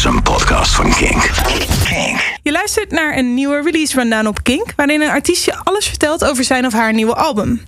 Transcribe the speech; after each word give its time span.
is 0.00 0.06
een 0.06 0.22
podcast 0.22 0.74
van 0.74 0.94
Kink. 0.94 1.30
Kink. 1.84 2.38
Je 2.42 2.52
luistert 2.52 2.90
naar 2.90 3.16
een 3.16 3.34
nieuwe 3.34 3.62
release 3.64 3.96
rundown 3.96 4.26
op 4.26 4.42
Kink, 4.42 4.72
waarin 4.76 5.00
een 5.00 5.10
artiest 5.10 5.44
je 5.44 5.56
alles 5.64 5.86
vertelt 5.86 6.24
over 6.24 6.44
zijn 6.44 6.66
of 6.66 6.72
haar 6.72 6.92
nieuwe 6.92 7.14
album. 7.14 7.60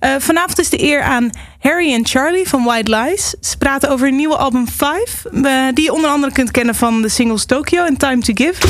Uh, 0.00 0.14
vanavond 0.18 0.58
is 0.58 0.68
de 0.68 0.82
eer 0.82 1.02
aan 1.02 1.30
Harry 1.58 1.92
en 1.92 2.06
Charlie 2.06 2.48
van 2.48 2.64
White 2.64 2.96
Lies. 2.96 3.34
Ze 3.40 3.56
praten 3.58 3.90
over 3.90 4.08
een 4.08 4.16
nieuwe 4.16 4.36
album 4.36 4.68
5, 4.68 5.24
uh, 5.32 5.62
die 5.74 5.84
je 5.84 5.92
onder 5.92 6.10
andere 6.10 6.32
kunt 6.32 6.50
kennen 6.50 6.74
van 6.74 7.02
de 7.02 7.08
singles 7.08 7.44
Tokyo 7.44 7.84
en 7.84 7.96
Time 7.96 8.18
to 8.20 8.32
Give. 8.34 8.66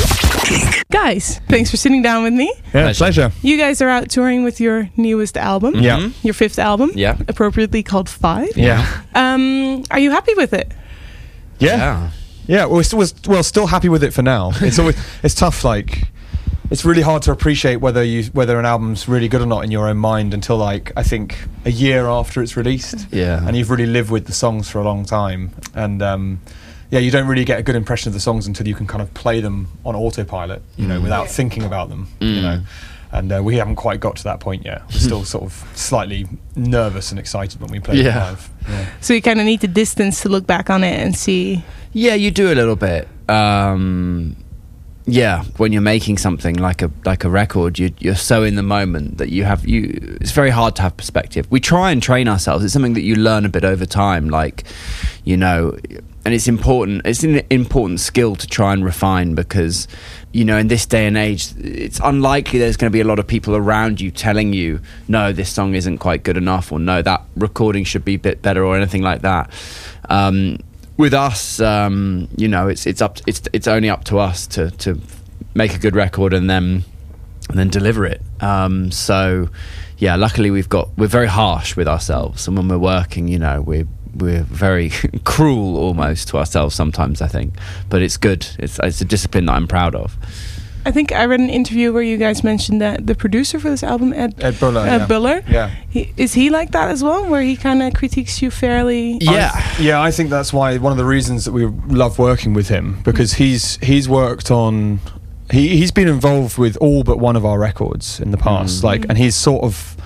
Guys, 0.89 1.39
thanks 1.47 1.69
for 1.69 1.77
sitting 1.77 2.03
down 2.03 2.23
with 2.23 2.33
me. 2.33 2.55
Yeah, 2.73 2.95
pleasure. 2.95 3.31
You 3.39 3.57
guys 3.59 3.81
are 3.81 3.99
out 3.99 4.09
touring 4.09 4.43
with 4.43 4.57
your 4.57 4.89
newest 4.93 5.37
album. 5.37 5.79
Yeah. 5.79 5.99
Your 6.21 6.35
fifth 6.35 6.57
album. 6.57 6.91
Yeah. 6.93 7.15
Appropriately 7.25 7.83
called 7.83 8.09
5. 8.09 8.47
Yeah. 8.55 8.85
Um, 9.13 9.81
are 9.87 9.99
you 9.99 10.11
happy 10.11 10.33
with 10.35 10.53
it? 10.53 10.67
Yeah. 11.57 11.77
Yeah. 11.77 11.97
Yeah, 12.47 12.65
well, 12.65 12.75
we're 12.75 12.83
still, 12.83 12.99
we're, 12.99 13.07
well, 13.27 13.43
still 13.43 13.67
happy 13.67 13.89
with 13.89 14.03
it 14.03 14.13
for 14.13 14.21
now. 14.21 14.51
It's 14.61 14.79
always 14.79 14.97
it's 15.23 15.35
tough. 15.35 15.63
Like, 15.63 16.03
it's 16.69 16.83
really 16.83 17.01
hard 17.01 17.21
to 17.23 17.31
appreciate 17.31 17.77
whether 17.77 18.03
you 18.03 18.23
whether 18.33 18.59
an 18.59 18.65
album's 18.65 19.07
really 19.07 19.27
good 19.27 19.41
or 19.41 19.45
not 19.45 19.63
in 19.63 19.71
your 19.71 19.87
own 19.87 19.97
mind 19.97 20.33
until 20.33 20.57
like 20.57 20.91
I 20.97 21.03
think 21.03 21.37
a 21.65 21.71
year 21.71 22.07
after 22.07 22.41
it's 22.41 22.57
released. 22.57 23.07
Yeah. 23.11 23.45
and 23.45 23.55
you've 23.55 23.69
really 23.69 23.85
lived 23.85 24.09
with 24.11 24.25
the 24.25 24.33
songs 24.33 24.69
for 24.69 24.79
a 24.79 24.83
long 24.83 25.05
time, 25.05 25.51
and 25.75 26.01
um, 26.01 26.41
yeah, 26.89 26.99
you 26.99 27.11
don't 27.11 27.27
really 27.27 27.45
get 27.45 27.59
a 27.59 27.63
good 27.63 27.75
impression 27.75 28.09
of 28.09 28.13
the 28.13 28.19
songs 28.21 28.47
until 28.47 28.67
you 28.67 28.75
can 28.75 28.87
kind 28.87 29.01
of 29.01 29.13
play 29.13 29.41
them 29.41 29.67
on 29.85 29.95
autopilot, 29.95 30.61
you 30.77 30.87
know, 30.87 31.01
without 31.01 31.27
thinking 31.29 31.63
about 31.63 31.89
them, 31.89 32.07
you 32.19 32.41
know. 32.41 32.61
And 33.09 33.31
uh, 33.31 33.41
we 33.41 33.55
haven't 33.55 33.77
quite 33.77 34.01
got 34.01 34.17
to 34.17 34.23
that 34.25 34.41
point 34.41 34.65
yet. 34.65 34.81
We're 34.91 34.99
still 34.99 35.23
sort 35.35 35.45
of 35.45 35.65
slightly 35.75 36.27
nervous 36.57 37.11
and 37.11 37.19
excited 37.19 37.61
when 37.61 37.71
we 37.71 37.79
play 37.79 38.01
Yeah. 38.03 38.23
live. 38.31 38.49
Yeah. 38.67 38.89
So 39.01 39.13
you 39.13 39.21
kind 39.21 39.39
of 39.39 39.45
need 39.45 39.61
the 39.61 39.67
distance 39.67 40.21
to 40.21 40.29
look 40.29 40.45
back 40.45 40.69
on 40.69 40.83
it 40.83 40.99
and 40.99 41.15
see. 41.15 41.63
Yeah, 41.93 42.15
you 42.15 42.31
do 42.31 42.51
a 42.51 42.55
little 42.55 42.75
bit. 42.75 43.07
Um, 43.29 44.35
yeah, 45.09 45.45
when 45.55 45.71
you're 45.71 45.81
making 45.81 46.17
something 46.17 46.55
like 46.57 46.81
a 46.81 46.91
like 47.05 47.23
a 47.23 47.29
record, 47.29 47.79
you, 47.79 47.93
you're 47.99 48.15
so 48.15 48.43
in 48.43 48.55
the 48.55 48.63
moment 48.63 49.19
that 49.19 49.29
you 49.29 49.45
have 49.45 49.65
you. 49.65 50.17
It's 50.19 50.31
very 50.31 50.49
hard 50.49 50.75
to 50.75 50.81
have 50.81 50.97
perspective. 50.97 51.47
We 51.49 51.61
try 51.61 51.91
and 51.91 52.03
train 52.03 52.27
ourselves. 52.27 52.65
It's 52.65 52.73
something 52.73 52.93
that 52.93 53.03
you 53.03 53.15
learn 53.15 53.45
a 53.45 53.49
bit 53.49 53.63
over 53.63 53.85
time. 53.85 54.29
Like, 54.29 54.65
you 55.23 55.37
know, 55.37 55.77
and 56.27 56.33
it's 56.33 56.49
important. 56.49 57.03
It's 57.05 57.23
an 57.23 57.41
important 57.49 58.01
skill 58.01 58.35
to 58.35 58.45
try 58.47 58.73
and 58.73 58.83
refine 58.83 59.33
because, 59.33 59.87
you 60.33 60.43
know, 60.43 60.57
in 60.57 60.67
this 60.67 60.85
day 60.85 61.07
and 61.07 61.15
age, 61.15 61.53
it's 61.57 62.01
unlikely 62.03 62.59
there's 62.59 62.75
going 62.75 62.91
to 62.91 62.93
be 62.93 62.99
a 62.99 63.05
lot 63.05 63.17
of 63.17 63.25
people 63.25 63.55
around 63.55 64.01
you 64.01 64.11
telling 64.11 64.51
you, 64.51 64.81
no, 65.07 65.31
this 65.31 65.47
song 65.49 65.73
isn't 65.73 65.99
quite 65.99 66.23
good 66.23 66.35
enough, 66.35 66.69
or 66.69 66.79
no, 66.79 67.01
that 67.01 67.23
recording 67.37 67.85
should 67.85 68.03
be 68.03 68.15
a 68.15 68.19
bit 68.19 68.41
better, 68.41 68.65
or 68.65 68.75
anything 68.75 69.01
like 69.03 69.21
that. 69.21 69.49
Um, 70.09 70.57
with 70.97 71.13
us, 71.13 71.61
um, 71.61 72.27
you 72.35 72.49
know, 72.49 72.67
it's 72.67 72.85
it's 72.85 73.01
up 73.01 73.19
it's 73.25 73.43
it's 73.53 73.69
only 73.69 73.89
up 73.89 74.03
to 74.03 74.19
us 74.19 74.47
to 74.47 74.69
to 74.71 74.99
make 75.53 75.75
a 75.75 75.79
good 75.79 75.95
record 75.95 76.33
and 76.33 76.49
then 76.49 76.83
and 77.47 77.57
then 77.57 77.69
deliver 77.69 78.05
it. 78.05 78.21
Um, 78.41 78.91
so 78.91 79.47
yeah, 79.97 80.17
luckily 80.17 80.51
we've 80.51 80.67
got 80.67 80.89
we're 80.97 81.07
very 81.07 81.27
harsh 81.27 81.77
with 81.77 81.87
ourselves, 81.87 82.49
and 82.49 82.57
when 82.57 82.67
we're 82.67 82.77
working, 82.77 83.29
you 83.29 83.39
know, 83.39 83.61
we're 83.61 83.87
we're 84.17 84.43
very 84.43 84.89
cruel 85.23 85.77
almost 85.77 86.27
to 86.29 86.37
ourselves 86.37 86.75
sometimes. 86.75 87.21
I 87.21 87.27
think, 87.27 87.53
but 87.89 88.01
it's 88.01 88.17
good. 88.17 88.47
It's 88.59 88.79
it's 88.83 89.01
a 89.01 89.05
discipline 89.05 89.45
that 89.45 89.53
I'm 89.53 89.67
proud 89.67 89.95
of. 89.95 90.15
I 90.85 90.91
think 90.91 91.11
I 91.11 91.25
read 91.25 91.41
an 91.41 91.49
interview 91.49 91.91
where 91.91 92.01
you 92.01 92.15
guys 92.15 92.45
mentioned 92.45 92.79
that 92.79 93.07
the 93.07 93.13
producer 93.13 93.59
for 93.59 93.69
this 93.69 93.83
album, 93.83 94.13
Ed, 94.13 94.35
Ed 94.41 94.57
Buller. 94.57 94.79
uh, 94.79 94.85
yeah. 94.85 95.05
Buller, 95.05 95.43
Yeah. 95.49 95.69
he, 95.89 96.13
is 96.15 96.33
he 96.33 96.49
like 96.49 96.71
that 96.71 96.89
as 96.89 97.03
well, 97.03 97.27
where 97.27 97.41
he 97.41 97.57
kind 97.57 97.83
of 97.83 97.93
critiques 97.93 98.41
you 98.41 98.49
fairly? 98.49 99.17
Yeah. 99.19 99.51
I, 99.53 99.75
yeah, 99.81 100.01
I 100.01 100.11
think 100.11 100.29
that's 100.29 100.53
why 100.53 100.77
one 100.77 100.93
of 100.93 100.97
the 100.97 101.03
reasons 101.03 101.43
that 101.43 101.51
we 101.51 101.65
love 101.65 102.17
working 102.17 102.53
with 102.53 102.69
him 102.69 103.01
because 103.03 103.33
he's 103.33 103.75
he's 103.83 104.07
worked 104.07 104.49
on 104.49 105.01
he 105.51 105.75
he's 105.75 105.91
been 105.91 106.07
involved 106.07 106.57
with 106.57 106.77
all 106.77 107.03
but 107.03 107.19
one 107.19 107.35
of 107.35 107.45
our 107.45 107.59
records 107.59 108.21
in 108.21 108.31
the 108.31 108.37
past, 108.37 108.81
like, 108.81 109.03
and 109.09 109.17
he's 109.17 109.35
sort 109.35 109.65
of 109.65 109.96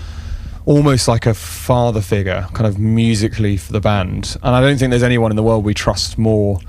almost 0.66 1.08
like 1.08 1.26
a 1.26 1.34
father 1.34 2.02
figure, 2.02 2.48
kind 2.54 2.68
of 2.68 2.78
musically 2.80 3.58
for 3.58 3.72
the 3.74 3.80
band. 3.82 4.38
And 4.44 4.56
I 4.56 4.62
don't 4.62 4.78
think 4.78 4.90
there's 4.92 5.04
anyone 5.04 5.32
in 5.32 5.36
the 5.36 5.44
world 5.44 5.64
we 5.66 5.74
trust 5.74 6.18
more. 6.18 6.60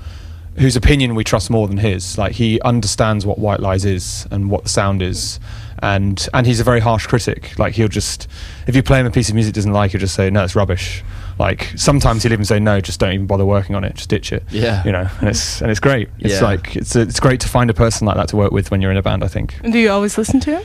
Whose 0.57 0.75
opinion 0.75 1.15
we 1.15 1.23
trust 1.23 1.49
more 1.49 1.67
than 1.67 1.77
his? 1.77 2.15
Like 2.17 2.33
he 2.33 2.61
understands 2.61 3.25
what 3.25 3.39
White 3.39 3.59
Lies 3.59 3.85
is 3.85 4.27
and 4.29 4.51
what 4.51 4.61
the 4.63 4.69
sound 4.69 5.01
is, 5.01 5.39
and 5.79 6.27
and 6.31 6.45
he's 6.45 6.59
a 6.59 6.63
very 6.63 6.79
harsh 6.79 7.07
critic. 7.07 7.57
Like 7.57 7.73
he'll 7.73 7.87
just, 7.87 8.27
if 8.67 8.75
you 8.75 8.83
play 8.83 8.99
him 8.99 9.07
a 9.07 9.11
piece 9.11 9.29
of 9.29 9.35
music 9.35 9.55
he 9.55 9.57
doesn't 9.57 9.73
like, 9.73 9.91
he'll 9.91 9.99
just 9.99 10.13
say 10.13 10.29
no, 10.29 10.43
it's 10.43 10.55
rubbish. 10.55 11.03
Like 11.39 11.73
sometimes 11.75 12.21
he'll 12.21 12.33
even 12.33 12.45
say 12.45 12.59
no, 12.59 12.79
just 12.81 12.99
don't 12.99 13.13
even 13.13 13.25
bother 13.25 13.45
working 13.47 13.75
on 13.75 13.83
it, 13.83 13.95
just 13.95 14.09
ditch 14.09 14.31
it. 14.31 14.43
Yeah. 14.51 14.83
you 14.85 14.91
know, 14.91 15.07
and 15.21 15.29
it's 15.29 15.59
and 15.59 15.71
it's 15.71 15.79
great. 15.79 16.09
It's 16.19 16.35
Yeah. 16.35 16.43
like 16.43 16.75
it's 16.75 16.95
it's 16.95 17.19
great 17.19 17.39
to 17.39 17.49
find 17.49 17.71
a 17.71 17.73
person 17.73 18.05
like 18.05 18.17
that 18.17 18.27
to 18.27 18.35
work 18.37 18.51
with 18.51 18.69
when 18.69 18.79
you're 18.79 18.91
in 18.91 18.97
a 18.97 19.01
band. 19.01 19.23
I 19.23 19.27
think. 19.29 19.55
And 19.63 19.73
do 19.73 19.79
you 19.79 19.89
always 19.89 20.19
listen 20.19 20.39
to 20.41 20.51
him? 20.59 20.63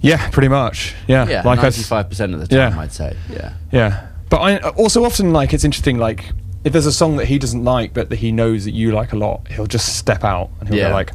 Yeah, 0.00 0.30
pretty 0.30 0.48
much. 0.48 0.94
Yeah, 1.06 1.28
Yeah, 1.28 1.42
like 1.44 1.58
I 1.60 1.66
s- 1.66 1.76
ninety 1.76 1.82
five 1.82 2.08
percent 2.08 2.34
of 2.34 2.40
the 2.40 2.46
time, 2.46 2.72
Yeah. 2.74 2.80
I'd 2.80 2.92
say. 2.92 3.16
Yeah. 3.30 3.52
Yeah, 3.72 4.06
but 4.28 4.38
I 4.38 4.56
also 4.70 5.04
often 5.04 5.32
like 5.32 5.52
it's 5.52 5.64
interesting. 5.64 5.98
Like 5.98 6.24
if 6.64 6.72
there's 6.72 6.86
a 6.86 6.92
song 6.92 7.16
that 7.18 7.26
he 7.26 7.38
doesn't 7.38 7.64
like, 7.64 7.94
but 7.94 8.10
that 8.10 8.16
he 8.16 8.32
knows 8.32 8.64
that 8.64 8.72
you 8.72 8.92
like 8.92 9.12
a 9.12 9.16
lot, 9.16 9.48
he'll 9.48 9.66
just 9.66 9.96
step 9.96 10.24
out 10.24 10.50
and 10.60 10.68
he'll 10.68 10.78
Yeah. 10.78 10.88
go 10.88 10.94
like, 10.94 11.12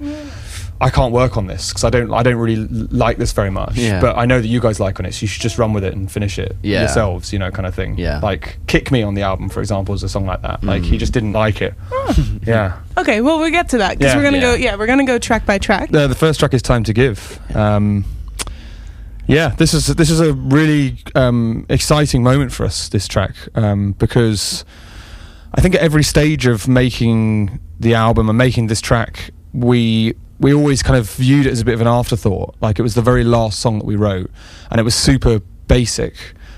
"I 0.81 0.89
can't 0.89 1.13
work 1.13 1.37
on 1.37 1.45
this 1.47 1.69
because 1.69 1.83
I 1.83 1.89
don't, 1.91 2.11
I 2.13 2.23
don't 2.23 2.35
really 2.35 2.55
like 2.57 3.17
this 3.17 3.31
very 3.31 3.51
much. 3.51 3.75
Yeah. 3.75 4.01
But 4.01 4.17
I 4.17 4.25
know 4.25 4.41
that 4.41 4.47
you 4.47 4.59
guys 4.59 4.79
like 4.79 4.99
on 4.99 5.05
it, 5.05 5.13
so 5.13 5.21
you 5.21 5.27
should 5.27 5.41
just 5.43 5.57
run 5.59 5.71
with 5.71 5.83
it 5.83 5.93
and 5.93 6.11
finish 6.11 6.37
it 6.39 6.55
Yeah. 6.63 6.81
yourselves, 6.81 7.31
you 7.31 7.37
know, 7.39 7.51
kind 7.51 7.65
of 7.67 7.73
thing. 7.75 7.95
Yeah. 7.97 8.19
Like 8.23 8.57
"Kick 8.67 8.91
Me" 8.91 9.01
on 9.03 9.13
the 9.13 9.21
album, 9.21 9.49
for 9.49 9.61
example, 9.61 9.93
is 9.95 10.01
a 10.03 10.09
song 10.09 10.25
like 10.25 10.41
that. 10.41 10.63
Like 10.63 10.81
Mm. 10.81 10.85
he 10.85 10.97
just 10.97 11.13
didn't 11.13 11.33
like 11.33 11.61
it. 11.61 11.73
yeah. 12.45 12.73
Okay, 12.97 13.21
well 13.21 13.37
we'll 13.39 13.51
get 13.51 13.69
to 13.69 13.77
that 13.79 13.97
because 13.99 14.13
Yeah. 14.13 14.17
we're 14.17 14.23
gonna 14.23 14.41
go. 14.41 14.53
Yeah. 14.55 14.71
Yeah, 14.71 14.75
we're 14.77 14.87
gonna 14.87 15.05
go 15.05 15.17
track 15.19 15.45
by 15.45 15.57
track. 15.59 15.91
The, 15.91 16.07
the 16.07 16.15
first 16.15 16.39
track 16.39 16.53
is 16.55 16.61
"Time 16.63 16.83
to 16.85 16.93
Give." 16.93 17.39
Um, 17.55 18.03
yeah, 19.27 19.49
this 19.49 19.73
is 19.73 19.87
this 19.87 20.09
is 20.09 20.19
a 20.19 20.33
really 20.33 20.97
um, 21.15 21.65
exciting 21.69 22.23
moment 22.23 22.51
for 22.51 22.65
us. 22.65 22.89
This 22.89 23.07
track 23.07 23.35
um, 23.55 23.93
because 23.93 24.65
I 25.53 25.61
think 25.61 25.75
at 25.75 25.81
every 25.81 26.03
stage 26.03 26.45
of 26.45 26.67
making 26.67 27.59
the 27.79 27.93
album 27.93 28.29
and 28.29 28.37
making 28.37 28.67
this 28.67 28.81
track, 28.81 29.31
we 29.53 30.15
we 30.39 30.53
always 30.53 30.83
kind 30.83 30.97
of 30.97 31.09
viewed 31.11 31.45
it 31.45 31.51
as 31.51 31.61
a 31.61 31.65
bit 31.65 31.73
of 31.73 31.81
an 31.81 31.87
afterthought. 31.87 32.55
Like 32.61 32.77
it 32.77 32.83
was 32.83 32.95
the 32.95 33.01
very 33.01 33.23
last 33.23 33.59
song 33.59 33.79
that 33.79 33.85
we 33.85 33.95
wrote, 33.95 34.29
and 34.69 34.79
it 34.79 34.83
was 34.83 34.95
super 34.95 35.39
basic. 35.67 36.15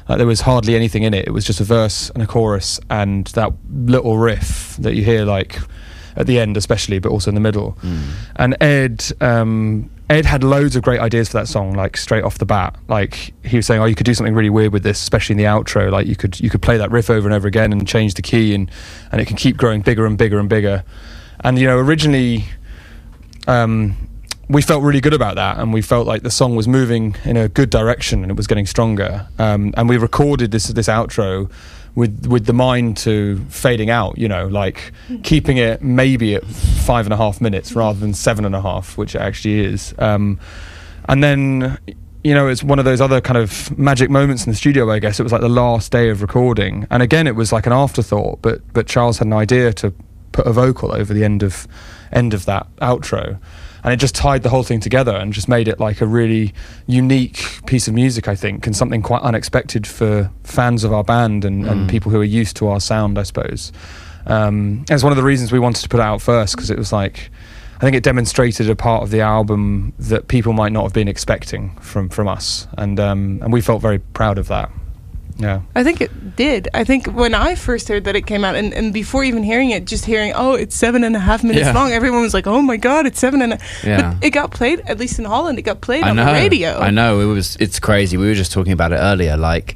Like 0.10 0.18
there 0.18 0.28
was 0.28 0.42
hardly 0.42 0.76
anything 0.76 1.04
in 1.04 1.14
it. 1.14 1.28
It 1.28 1.32
was 1.32 1.46
just 1.46 1.60
a 1.60 1.64
verse 1.64 2.10
and 2.12 2.24
a 2.24 2.28
chorus 2.28 2.80
and 2.90 3.28
that 3.28 3.52
little 3.70 4.18
riff 4.18 4.78
that 4.78 4.96
you 4.96 5.04
hear 5.04 5.26
like 5.26 5.60
at 6.18 6.28
the 6.28 6.40
end, 6.40 6.58
especially, 6.58 7.00
but 7.00 7.12
also 7.12 7.32
in 7.32 7.36
the 7.36 7.42
middle. 7.42 7.78
And 8.36 8.56
Ed, 8.62 9.06
um, 9.22 9.90
Ed 10.10 10.26
had 10.26 10.44
loads 10.44 10.76
of 10.76 10.84
great 10.84 11.00
ideas 11.00 11.30
for 11.30 11.38
that 11.38 11.48
song, 11.48 11.74
like 11.74 11.98
straight 11.98 12.24
off 12.24 12.38
the 12.38 12.46
bat. 12.46 12.76
Like 12.88 13.34
he 13.44 13.58
was 13.58 13.66
saying, 13.66 13.82
"Oh, 13.82 13.86
you 13.86 13.96
could 13.96 14.06
do 14.06 14.14
something 14.14 14.34
really 14.34 14.50
weird 14.50 14.74
with 14.74 14.84
this, 14.84 15.02
especially 15.02 15.34
in 15.34 15.38
the 15.38 15.44
outro. 15.46 15.92
Like 15.92 16.08
you 16.08 16.16
could 16.16 16.40
you 16.40 16.50
could 16.50 16.62
play 16.62 16.78
that 16.78 16.92
riff 16.92 17.10
over 17.10 17.28
and 17.28 17.36
over 17.36 17.48
again 17.48 17.72
and 17.72 17.88
change 17.88 18.16
the 18.16 18.22
key, 18.22 18.54
and 18.54 18.72
and 19.12 19.22
it 19.22 19.26
can 19.26 19.38
keep 19.38 19.58
growing 19.58 19.82
bigger 19.82 20.06
and 20.06 20.18
bigger 20.18 20.40
and 20.40 20.50
bigger." 20.50 20.84
And 21.42 21.60
you 21.60 21.68
know, 21.68 21.78
originally, 21.78 22.46
um, 23.48 23.96
we 24.50 24.62
felt 24.62 24.82
really 24.82 25.02
good 25.02 25.14
about 25.14 25.36
that, 25.36 25.60
and 25.60 25.74
we 25.74 25.82
felt 25.82 26.08
like 26.08 26.24
the 26.24 26.32
song 26.32 26.56
was 26.56 26.68
moving 26.68 27.16
in 27.26 27.36
a 27.36 27.50
good 27.50 27.70
direction 27.70 28.22
and 28.24 28.32
it 28.32 28.38
was 28.38 28.48
getting 28.48 28.66
stronger. 28.66 29.28
Um, 29.38 29.74
and 29.76 29.90
we 29.90 29.98
recorded 29.98 30.52
this 30.52 30.68
this 30.68 30.88
outro 30.88 31.52
with 31.98 32.28
with 32.28 32.46
the 32.46 32.54
mind 32.54 32.96
to 32.96 33.44
fading 33.50 33.90
out. 33.90 34.18
You 34.18 34.30
know, 34.30 34.48
like 34.48 34.94
keeping 35.24 35.58
it 35.58 35.82
maybe 35.82 36.36
at 36.36 36.46
five 36.46 37.08
and 37.08 37.14
a 37.14 37.18
half 37.18 37.42
minutes 37.42 37.74
rather 37.74 38.00
than 38.00 38.14
seven 38.14 38.46
and 38.46 38.56
a 38.56 38.62
half, 38.62 38.98
which 38.98 39.16
it 39.16 39.22
actually 39.22 39.60
is. 39.66 39.94
Um, 39.98 40.40
and 41.10 41.22
then. 41.22 41.78
You 42.24 42.34
know, 42.34 42.50
it's 42.50 42.62
one 42.62 42.78
of 42.78 42.84
those 42.84 43.00
other 43.00 43.22
kind 43.22 43.38
of 43.38 43.78
magic 43.78 44.10
moments 44.10 44.46
in 44.46 44.52
the 44.52 44.58
studio. 44.58 44.92
I 44.92 45.00
guess 45.00 45.18
it 45.18 45.24
was 45.24 45.32
like 45.32 45.40
the 45.40 45.48
last 45.48 45.94
day 45.94 46.10
of 46.10 46.22
recording, 46.22 46.86
and 46.90 47.02
again, 47.02 47.26
it 47.26 47.36
was 47.36 47.54
like 47.54 47.66
an 47.66 47.72
afterthought. 47.72 48.42
But 48.42 48.62
but 48.74 48.86
Charles 48.86 49.20
had 49.20 49.28
an 49.28 49.34
idea 49.34 49.72
to 49.74 49.94
put 50.34 50.46
a 50.46 50.52
vocal 50.52 50.92
over 50.92 51.14
the 51.14 51.24
end 51.24 51.42
of 51.42 51.70
end 52.12 52.34
of 52.34 52.44
that 52.44 52.68
outro 52.78 53.40
and 53.88 53.94
it 53.94 54.02
just 54.02 54.16
tied 54.16 54.44
the 54.44 54.50
whole 54.50 54.64
thing 54.64 54.82
together 54.82 55.16
and 55.16 55.32
just 55.32 55.48
made 55.48 55.70
it 55.70 55.80
like 55.80 56.02
a 56.02 56.06
really 56.06 56.54
unique 56.88 57.42
piece 57.66 57.88
of 57.88 57.94
music 57.94 58.28
i 58.28 58.36
think 58.36 58.68
and 58.68 58.76
something 58.76 59.02
quite 59.02 59.22
unexpected 59.22 59.88
for 59.88 60.30
fans 60.44 60.84
of 60.84 60.92
our 60.92 61.06
band 61.06 61.46
and, 61.46 61.66
and 61.66 61.90
people 61.90 62.12
who 62.12 62.20
are 62.20 62.26
used 62.26 62.58
to 62.58 62.68
our 62.68 62.82
sound 62.82 63.18
i 63.18 63.24
suppose. 63.24 63.72
Um, 64.26 64.80
and 64.90 64.92
it's 64.92 65.04
one 65.04 65.14
of 65.14 65.16
the 65.16 65.24
reasons 65.24 65.54
we 65.54 65.60
wanted 65.60 65.84
to 65.84 65.88
put 65.88 66.02
it 66.02 66.04
out 66.04 66.22
first 66.22 66.54
because 66.54 66.70
it 66.70 66.78
was 66.78 66.92
like 66.92 67.32
I 67.78 67.80
think 67.80 67.96
it 67.96 68.04
demonstrated 68.04 68.70
a 68.70 68.76
part 68.76 69.04
of 69.04 69.12
the 69.12 69.22
album 69.22 69.94
that 70.00 70.28
people 70.28 70.52
might 70.52 70.74
not 70.74 70.84
have 70.84 70.94
been 70.94 71.08
expecting 71.08 71.78
from 71.78 72.10
from 72.10 72.28
us, 72.28 72.68
and 72.78 73.00
um, 73.00 73.40
and 73.42 73.54
we 73.54 73.62
felt 73.62 73.82
very 73.82 74.00
proud 74.00 74.38
of 74.38 74.48
that. 74.48 74.70
Yeah. 75.40 75.62
I 75.76 75.84
think 75.84 76.02
it 76.02 76.36
did. 76.36 76.68
I 76.74 76.84
think 76.84 77.08
when 77.08 77.34
I 77.36 77.56
first 77.56 77.88
heard 77.88 78.06
that 78.06 78.16
it 78.16 78.26
came 78.26 78.44
out, 78.44 78.56
and, 78.56 78.74
and 78.74 78.92
before 78.94 79.24
even 79.24 79.44
hearing 79.44 79.70
it, 79.70 79.86
just 79.86 80.06
hearing, 80.06 80.34
oh, 80.36 80.54
it's 80.54 80.76
seven 80.76 81.04
and 81.04 81.16
a 81.16 81.20
half 81.20 81.44
minutes 81.44 81.68
Yeah. 81.68 81.74
long, 81.74 81.92
everyone 81.92 82.22
was 82.22 82.34
like, 82.34 82.48
oh 82.48 82.62
my 82.62 82.78
god, 82.78 83.06
it's 83.06 83.20
seven 83.20 83.42
and 83.42 83.54
a. 83.54 83.60
Yeah. 83.84 84.14
But 84.16 84.24
it 84.26 84.30
got 84.32 84.52
played, 84.52 84.80
at 84.88 84.98
least 84.98 85.20
in 85.20 85.26
Holland, 85.26 85.60
it 85.60 85.62
got 85.64 85.82
played 85.82 86.04
I 86.04 86.10
on 86.10 86.16
know. 86.16 86.26
the 86.26 86.32
radio. 86.32 86.80
I 86.80 86.90
know. 86.90 87.20
It 87.20 87.26
was. 87.26 87.56
It's 87.58 87.80
crazy. 87.80 88.18
We 88.18 88.26
were 88.28 88.34
just 88.34 88.52
talking 88.52 88.74
about 88.74 88.92
it 88.94 88.98
earlier. 88.98 89.38
Like, 89.38 89.76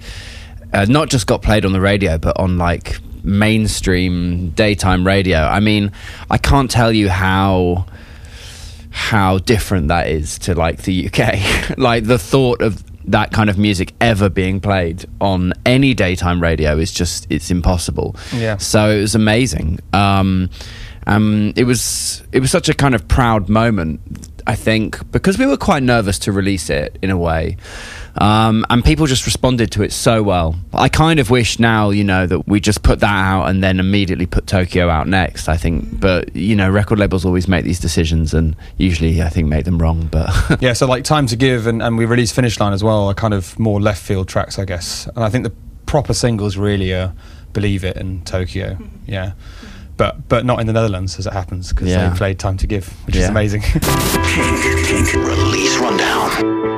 uh, 0.73 0.85
not 0.89 1.09
just 1.09 1.27
got 1.27 1.41
played 1.41 1.63
on 1.65 1.73
the 1.73 1.81
radio, 1.81 2.17
but 2.17 2.39
on 2.39 2.57
like 2.57 2.97
mainstream 3.23 4.49
daytime 4.51 5.05
radio. 5.05 5.37
I 5.39 5.59
mean, 5.59 5.91
I 6.29 6.37
can't 6.37 6.71
tell 6.71 6.91
you 6.91 7.09
how 7.09 7.85
how 8.89 9.37
different 9.37 9.87
that 9.89 10.07
is 10.07 10.37
to 10.39 10.53
like 10.55 10.81
the 10.83 11.07
UK. 11.07 11.77
like 11.77 12.05
the 12.05 12.17
thought 12.19 12.61
of 12.61 12.83
that 13.05 13.31
kind 13.31 13.49
of 13.49 13.57
music 13.57 13.93
ever 13.99 14.29
being 14.29 14.59
played 14.59 15.05
on 15.19 15.53
any 15.65 15.93
daytime 15.93 16.41
radio 16.41 16.77
is 16.77 16.91
just 16.91 17.27
it's 17.29 17.51
impossible. 17.51 18.15
Yeah. 18.33 18.57
So 18.57 18.89
it 18.89 19.01
was 19.01 19.15
amazing. 19.15 19.79
Um, 19.93 20.49
um, 21.07 21.53
it 21.55 21.63
was 21.63 22.23
it 22.31 22.39
was 22.39 22.51
such 22.51 22.69
a 22.69 22.73
kind 22.73 22.95
of 22.95 23.07
proud 23.07 23.49
moment. 23.49 23.99
I 24.47 24.55
think 24.55 25.11
because 25.11 25.37
we 25.37 25.45
were 25.45 25.57
quite 25.57 25.83
nervous 25.83 26.19
to 26.19 26.31
release 26.31 26.69
it 26.69 26.97
in 27.01 27.09
a 27.09 27.17
way. 27.17 27.57
Um, 28.17 28.65
and 28.69 28.83
people 28.83 29.05
just 29.07 29.25
responded 29.25 29.71
to 29.71 29.83
it 29.83 29.93
so 29.93 30.21
well. 30.21 30.55
I 30.73 30.89
kind 30.89 31.19
of 31.19 31.29
wish 31.29 31.59
now, 31.59 31.91
you 31.91 32.03
know, 32.03 32.27
that 32.27 32.47
we 32.47 32.59
just 32.59 32.83
put 32.83 32.99
that 32.99 33.07
out 33.13 33.45
and 33.45 33.63
then 33.63 33.79
immediately 33.79 34.25
put 34.25 34.47
Tokyo 34.47 34.89
out 34.89 35.07
next. 35.07 35.47
I 35.47 35.57
think, 35.57 35.99
but 35.99 36.35
you 36.35 36.55
know, 36.55 36.69
record 36.69 36.99
labels 36.99 37.23
always 37.25 37.47
make 37.47 37.63
these 37.63 37.79
decisions, 37.79 38.33
and 38.33 38.55
usually 38.77 39.21
I 39.21 39.29
think 39.29 39.47
make 39.47 39.65
them 39.65 39.81
wrong. 39.81 40.07
But 40.11 40.29
yeah, 40.61 40.73
so 40.73 40.87
like 40.87 41.03
Time 41.03 41.25
to 41.27 41.35
Give 41.35 41.67
and, 41.67 41.81
and 41.81 41.97
we 41.97 42.05
released 42.05 42.33
Finish 42.35 42.59
Line 42.59 42.73
as 42.73 42.83
well 42.83 43.07
are 43.07 43.13
kind 43.13 43.33
of 43.33 43.57
more 43.57 43.79
left 43.79 44.01
field 44.03 44.27
tracks, 44.27 44.59
I 44.59 44.65
guess. 44.65 45.07
And 45.15 45.23
I 45.23 45.29
think 45.29 45.45
the 45.45 45.53
proper 45.85 46.13
singles 46.13 46.57
really 46.57 46.93
are 46.93 47.13
Believe 47.53 47.83
It 47.83 47.97
and 47.97 48.25
Tokyo. 48.25 48.77
Yeah. 49.07 49.33
But, 49.97 50.27
but 50.29 50.45
not 50.45 50.59
in 50.59 50.67
the 50.67 50.73
Netherlands 50.73 51.19
as 51.19 51.27
it 51.27 51.33
happens 51.33 51.69
because 51.69 51.89
Yeah. 51.89 52.09
they 52.09 52.17
played 52.17 52.39
Time 52.39 52.57
to 52.57 52.67
Give, 52.67 52.87
which 53.05 53.15
is 53.15 53.27
amazing. 53.29 53.61
Kink, 53.61 53.81
kink, 54.87 55.13
release 55.13 55.77
rundown. 55.77 56.70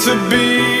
To 0.00 0.14
be 0.30 0.79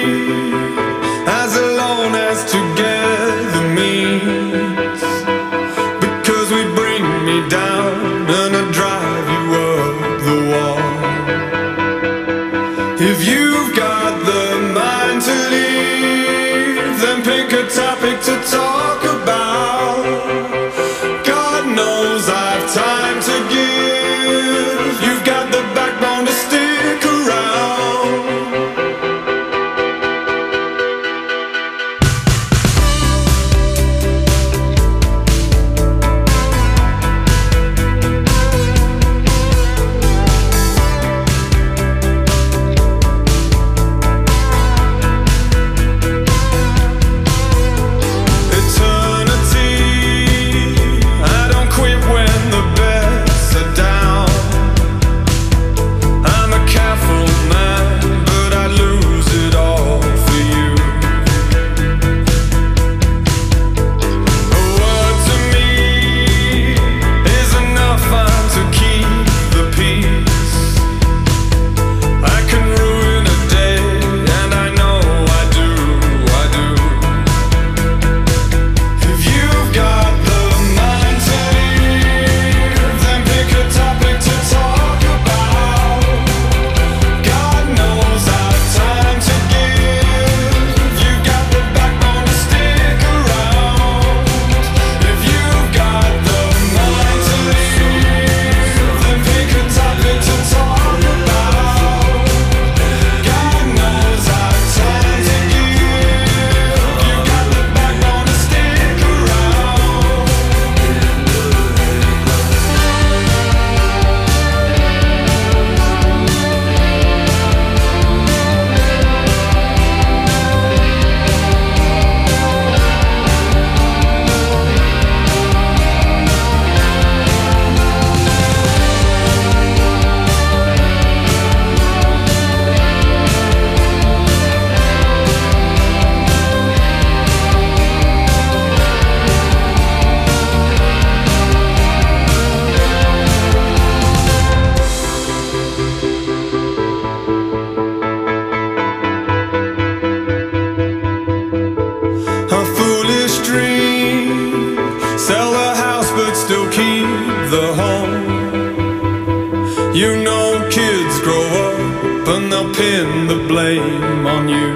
they'll 162.60 162.74
pin 162.74 163.26
the 163.26 163.46
blame 163.48 164.26
on 164.26 164.48
you. 164.48 164.74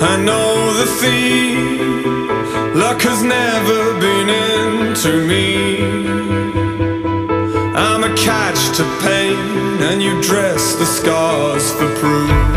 I 0.00 0.16
know 0.24 0.72
the 0.80 0.86
theme. 1.00 2.78
Luck 2.78 3.00
has 3.02 3.22
never 3.22 4.00
been 4.00 4.28
into 4.28 5.26
me. 5.26 5.82
I'm 7.74 8.04
a 8.04 8.14
catch 8.16 8.76
to 8.76 8.84
pain, 9.02 9.82
and 9.82 10.02
you 10.02 10.20
dress 10.22 10.74
the 10.74 10.86
scars 10.86 11.70
for 11.72 11.88
proof. 11.96 12.51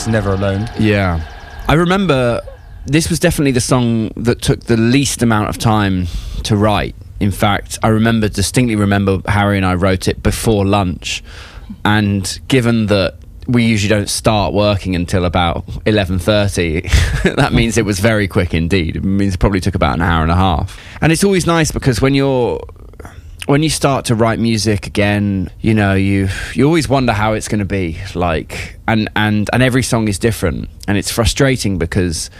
Is 0.00 0.08
Never 0.08 0.32
Alone. 0.32 0.66
Yeah. 0.78 1.20
I 1.68 1.74
remember 1.74 2.40
this 2.86 3.10
was 3.10 3.20
definitely 3.20 3.52
the 3.52 3.60
song 3.60 4.10
that 4.16 4.40
took 4.40 4.60
the 4.60 4.78
least 4.78 5.20
amount 5.22 5.50
of 5.50 5.58
time 5.58 6.06
to 6.44 6.56
write. 6.56 6.94
In 7.20 7.30
fact, 7.30 7.78
I 7.82 7.88
remember 7.88 8.26
distinctly 8.28 8.76
remember 8.76 9.18
Harry 9.26 9.58
and 9.58 9.66
I 9.66 9.74
wrote 9.74 10.08
it 10.08 10.22
before 10.22 10.64
lunch. 10.64 11.22
And 11.84 12.40
given 12.48 12.86
that 12.86 13.18
we 13.46 13.64
usually 13.64 13.90
don't 13.90 14.08
start 14.08 14.54
working 14.54 14.96
until 14.96 15.26
about 15.26 15.66
11:30 15.84 17.34
that 17.36 17.52
means 17.52 17.76
it 17.76 17.84
was 17.84 17.98
very 17.98 18.28
quick 18.28 18.54
indeed 18.54 18.96
it 18.96 19.02
means 19.02 19.34
it 19.34 19.38
probably 19.38 19.60
took 19.60 19.74
about 19.74 19.96
an 19.96 20.02
hour 20.02 20.22
and 20.22 20.30
a 20.30 20.36
half 20.36 20.78
and 21.00 21.10
it's 21.10 21.24
always 21.24 21.46
nice 21.46 21.72
because 21.72 22.00
when 22.00 22.14
you're 22.14 22.60
when 23.50 23.64
you 23.64 23.68
start 23.68 24.04
to 24.04 24.14
write 24.14 24.38
music 24.38 24.86
again, 24.86 25.50
you 25.60 25.74
know, 25.74 25.94
you 25.94 26.28
you 26.54 26.64
always 26.64 26.88
wonder 26.88 27.12
how 27.12 27.32
it's 27.32 27.48
going 27.48 27.58
to 27.58 27.64
be 27.64 27.98
like 28.14 28.78
and 28.86 29.10
and 29.16 29.50
and 29.52 29.60
every 29.60 29.82
song 29.82 30.06
is 30.06 30.20
different. 30.20 30.70
And 30.86 30.96
it's 30.96 31.10
frustrating 31.10 31.76
because 31.76 32.30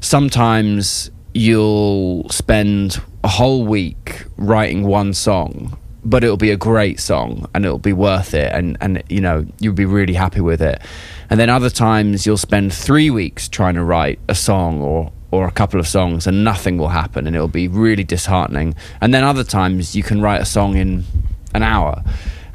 sometimes 0.00 1.10
you'll 1.32 2.28
spend 2.28 3.00
a 3.24 3.28
whole 3.28 3.64
week 3.64 4.24
writing 4.36 4.86
one 4.86 5.14
song 5.14 5.78
but 6.04 6.24
it'll 6.24 6.36
be 6.36 6.50
a 6.50 6.56
great 6.56 6.98
song 6.98 7.46
and 7.54 7.64
it'll 7.64 7.78
be 7.78 7.92
worth 7.92 8.34
it 8.34 8.50
and 8.52 8.76
and 8.80 9.02
you 9.08 9.20
know 9.20 9.46
you'll 9.60 9.72
be 9.72 9.86
really 9.86 10.14
happy 10.14 10.42
with 10.42 10.60
it. 10.60 10.82
And 11.30 11.40
then 11.40 11.48
other 11.48 11.70
times 11.70 12.26
you'll 12.26 12.36
spend 12.36 12.74
3 12.74 13.08
weeks 13.08 13.48
trying 13.48 13.76
to 13.76 13.84
write 13.84 14.18
a 14.28 14.34
song 14.34 14.82
or 14.82 15.10
or 15.30 15.46
a 15.46 15.50
couple 15.50 15.78
of 15.78 15.86
songs 15.86 16.26
and 16.26 16.42
nothing 16.44 16.76
will 16.76 16.88
happen 16.88 17.26
and 17.26 17.36
it'll 17.36 17.48
be 17.48 17.68
really 17.68 18.04
disheartening 18.04 18.74
and 19.00 19.14
then 19.14 19.22
other 19.22 19.44
times 19.44 19.94
you 19.94 20.02
can 20.02 20.20
write 20.20 20.40
a 20.40 20.44
song 20.44 20.76
in 20.76 21.04
an 21.54 21.62
hour 21.62 22.02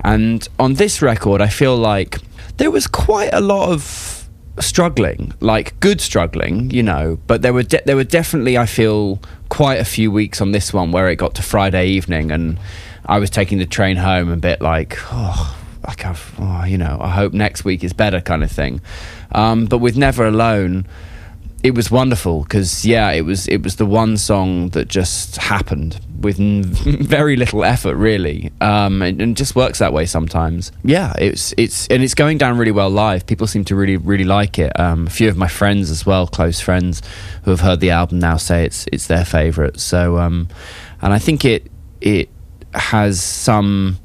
and 0.03 0.47
on 0.59 0.73
this 0.75 1.01
record 1.01 1.41
I 1.41 1.47
feel 1.47 1.77
like 1.77 2.19
there 2.57 2.71
was 2.71 2.87
quite 2.87 3.33
a 3.33 3.41
lot 3.41 3.69
of 3.69 4.25
struggling, 4.59 5.33
like 5.39 5.79
good 5.79 6.01
struggling, 6.01 6.69
you 6.71 6.83
know. 6.83 7.19
But 7.27 7.41
there 7.41 7.53
were 7.53 7.63
de- 7.63 7.81
there 7.85 7.95
were 7.95 8.03
definitely, 8.03 8.57
I 8.57 8.65
feel, 8.65 9.19
quite 9.49 9.79
a 9.79 9.85
few 9.85 10.11
weeks 10.11 10.41
on 10.41 10.51
this 10.51 10.73
one 10.73 10.91
where 10.91 11.09
it 11.09 11.17
got 11.17 11.35
to 11.35 11.43
Friday 11.43 11.87
evening, 11.87 12.31
and 12.31 12.59
I 13.05 13.19
was 13.19 13.29
taking 13.29 13.57
the 13.57 13.65
train 13.65 13.97
home 13.97 14.29
a 14.29 14.37
bit 14.37 14.61
like, 14.61 14.97
oh, 15.11 15.57
like 15.85 16.05
I've, 16.05 16.33
oh, 16.39 16.63
you 16.65 16.77
know, 16.77 16.97
I 17.01 17.09
hope 17.09 17.33
next 17.33 17.65
week 17.65 17.83
is 17.83 17.93
better, 17.93 18.21
kind 18.21 18.43
of 18.43 18.51
thing. 18.51 18.81
Um, 19.31 19.65
but 19.65 19.79
with 19.79 19.97
Never 19.97 20.25
Alone, 20.25 20.87
it 21.65 21.73
was 21.73 21.89
wonderful 21.89 22.43
because 22.43 22.85
yeah, 22.85 23.09
it 23.09 23.21
was 23.21 23.47
it 23.47 23.63
was 23.63 23.77
the 23.77 23.87
one 23.87 24.17
song 24.17 24.69
that 24.69 24.87
just 24.87 25.37
happened 25.37 25.99
with 26.19 26.37
very 27.07 27.35
little 27.35 27.63
effort, 27.63 27.95
really, 27.95 28.51
um, 28.61 29.01
and, 29.01 29.19
and 29.19 29.35
just 29.35 29.55
works 29.55 29.79
that 29.79 29.91
way 29.91 30.05
sometimes. 30.05 30.71
Yeah, 30.83 31.13
it's 31.17 31.55
it's 31.57 31.87
and 31.87 32.03
it's 32.03 32.13
going 32.13 32.37
down 32.37 32.59
really 32.59 32.71
well 32.71 32.91
live. 32.91 33.25
People 33.25 33.47
seem 33.47 33.65
to 33.65 33.75
really 33.75 33.97
really 33.97 34.25
like 34.25 34.59
it. 34.59 34.79
Um, 34.79 35.07
a 35.07 35.09
few 35.09 35.27
of 35.27 35.37
my 35.37 35.47
friends 35.47 35.89
as 35.89 36.05
well, 36.05 36.27
close 36.27 36.61
friends 36.61 37.01
who 37.45 37.49
have 37.49 37.61
heard 37.61 37.79
the 37.79 37.89
album 37.89 38.19
now 38.19 38.37
say 38.37 38.63
it's 38.63 38.85
it's 38.93 39.07
their 39.07 39.25
favourite. 39.25 39.79
So, 39.79 40.19
um, 40.19 40.49
and 41.01 41.13
I 41.13 41.17
think 41.17 41.45
it 41.45 41.71
it 41.99 42.29
has 42.75 43.23
some 43.23 43.97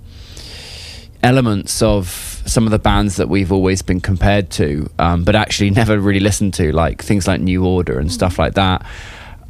elements 1.23 1.83
of 1.83 2.30
some 2.51 2.67
of 2.67 2.73
the 2.73 2.79
bands 2.79 3.17
that 3.17 3.29
we've 3.29 3.53
always 3.53 3.81
been 3.81 4.01
compared 4.01 4.51
to, 4.51 4.91
um, 4.99 5.23
but 5.25 5.37
actually 5.37 5.71
never 5.83 5.99
really 5.99 6.21
listened 6.21 6.55
to, 6.55 6.73
like 6.73 7.03
things 7.03 7.27
like 7.27 7.41
New 7.41 7.65
Order 7.65 7.99
and 7.99 8.13
stuff 8.13 8.39
like 8.39 8.55
that. 8.55 8.85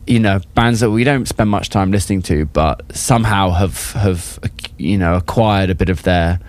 You 0.06 0.18
know, 0.18 0.40
bands 0.54 0.80
that 0.80 0.90
we 0.90 1.04
don't 1.04 1.26
spend 1.26 1.50
much 1.50 1.70
time 1.70 1.90
listening 1.90 2.22
to, 2.22 2.44
but 2.46 2.94
somehow 2.94 3.50
have 3.50 3.92
have 3.92 4.38
you 4.76 4.98
know 4.98 5.14
acquired 5.14 5.70
a 5.70 5.74
bit 5.74 5.88
of 5.88 6.02
their 6.02 6.40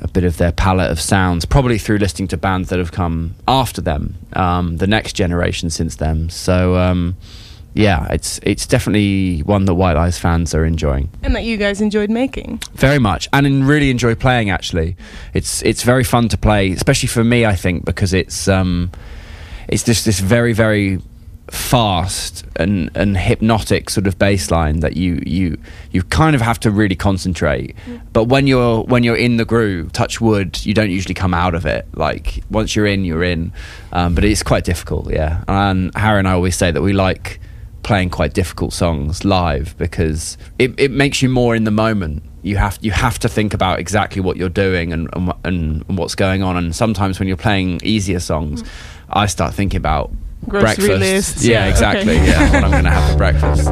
a 0.00 0.08
bit 0.08 0.24
of 0.24 0.36
their 0.36 0.52
palette 0.52 0.90
of 0.90 1.00
sounds, 1.00 1.44
probably 1.44 1.78
through 1.78 1.98
listening 1.98 2.28
to 2.28 2.36
bands 2.36 2.68
that 2.70 2.78
have 2.78 2.92
come 2.92 3.34
after 3.46 3.80
them, 3.80 4.16
um, 4.34 4.78
the 4.78 4.86
next 4.86 5.14
generation 5.14 5.68
since 5.70 5.96
them. 5.96 6.30
So. 6.30 6.76
Um, 6.76 7.16
yeah, 7.74 8.06
it's 8.10 8.38
it's 8.42 8.66
definitely 8.66 9.40
one 9.40 9.64
that 9.64 9.74
White 9.74 9.94
Lies 9.96 10.18
fans 10.18 10.54
are 10.54 10.64
enjoying. 10.64 11.08
And 11.22 11.34
that 11.34 11.44
you 11.44 11.56
guys 11.56 11.80
enjoyed 11.80 12.10
making. 12.10 12.60
very 12.74 12.98
much 12.98 13.28
and 13.32 13.46
in- 13.46 13.64
really 13.64 13.90
enjoy 13.90 14.14
playing 14.14 14.50
actually. 14.50 14.96
It's 15.34 15.62
it's 15.62 15.82
very 15.82 16.04
fun 16.04 16.28
to 16.28 16.36
play 16.38 16.72
especially 16.72 17.08
for 17.08 17.24
me 17.24 17.46
i 17.46 17.56
think 17.56 17.84
because 17.84 18.12
it's 18.12 18.48
um 18.48 18.90
it's 19.68 19.84
just 19.84 20.04
this 20.04 20.20
very 20.20 20.52
very 20.52 21.00
fast 21.50 22.44
and 22.56 22.90
and 22.94 23.16
hypnotic 23.16 23.90
sort 23.90 24.06
of 24.06 24.18
bass 24.18 24.50
line 24.50 24.80
that 24.80 24.96
you 24.96 25.22
you 25.26 25.58
you 25.90 26.02
kind 26.02 26.34
of 26.34 26.40
have 26.40 26.58
to 26.60 26.70
really 26.70 26.96
concentrate. 26.96 27.74
But 28.12 28.24
when 28.24 28.46
you're 28.46 28.82
when 28.84 29.02
you're 29.02 29.16
in 29.16 29.36
the 29.36 29.44
groove 29.44 29.92
touch 29.92 30.20
wood 30.20 30.64
you 30.64 30.72
don't 30.72 30.90
usually 30.90 31.14
come 31.14 31.34
out 31.34 31.54
of 31.54 31.66
it. 31.66 31.86
Like 31.94 32.42
once 32.50 32.74
you're 32.74 32.86
in 32.86 33.04
you're 33.04 33.22
in. 33.22 33.52
Um, 33.92 34.14
but 34.14 34.24
it's 34.24 34.42
quite 34.42 34.64
difficult 34.64 35.10
yeah. 35.12 35.44
And 35.48 35.94
harry 35.94 36.18
and 36.18 36.28
i 36.28 36.32
always 36.32 36.56
say 36.56 36.70
that 36.70 36.80
we 36.82 36.92
like 36.92 37.38
playing 37.82 38.10
quite 38.10 38.32
difficult 38.34 38.72
songs 38.72 39.24
live 39.24 39.76
because 39.78 40.38
it, 40.58 40.72
it 40.78 40.90
makes 40.90 41.20
you 41.22 41.28
more 41.28 41.54
in 41.56 41.64
the 41.64 41.70
moment. 41.70 42.22
You 42.42 42.56
have 42.56 42.78
you 42.80 42.90
have 42.90 43.18
to 43.20 43.28
think 43.28 43.54
about 43.54 43.78
exactly 43.78 44.20
what 44.20 44.36
you're 44.36 44.48
doing 44.48 44.92
and 44.92 45.08
and, 45.12 45.32
and 45.44 45.98
what's 45.98 46.14
going 46.14 46.42
on. 46.42 46.56
And 46.56 46.74
sometimes 46.74 47.18
when 47.18 47.28
you're 47.28 47.36
playing 47.36 47.80
easier 47.84 48.20
songs, 48.20 48.64
I 49.10 49.26
start 49.26 49.54
thinking 49.54 49.78
about 49.78 50.10
Grocery 50.48 50.74
breakfast. 50.88 50.98
lists, 51.00 51.44
Yeah, 51.44 51.64
yeah, 51.64 51.70
exactly. 51.70 52.16
okay. 52.18 52.26
Yeah, 52.26 52.52
what 52.52 52.64
I'm 52.64 52.70
going 52.72 52.84
to 52.84 52.90
have 52.90 53.12
for 53.12 53.16
breakfast. 53.16 53.68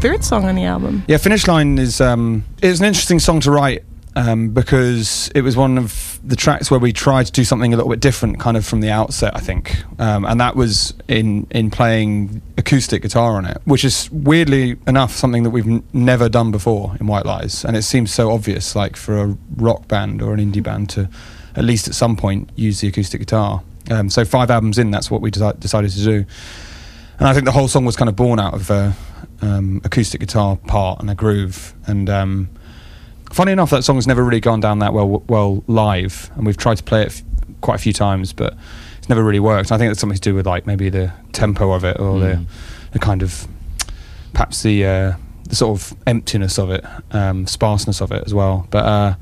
Third 0.00 0.22
Song 0.22 0.44
on 0.44 0.54
the 0.54 0.64
album. 0.64 1.02
Yeah, 1.08 1.16
Finish 1.16 1.48
Line 1.48 1.76
is 1.76 2.00
um, 2.00 2.44
it's 2.62 2.78
an 2.78 2.86
interesting 2.86 3.18
song 3.18 3.40
to 3.40 3.50
write 3.50 3.82
um, 4.14 4.50
because 4.50 5.28
it 5.34 5.40
was 5.42 5.56
one 5.56 5.76
of 5.76 6.20
the 6.22 6.36
tracks 6.36 6.70
where 6.70 6.78
we 6.78 6.92
tried 6.92 7.26
to 7.26 7.32
do 7.32 7.42
something 7.44 7.74
a 7.74 7.76
little 7.76 7.90
bit 7.90 7.98
different, 7.98 8.38
kind 8.38 8.56
of 8.56 8.64
from 8.64 8.80
the 8.80 8.90
outset, 8.90 9.34
I 9.36 9.40
think, 9.40 9.76
um, 10.00 10.24
and 10.24 10.40
that 10.40 10.54
was 10.54 10.94
in 11.08 11.48
in 11.50 11.70
playing 11.70 12.42
acoustic 12.56 13.02
guitar 13.02 13.32
on 13.32 13.44
it, 13.44 13.58
which 13.64 13.84
is 13.84 14.08
weirdly 14.12 14.76
enough 14.86 15.12
something 15.12 15.42
that 15.42 15.50
we've 15.50 15.66
n- 15.66 15.82
never 15.92 16.28
done 16.28 16.52
before 16.52 16.96
in 17.00 17.08
White 17.08 17.26
Lies, 17.26 17.64
and 17.64 17.76
it 17.76 17.82
seems 17.82 18.12
so 18.14 18.30
obvious, 18.30 18.76
like 18.76 18.96
for 18.96 19.18
a 19.18 19.36
rock 19.56 19.88
band 19.88 20.22
or 20.22 20.32
an 20.32 20.38
indie 20.40 20.62
band 20.62 20.90
to 20.90 21.08
at 21.56 21.64
least 21.64 21.88
at 21.88 21.94
some 21.94 22.16
point 22.16 22.50
use 22.54 22.80
the 22.80 22.86
acoustic 22.88 23.20
guitar. 23.20 23.62
Um, 23.90 24.10
so 24.10 24.24
five 24.24 24.48
albums 24.50 24.78
in, 24.78 24.92
that's 24.92 25.10
what 25.10 25.22
we 25.22 25.30
deci- 25.32 25.58
decided 25.58 25.90
to 25.90 26.04
do 26.04 26.24
and 27.18 27.26
I 27.26 27.32
think 27.34 27.46
the 27.46 27.52
whole 27.52 27.66
song 27.66 27.84
was 27.84 27.96
kind 27.96 28.08
of 28.08 28.14
born 28.14 28.38
out 28.38 28.54
of 28.54 28.70
a 28.70 28.94
um, 29.42 29.80
acoustic 29.84 30.20
guitar 30.20 30.56
part 30.56 31.00
and 31.00 31.10
a 31.10 31.14
groove. 31.14 31.74
And 31.86 32.08
um, 32.10 32.48
funny 33.32 33.52
enough, 33.52 33.70
that 33.70 33.82
song 33.84 33.96
has 33.96 34.06
never 34.06 34.24
really 34.24 34.40
gone 34.40 34.60
down 34.60 34.78
that 34.80 34.92
well 34.92 35.22
well 35.28 35.62
live, 35.66 36.30
and 36.36 36.46
we've 36.46 36.56
tried 36.56 36.76
to 36.78 36.82
play 36.84 37.02
it 37.02 37.08
f- 37.08 37.22
quite 37.60 37.76
a 37.76 37.78
few 37.78 37.92
times, 37.92 38.32
but 38.32 38.54
it's 38.98 39.08
never 39.08 39.22
really 39.24 39.40
worked. 39.40 39.72
I 39.72 39.78
think 39.78 39.90
it's 39.90 40.00
something 40.00 40.16
to 40.16 40.20
do 40.20 40.34
with 40.34 40.46
like 40.46 40.66
maybe 40.66 40.88
the 40.90 41.12
tempo 41.32 41.72
of 41.72 41.84
it 41.84 41.98
or 42.00 42.18
the 42.20 42.44
the 42.92 42.98
kind 42.98 43.22
of 43.22 43.46
perhaps 44.32 44.62
the 44.62 44.84
uh, 44.84 45.12
the 45.44 45.54
sort 45.56 45.80
of 45.80 45.96
emptiness 46.06 46.58
of 46.58 46.70
it, 46.70 46.84
um, 47.12 47.46
sparseness 47.46 48.00
of 48.00 48.12
it 48.12 48.22
as 48.26 48.34
well. 48.34 48.66
But 48.70 48.84
uh, 48.84 49.14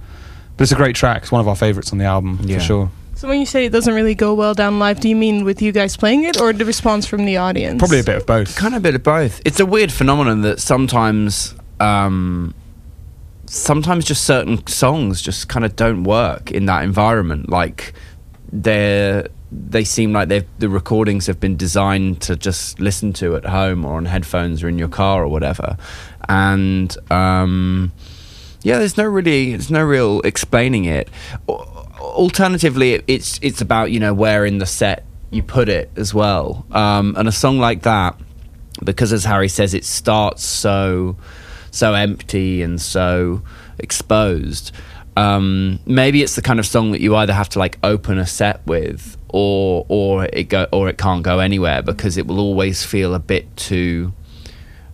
but 0.56 0.62
it's 0.62 0.72
a 0.72 0.76
great 0.76 0.96
track. 0.96 1.22
It's 1.22 1.32
one 1.32 1.40
of 1.40 1.48
our 1.48 1.56
favourites 1.56 1.92
on 1.92 1.98
the 1.98 2.04
album 2.04 2.40
Yeah. 2.42 2.58
for 2.58 2.64
sure. 2.64 2.90
So 3.16 3.28
when 3.28 3.40
you 3.40 3.46
say 3.46 3.64
it 3.64 3.70
doesn't 3.72 3.94
really 3.94 4.14
go 4.14 4.34
well 4.34 4.52
down 4.52 4.78
live, 4.78 5.00
do 5.00 5.08
you 5.08 5.16
mean 5.16 5.42
with 5.42 5.62
you 5.62 5.72
guys 5.72 5.96
playing 5.96 6.24
it 6.24 6.38
or 6.38 6.52
the 6.52 6.66
response 6.66 7.06
from 7.06 7.24
the 7.24 7.38
audience? 7.38 7.78
Probably 7.78 8.00
a 8.00 8.04
bit 8.04 8.16
of 8.16 8.26
both. 8.26 8.54
kind 8.56 8.74
of 8.74 8.80
a 8.80 8.82
bit 8.82 8.94
of 8.94 9.02
both. 9.02 9.40
It's 9.46 9.58
a 9.58 9.64
weird 9.64 9.90
phenomenon 9.90 10.42
that 10.42 10.60
sometimes, 10.60 11.54
um, 11.80 12.54
sometimes 13.46 14.04
just 14.04 14.24
certain 14.24 14.66
songs 14.66 15.22
just 15.22 15.48
kind 15.48 15.64
of 15.64 15.76
don't 15.76 16.04
work 16.04 16.50
in 16.50 16.66
that 16.66 16.84
environment. 16.84 17.48
Like 17.48 17.94
they're 18.52 19.28
they 19.50 19.84
seem 19.84 20.12
like 20.12 20.28
they 20.28 20.44
the 20.58 20.68
recordings 20.68 21.26
have 21.26 21.40
been 21.40 21.56
designed 21.56 22.20
to 22.20 22.36
just 22.36 22.80
listen 22.80 23.14
to 23.14 23.34
at 23.36 23.46
home 23.46 23.86
or 23.86 23.96
on 23.96 24.04
headphones 24.04 24.62
or 24.62 24.68
in 24.68 24.78
your 24.78 24.88
car 24.88 25.22
or 25.22 25.28
whatever, 25.28 25.78
and 26.28 26.94
um, 27.10 27.92
yeah, 28.62 28.78
there's 28.78 28.98
no 28.98 29.04
really 29.04 29.52
there's 29.52 29.70
no 29.70 29.84
real 29.84 30.20
explaining 30.20 30.84
it. 30.84 31.08
Al- 31.96 32.06
Alternatively, 32.16 33.02
it's 33.06 33.38
it's 33.42 33.60
about 33.60 33.90
you 33.90 34.00
know 34.00 34.14
where 34.14 34.44
in 34.46 34.58
the 34.58 34.66
set 34.66 35.04
you 35.30 35.42
put 35.42 35.68
it 35.68 35.90
as 35.96 36.14
well, 36.14 36.66
um, 36.72 37.14
and 37.16 37.28
a 37.28 37.32
song 37.32 37.58
like 37.58 37.82
that 37.82 38.18
because 38.84 39.12
as 39.12 39.24
Harry 39.24 39.48
says, 39.48 39.74
it 39.74 39.84
starts 39.84 40.44
so 40.44 41.16
so 41.70 41.94
empty 41.94 42.62
and 42.62 42.80
so 42.80 43.42
exposed. 43.78 44.72
Um, 45.16 45.78
maybe 45.86 46.22
it's 46.22 46.36
the 46.36 46.42
kind 46.42 46.58
of 46.58 46.66
song 46.66 46.92
that 46.92 47.00
you 47.00 47.16
either 47.16 47.32
have 47.32 47.48
to 47.50 47.58
like 47.58 47.78
open 47.82 48.18
a 48.18 48.26
set 48.26 48.66
with, 48.66 49.16
or 49.28 49.86
or 49.88 50.24
it 50.32 50.44
go 50.44 50.66
or 50.72 50.88
it 50.88 50.98
can't 50.98 51.22
go 51.22 51.38
anywhere 51.38 51.82
because 51.82 52.16
it 52.16 52.26
will 52.26 52.40
always 52.40 52.84
feel 52.84 53.14
a 53.14 53.18
bit 53.18 53.56
too 53.56 54.12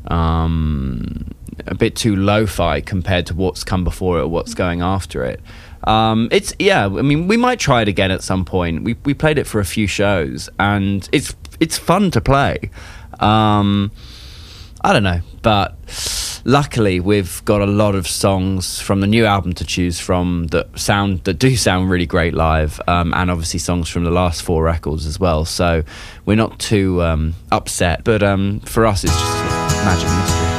um, 0.09 1.27
a 1.67 1.75
bit 1.75 1.97
too 1.97 2.17
lo-fi 2.17 2.81
compared 2.81 3.27
to 3.27 3.35
what's 3.35 3.65
come 3.65 3.85
before 3.85 4.19
it 4.19 4.23
or 4.23 4.29
what's 4.29 4.55
going 4.55 4.81
after 4.81 5.25
it. 5.25 5.41
Um, 5.85 6.29
it's 6.31 6.55
yeah. 6.59 6.87
I 6.87 7.03
mean, 7.03 7.29
we 7.29 7.37
might 7.37 7.59
try 7.59 7.83
it 7.83 7.89
again 7.89 8.11
at 8.11 8.23
some 8.23 8.45
point. 8.45 8.85
We 8.85 8.97
we 9.05 9.15
played 9.15 9.39
it 9.39 9.47
for 9.47 9.61
a 9.61 9.65
few 9.65 9.87
shows, 9.87 10.49
and 10.59 11.09
it's 11.13 11.35
it's 11.61 11.79
fun 11.79 12.11
to 12.13 12.21
play. 12.21 12.71
Um, 13.21 13.93
I 14.85 14.93
don't 14.93 15.05
know, 15.05 15.21
but 15.43 15.77
luckily 16.45 16.99
we've 16.99 17.45
got 17.45 17.61
a 17.61 17.67
lot 17.67 17.95
of 17.95 18.09
songs 18.09 18.81
from 18.81 19.01
the 19.01 19.07
new 19.07 19.25
album 19.25 19.53
to 19.53 19.65
choose 19.65 20.01
from 20.01 20.49
that 20.49 20.77
sound 20.79 21.23
that 21.25 21.35
do 21.35 21.57
sound 21.57 21.91
really 21.91 22.07
great 22.07 22.35
live, 22.35 22.81
um, 22.89 23.15
and 23.15 23.31
obviously 23.31 23.61
songs 23.61 23.89
from 23.89 24.05
the 24.05 24.11
last 24.11 24.43
four 24.43 24.63
records 24.65 25.07
as 25.07 25.21
well. 25.21 25.45
So 25.45 25.85
we're 26.27 26.37
not 26.37 26.59
too 26.59 27.03
um, 27.03 27.35
upset, 27.53 28.03
but 28.05 28.23
um, 28.23 28.61
for 28.61 28.87
us 28.87 29.05
it's 29.05 29.13
just 29.13 29.35
magic 29.85 30.09
mystery. 30.09 30.52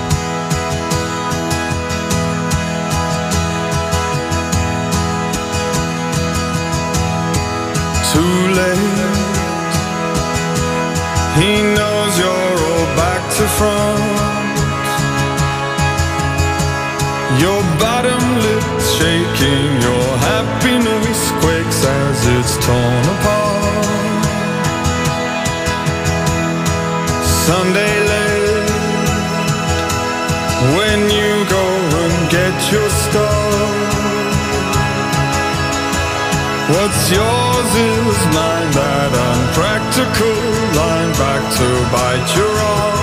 Back 13.23 13.37
to 13.37 13.47
front. 13.47 13.99
Your 17.39 17.61
bottom 17.79 18.23
lip 18.43 18.63
shaking, 18.97 19.81
your 19.81 20.07
happiness 20.29 21.31
quakes 21.41 21.85
as 21.85 22.27
it's 22.35 22.65
torn 22.65 23.05
apart. 23.15 24.25
Sunday 27.45 27.95
late, 28.11 28.69
when 30.77 30.99
you 31.09 31.45
go 31.49 31.65
and 32.03 32.31
get 32.31 32.71
your 32.71 32.89
stuff. 32.89 33.83
What's 36.69 37.11
yours 37.11 37.71
is 37.75 38.19
mine, 38.33 38.71
that 38.71 39.11
unpractical 39.27 40.37
line 40.79 41.11
back 41.19 41.43
to 41.57 41.67
bite 41.91 42.35
your 42.37 42.49
arm. 42.49 43.02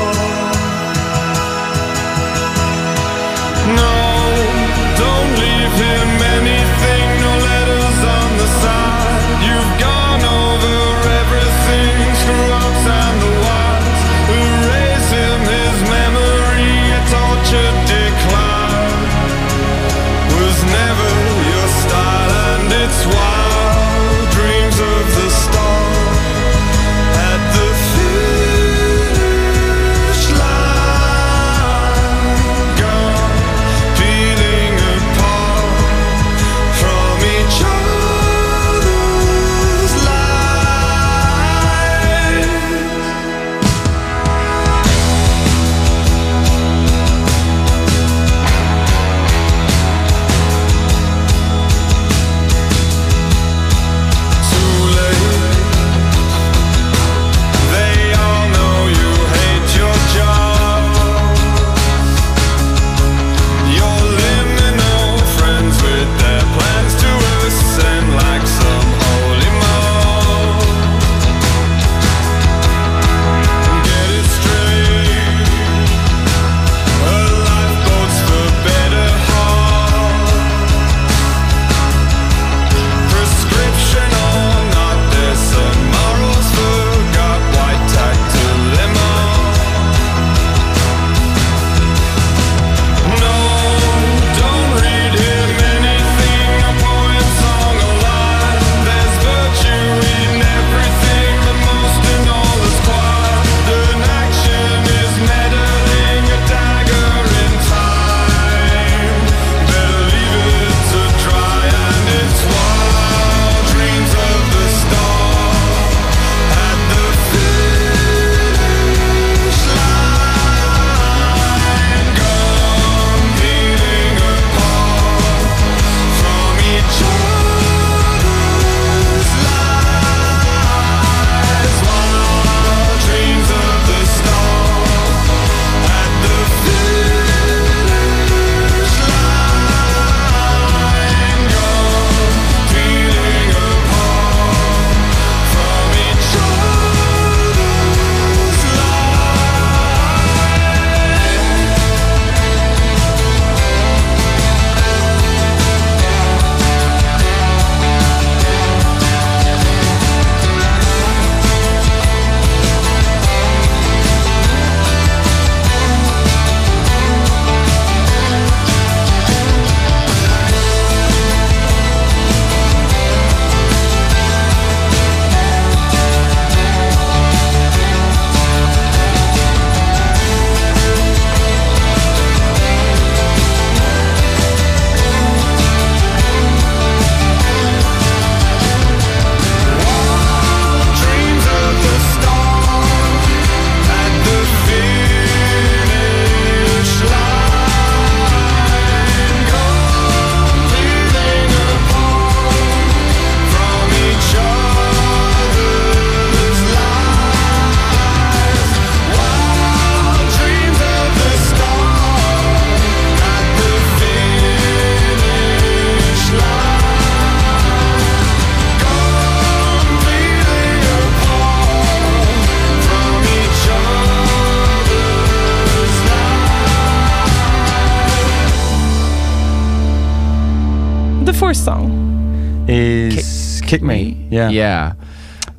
Yeah. 234.50 234.94
Yeah. 234.96 235.04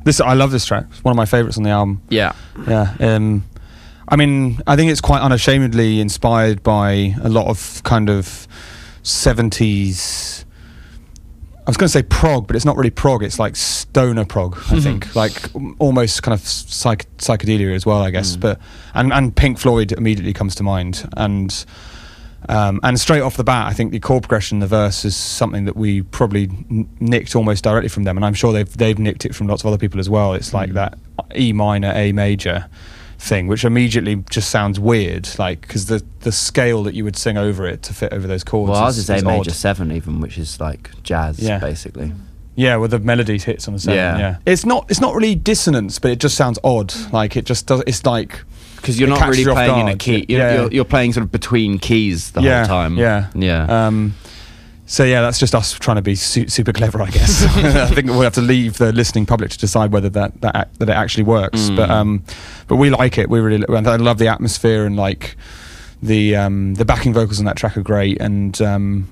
This 0.04 0.20
I 0.20 0.34
love 0.34 0.50
this 0.50 0.64
track. 0.64 0.86
It's 0.90 1.04
one 1.04 1.12
of 1.12 1.16
my 1.16 1.26
favorites 1.26 1.56
on 1.56 1.62
the 1.62 1.70
album. 1.70 2.02
Yeah. 2.08 2.32
Yeah. 2.66 2.94
Um, 3.00 3.44
I 4.08 4.16
mean, 4.16 4.58
I 4.66 4.76
think 4.76 4.90
it's 4.90 5.00
quite 5.00 5.20
unashamedly 5.22 6.00
inspired 6.00 6.62
by 6.62 7.14
a 7.22 7.28
lot 7.28 7.46
of 7.46 7.82
kind 7.84 8.10
of 8.10 8.46
70s. 9.04 10.44
I 11.64 11.70
was 11.70 11.76
going 11.76 11.86
to 11.86 11.92
say 11.92 12.02
prog, 12.02 12.48
but 12.48 12.56
it's 12.56 12.64
not 12.64 12.76
really 12.76 12.90
prog. 12.90 13.22
It's 13.22 13.38
like 13.38 13.54
stoner 13.54 14.24
prog, 14.24 14.58
I 14.70 14.80
think, 14.80 15.14
like 15.14 15.48
almost 15.78 16.22
kind 16.24 16.34
of 16.34 16.40
psych- 16.40 17.06
psychedelia 17.18 17.72
as 17.74 17.86
well, 17.86 18.02
I 18.02 18.10
guess. 18.10 18.34
But 18.34 18.58
and 18.94 19.12
and 19.12 19.34
Pink 19.34 19.58
Floyd 19.60 19.92
immediately 19.92 20.32
comes 20.32 20.56
to 20.56 20.64
mind, 20.64 21.08
and 21.16 21.64
um, 22.48 22.80
and 22.82 22.98
straight 22.98 23.20
off 23.20 23.36
the 23.36 23.44
bat, 23.44 23.66
I 23.66 23.72
think 23.72 23.92
the 23.92 24.00
chord 24.00 24.22
progression, 24.24 24.56
in 24.56 24.60
the 24.60 24.66
verse, 24.66 25.04
is 25.04 25.14
something 25.16 25.64
that 25.66 25.76
we 25.76 26.02
probably 26.02 26.44
n- 26.70 26.88
nicked 27.00 27.34
almost 27.36 27.64
directly 27.64 27.88
from 27.88 28.04
them, 28.04 28.16
and 28.16 28.24
I'm 28.24 28.34
sure 28.34 28.52
they've 28.52 28.76
they've 28.76 28.98
nicked 28.98 29.24
it 29.24 29.34
from 29.34 29.46
lots 29.46 29.62
of 29.62 29.66
other 29.68 29.78
people 29.78 30.00
as 30.00 30.08
well. 30.10 30.34
It's 30.34 30.52
like 30.52 30.72
that 30.72 30.98
E 31.36 31.52
minor, 31.52 31.92
A 31.94 32.12
major 32.12 32.68
thing, 33.18 33.46
which 33.46 33.64
immediately 33.64 34.16
just 34.30 34.50
sounds 34.50 34.80
weird, 34.80 35.28
like 35.38 35.60
because 35.62 35.86
the 35.86 36.02
the 36.20 36.32
scale 36.32 36.82
that 36.84 36.94
you 36.94 37.04
would 37.04 37.16
sing 37.16 37.36
over 37.38 37.66
it 37.66 37.82
to 37.84 37.94
fit 37.94 38.12
over 38.12 38.26
those 38.26 38.42
chords. 38.44 38.70
Well, 38.70 38.82
ours 38.82 38.98
is 38.98 39.08
A 39.10 39.16
odd. 39.18 39.24
major 39.24 39.50
seven, 39.52 39.92
even, 39.92 40.20
which 40.20 40.38
is 40.38 40.58
like 40.58 40.90
jazz, 41.02 41.38
Yeah. 41.38 41.58
basically. 41.58 42.12
Yeah, 42.54 42.76
with 42.76 42.90
the 42.90 42.98
melody 42.98 43.38
hits 43.38 43.66
on 43.66 43.74
the 43.74 43.80
seven. 43.80 43.96
Yeah. 43.96 44.18
Yeah. 44.18 44.36
it's 44.44 44.66
not 44.66 44.86
it's 44.90 45.00
not 45.00 45.14
really 45.14 45.34
dissonance, 45.34 45.98
but 45.98 46.10
it 46.10 46.18
just 46.18 46.36
sounds 46.36 46.58
odd. 46.64 46.92
Like 47.12 47.36
it 47.36 47.46
just 47.46 47.66
does. 47.66 47.82
It's 47.86 48.04
like 48.04 48.42
Because 48.82 48.98
you're 49.00 49.08
not 49.08 49.26
really 49.28 49.42
you 49.42 49.52
playing 49.52 49.78
in 49.78 49.88
a 49.88 49.96
key. 49.96 50.26
You're, 50.28 50.40
Yeah. 50.40 50.54
you're, 50.62 50.72
you're 50.72 50.84
playing 50.84 51.12
sort 51.14 51.24
of 51.24 51.32
between 51.32 51.78
keys 51.78 52.32
the 52.32 52.42
yeah, 52.42 52.58
whole 52.66 52.76
time. 52.76 52.96
Yeah, 52.98 53.28
Yeah. 53.34 53.86
Um, 53.86 54.14
so 54.86 55.04
yeah, 55.04 55.22
that's 55.22 55.38
just 55.38 55.54
us 55.54 55.72
trying 55.72 55.96
to 55.96 56.02
be 56.02 56.14
su- 56.16 56.48
super 56.48 56.72
clever, 56.72 57.00
I 57.00 57.08
guess. 57.08 57.42
I 57.56 57.86
think 57.94 58.08
we'll 58.08 58.20
have 58.22 58.34
to 58.34 58.42
leave 58.42 58.76
the 58.76 58.92
listening 58.92 59.24
public 59.24 59.50
to 59.52 59.58
decide 59.58 59.90
whether 59.92 60.10
that 60.10 60.40
that, 60.42 60.68
that 60.78 60.88
it 60.90 60.92
actually 60.92 61.24
works. 61.24 61.70
But 61.70 61.88
Mm. 61.88 61.92
um, 61.92 62.24
but 62.68 62.76
we 62.76 62.90
like 62.90 63.16
it. 63.16 63.30
We 63.30 63.40
really 63.40 63.64
I 63.68 63.96
love 63.96 64.18
the 64.18 64.28
atmosphere 64.28 64.84
and 64.84 64.96
like 64.96 65.36
the 66.02 66.36
um, 66.36 66.74
the 66.74 66.84
backing 66.84 67.14
vocals 67.14 67.38
on 67.38 67.46
that 67.46 67.56
track 67.56 67.76
are 67.78 67.82
great 67.82 68.20
and. 68.20 68.60
Um, 68.60 69.08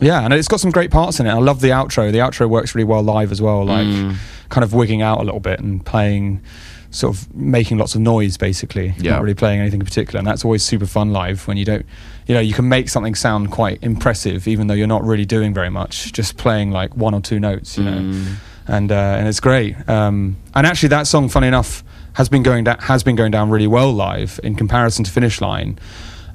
yeah, 0.00 0.20
and 0.24 0.32
it's 0.32 0.46
got 0.46 0.60
some 0.60 0.70
great 0.70 0.92
parts 0.92 1.18
in 1.18 1.26
it. 1.26 1.30
I 1.30 1.38
love 1.38 1.60
the 1.60 1.70
outro. 1.70 2.12
The 2.12 2.18
outro 2.18 2.48
works 2.48 2.72
really 2.74 2.84
well 2.84 3.02
live 3.02 3.32
as 3.32 3.42
well, 3.42 3.64
like 3.64 3.84
Mm. 3.86 4.14
kind 4.48 4.62
of 4.62 4.72
wigging 4.72 5.02
out 5.02 5.18
a 5.20 5.24
little 5.24 5.40
bit 5.40 5.58
and 5.58 5.84
playing, 5.84 6.40
sort 6.90 7.14
of 7.16 7.34
making 7.34 7.78
lots 7.78 7.94
of 7.94 8.00
noise, 8.00 8.36
basically. 8.36 8.94
Yeah. 8.98 9.12
Not 9.12 9.22
really 9.22 9.34
playing 9.34 9.60
anything 9.60 9.80
in 9.80 9.86
particular, 9.86 10.18
and 10.18 10.26
that's 10.26 10.44
always 10.44 10.62
super 10.62 10.86
fun 10.86 11.12
live 11.12 11.46
when 11.46 11.56
you 11.56 11.64
don't, 11.64 11.84
you 12.26 12.34
know, 12.34 12.40
you 12.40 12.54
can 12.54 12.68
make 12.68 12.88
something 12.88 13.14
sound 13.14 13.50
quite 13.50 13.78
impressive 13.82 14.48
even 14.48 14.66
though 14.68 14.74
you're 14.74 14.86
not 14.86 15.04
really 15.04 15.24
doing 15.26 15.52
very 15.52 15.70
much, 15.70 16.12
just 16.12 16.36
playing 16.36 16.70
like 16.70 16.96
one 16.96 17.14
or 17.14 17.20
two 17.20 17.38
notes, 17.40 17.76
you 17.78 17.84
know, 17.84 17.98
Mm. 17.98 18.34
and 18.66 18.92
uh, 18.92 18.94
and 19.18 19.28
it's 19.28 19.40
great. 19.40 19.76
Um, 19.88 20.36
and 20.54 20.66
actually, 20.66 20.88
that 20.90 21.06
song, 21.06 21.28
funny 21.28 21.46
enough, 21.48 21.84
has 22.14 22.28
been 22.28 22.42
going 22.42 22.64
down 22.64 22.78
has 22.80 23.02
been 23.02 23.16
going 23.16 23.30
down 23.32 23.50
really 23.50 23.66
well 23.66 23.92
live 23.92 24.40
in 24.42 24.54
comparison 24.56 25.04
to 25.04 25.10
Finish 25.10 25.40
Line, 25.40 25.78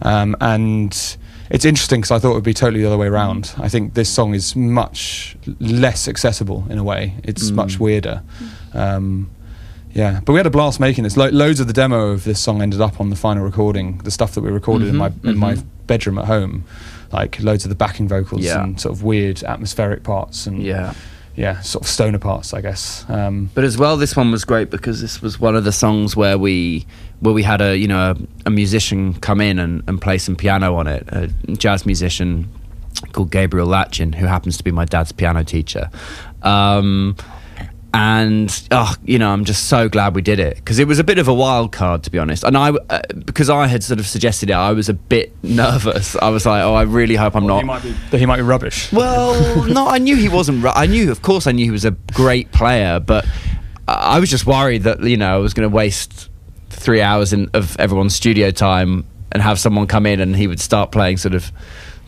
um, 0.02 0.36
and. 0.42 1.18
It's 1.50 1.66
interesting 1.66 2.00
because 2.02 2.10
I 2.10 2.18
thought 2.20 2.32
it 2.32 2.36
would 2.36 2.44
be 2.44 2.54
totally 2.54 2.82
the 2.82 2.88
other 2.88 2.98
way 2.98 3.06
around. 3.06 3.54
I 3.60 3.70
think 3.70 3.94
this 3.94 4.10
song 4.10 4.34
is 4.34 4.56
much 4.56 5.36
less 5.60 6.08
accessible 6.08 6.66
in 6.70 6.80
a 6.80 6.84
way. 6.84 7.14
It's 7.24 7.52
Mm. 7.52 7.56
much 7.56 7.80
weirder. 7.80 8.24
Um, 8.74 9.30
yeah, 9.94 10.20
but 10.26 10.34
we 10.34 10.40
had 10.40 10.46
a 10.48 10.50
blast 10.52 10.80
making 10.80 11.04
this. 11.04 11.16
Lo- 11.18 11.30
loads 11.30 11.60
of 11.60 11.68
the 11.68 11.74
demo 11.74 12.10
of 12.10 12.24
this 12.24 12.40
song 12.40 12.62
ended 12.62 12.82
up 12.82 13.00
on 13.00 13.10
the 13.10 13.16
final 13.16 13.44
recording. 13.44 14.00
The 14.00 14.12
stuff 14.12 14.34
that 14.36 14.42
we 14.42 14.50
recorded 14.52 14.88
in 14.88 14.96
my 14.98 15.10
Mhm, 15.10 15.26
in 15.30 15.38
my 15.38 15.58
bedroom 15.88 16.18
at 16.18 16.26
home, 16.26 16.64
like 17.12 17.42
loads 17.42 17.66
of 17.66 17.70
the 17.70 17.76
backing 17.76 18.08
vocals 18.08 18.44
Yeah. 18.44 18.64
and 18.64 18.80
sort 18.80 18.96
of 18.96 19.04
weird 19.04 19.44
atmospheric 19.44 20.04
parts 20.04 20.48
and 20.48 20.62
Yeah. 20.64 20.94
yeah, 21.36 21.60
sort 21.62 21.84
of 21.84 21.90
stoner 21.90 22.18
parts, 22.20 22.54
I 22.54 22.62
guess. 22.62 23.06
Um, 23.10 23.50
But 23.54 23.64
as 23.66 23.78
well, 23.78 23.98
this 23.98 24.16
one 24.16 24.32
was 24.32 24.46
great 24.46 24.70
because 24.72 25.02
this 25.02 25.22
was 25.22 25.40
one 25.40 25.56
of 25.56 25.64
the 25.64 25.72
songs 25.72 26.16
where 26.16 26.38
we 26.38 26.86
where 27.20 27.34
we 27.34 27.44
had 27.44 27.62
a 27.62 27.78
you 27.78 27.88
know 27.88 28.12
a, 28.12 28.16
a 28.48 28.50
musician 28.50 29.14
come 29.16 29.40
in 29.42 29.58
and, 29.60 29.82
and 29.88 30.02
play 30.02 30.18
some 30.18 30.36
piano 30.36 30.76
on 30.76 30.88
it, 30.88 31.08
a 31.12 31.30
jazz 31.54 31.86
musician 31.86 32.48
called 33.14 33.32
Gabriel 33.32 33.68
Latchin, 33.68 34.16
who 34.16 34.26
happens 34.26 34.58
to 34.58 34.64
be 34.64 34.72
my 34.72 34.86
dad's 34.86 35.12
piano 35.12 35.44
teacher. 35.44 35.90
Um, 36.42 37.16
and 37.94 38.68
oh, 38.72 38.96
you 39.06 39.20
know, 39.20 39.32
I'm 39.32 39.46
just 39.46 39.68
so 39.68 39.88
glad 39.88 40.16
we 40.16 40.24
did 40.24 40.40
it 40.40 40.56
because 40.56 40.80
it 40.80 40.88
was 40.88 40.98
a 40.98 41.04
bit 41.04 41.20
of 41.20 41.28
a 41.28 41.34
wild 41.34 41.72
card, 41.72 42.04
to 42.04 42.10
be 42.10 42.18
honest. 42.18 42.44
And 42.44 42.58
I, 42.58 42.70
uh, 42.72 43.02
because 43.26 43.52
I 43.52 43.68
had 43.68 43.84
sort 43.84 44.00
of 44.00 44.08
suggested 44.08 44.50
it, 44.50 44.54
I 44.54 44.72
was 44.72 44.90
a 44.90 44.96
bit 44.96 45.32
nervous. 45.44 46.16
I 46.16 46.30
was 46.30 46.46
like, 46.46 46.64
oh, 46.64 46.74
I 46.74 46.84
really 46.84 47.16
hope 47.16 47.36
I'm 47.36 47.46
not. 47.46 47.60
he 47.60 47.64
might 47.66 47.84
be, 47.84 47.92
that 48.12 48.18
he 48.18 48.26
might 48.26 48.38
be 48.38 48.42
rubbish. 48.42 48.92
Well, 48.92 49.66
no, 49.68 49.88
I 49.88 50.00
knew 50.00 50.16
he 50.16 50.28
wasn't. 50.28 50.64
ru- 50.64 50.72
I 50.74 50.88
knew, 50.88 51.12
of 51.12 51.22
course, 51.22 51.46
I 51.46 51.52
knew 51.52 51.66
he 51.66 51.72
was 51.72 51.86
a 51.86 51.92
great 51.92 52.52
player, 52.52 53.00
but 53.00 53.26
I 53.88 54.16
I 54.16 54.20
was 54.20 54.30
just 54.30 54.46
worried 54.46 54.84
that 54.84 55.04
you 55.04 55.18
know 55.18 55.36
I 55.36 55.38
was 55.38 55.54
going 55.54 55.70
to 55.70 55.76
waste 55.76 56.30
three 56.70 57.02
hours 57.02 57.34
in, 57.34 57.50
of 57.54 57.78
everyone's 57.80 58.16
studio 58.16 58.50
time 58.52 59.06
and 59.32 59.42
have 59.42 59.60
someone 59.60 59.88
come 59.88 60.06
in 60.06 60.20
and 60.20 60.36
he 60.36 60.48
would 60.48 60.60
start 60.60 60.92
playing 60.92 61.18
sort 61.18 61.36
of 61.36 61.52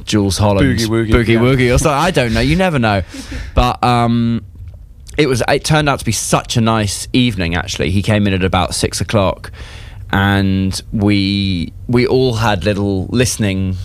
Jools 0.04 0.38
Holland 0.38 0.80
Boogie 0.80 0.88
Woogie, 0.88 1.10
boogie 1.10 1.28
yeah. 1.28 1.39
woogie 1.39 1.76
or 1.76 1.78
something. 1.78 1.98
I 1.98 2.12
don't 2.12 2.34
know. 2.34 2.39
You 2.39 2.56
never 2.56 2.80
know, 2.80 3.04
but 3.56 3.84
um, 3.84 4.45
it 5.17 5.28
was. 5.28 5.41
It 5.47 5.63
turned 5.63 5.89
out 5.89 5.99
to 5.99 6.06
be 6.06 6.12
such 6.12 6.58
a 6.58 6.62
nice 6.62 7.08
evening. 7.13 7.56
Actually, 7.56 7.91
he 7.91 8.01
came 8.01 8.28
in 8.28 8.34
at 8.34 8.43
about 8.43 8.75
six 8.75 9.01
o'clock, 9.01 9.51
and 10.12 10.82
we 10.91 11.73
we 11.88 12.06
all 12.08 12.36
had 12.36 12.63
little 12.63 13.06
listening 13.08 13.78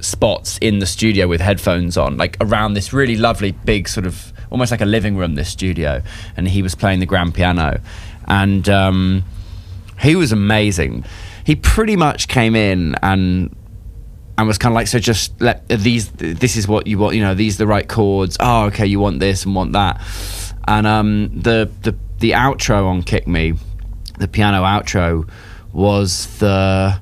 spots 0.00 0.58
in 0.58 0.80
the 0.80 0.86
studio 0.86 1.26
with 1.26 1.40
headphones 1.40 1.96
on, 1.96 2.16
like 2.16 2.36
around 2.40 2.74
this 2.74 2.92
really 2.92 3.16
lovely 3.16 3.52
big 3.52 3.88
sort 3.88 4.06
of 4.06 4.32
almost 4.50 4.70
like 4.70 4.80
a 4.80 4.86
living 4.86 5.16
room. 5.16 5.34
This 5.34 5.48
studio, 5.48 6.02
and 6.36 6.48
he 6.48 6.62
was 6.62 6.74
playing 6.74 7.00
the 7.00 7.06
grand 7.06 7.34
piano, 7.34 7.80
and 8.26 8.68
um, 8.68 9.24
he 10.00 10.16
was 10.16 10.32
amazing. 10.32 11.04
He 11.44 11.56
pretty 11.56 11.96
much 11.96 12.28
came 12.28 12.56
in 12.56 12.94
and 13.02 13.54
and 14.36 14.48
was 14.48 14.58
kind 14.58 14.72
of 14.72 14.74
like, 14.74 14.88
so 14.88 14.98
just 14.98 15.40
let 15.40 15.66
these. 15.68 16.10
This 16.10 16.56
is 16.56 16.66
what 16.66 16.86
you 16.86 16.98
want. 16.98 17.14
You 17.14 17.22
know, 17.22 17.34
these 17.34 17.56
are 17.56 17.58
the 17.58 17.66
right 17.66 17.88
chords. 17.88 18.36
Oh, 18.40 18.66
okay, 18.66 18.86
you 18.86 18.98
want 18.98 19.20
this 19.20 19.44
and 19.44 19.54
want 19.54 19.72
that. 19.72 20.00
And 20.66 20.86
um, 20.86 21.40
the 21.40 21.70
the 21.82 21.94
the 22.18 22.32
outro 22.32 22.86
on 22.86 23.02
Kick 23.02 23.26
Me, 23.26 23.54
the 24.18 24.28
piano 24.28 24.62
outro, 24.62 25.28
was 25.72 26.38
the. 26.38 27.00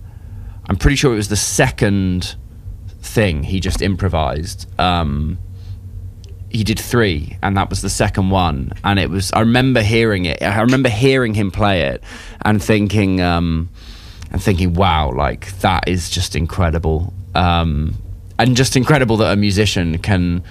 I'm 0.68 0.77
pretty 0.77 0.96
sure 0.96 1.12
it 1.12 1.16
was 1.16 1.29
the 1.29 1.37
second 1.37 2.37
thing 3.01 3.42
he 3.42 3.61
just 3.61 3.83
improvised. 3.83 4.68
Um, 4.81 5.38
he 6.51 6.64
did 6.64 6.79
three, 6.79 7.38
and 7.42 7.57
that 7.57 7.70
was 7.70 7.83
the 7.83 7.90
second 7.90 8.31
one. 8.31 8.72
And 8.85 8.98
it 8.98 9.11
was. 9.11 9.33
I 9.33 9.40
remember 9.40 9.83
hearing 9.83 10.25
it. 10.25 10.42
I 10.42 10.61
remember 10.61 10.88
hearing 10.88 11.35
him 11.35 11.51
play 11.51 11.83
it, 11.83 12.03
and 12.44 12.62
thinking, 12.62 13.20
um, 13.20 13.68
and 14.31 14.42
thinking, 14.42 14.75
wow, 14.75 15.12
like 15.12 15.59
that 15.61 15.88
is 15.88 16.11
just 16.11 16.37
incredible. 16.37 17.12
Um, 17.35 17.94
and 18.38 18.57
just 18.57 18.77
incredible 18.77 19.18
that 19.18 19.33
a 19.33 19.37
musician 19.37 19.98
can 19.98 20.42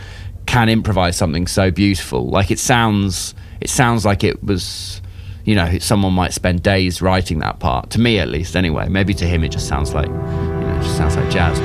can 0.51 0.67
improvise 0.67 1.15
something 1.15 1.47
so 1.47 1.71
beautiful. 1.71 2.27
Like 2.27 2.51
it 2.51 2.59
sounds, 2.59 3.33
it 3.61 3.69
sounds 3.69 4.05
like 4.05 4.25
it 4.25 4.43
was. 4.43 5.01
You 5.43 5.55
know, 5.55 5.79
someone 5.79 6.13
might 6.13 6.33
spend 6.33 6.61
days 6.61 7.01
writing 7.01 7.39
that 7.39 7.59
part. 7.59 7.89
To 7.91 7.99
me, 7.99 8.19
at 8.19 8.27
least, 8.27 8.55
anyway. 8.55 8.89
Maybe 8.89 9.15
to 9.15 9.25
him, 9.25 9.43
it 9.43 9.49
just 9.49 9.67
sounds 9.67 9.91
like, 9.91 10.05
you 10.05 10.13
know, 10.13 10.77
it 10.77 10.83
just 10.83 10.97
sounds 10.97 11.15
like 11.15 11.31
jazz. 11.31 11.57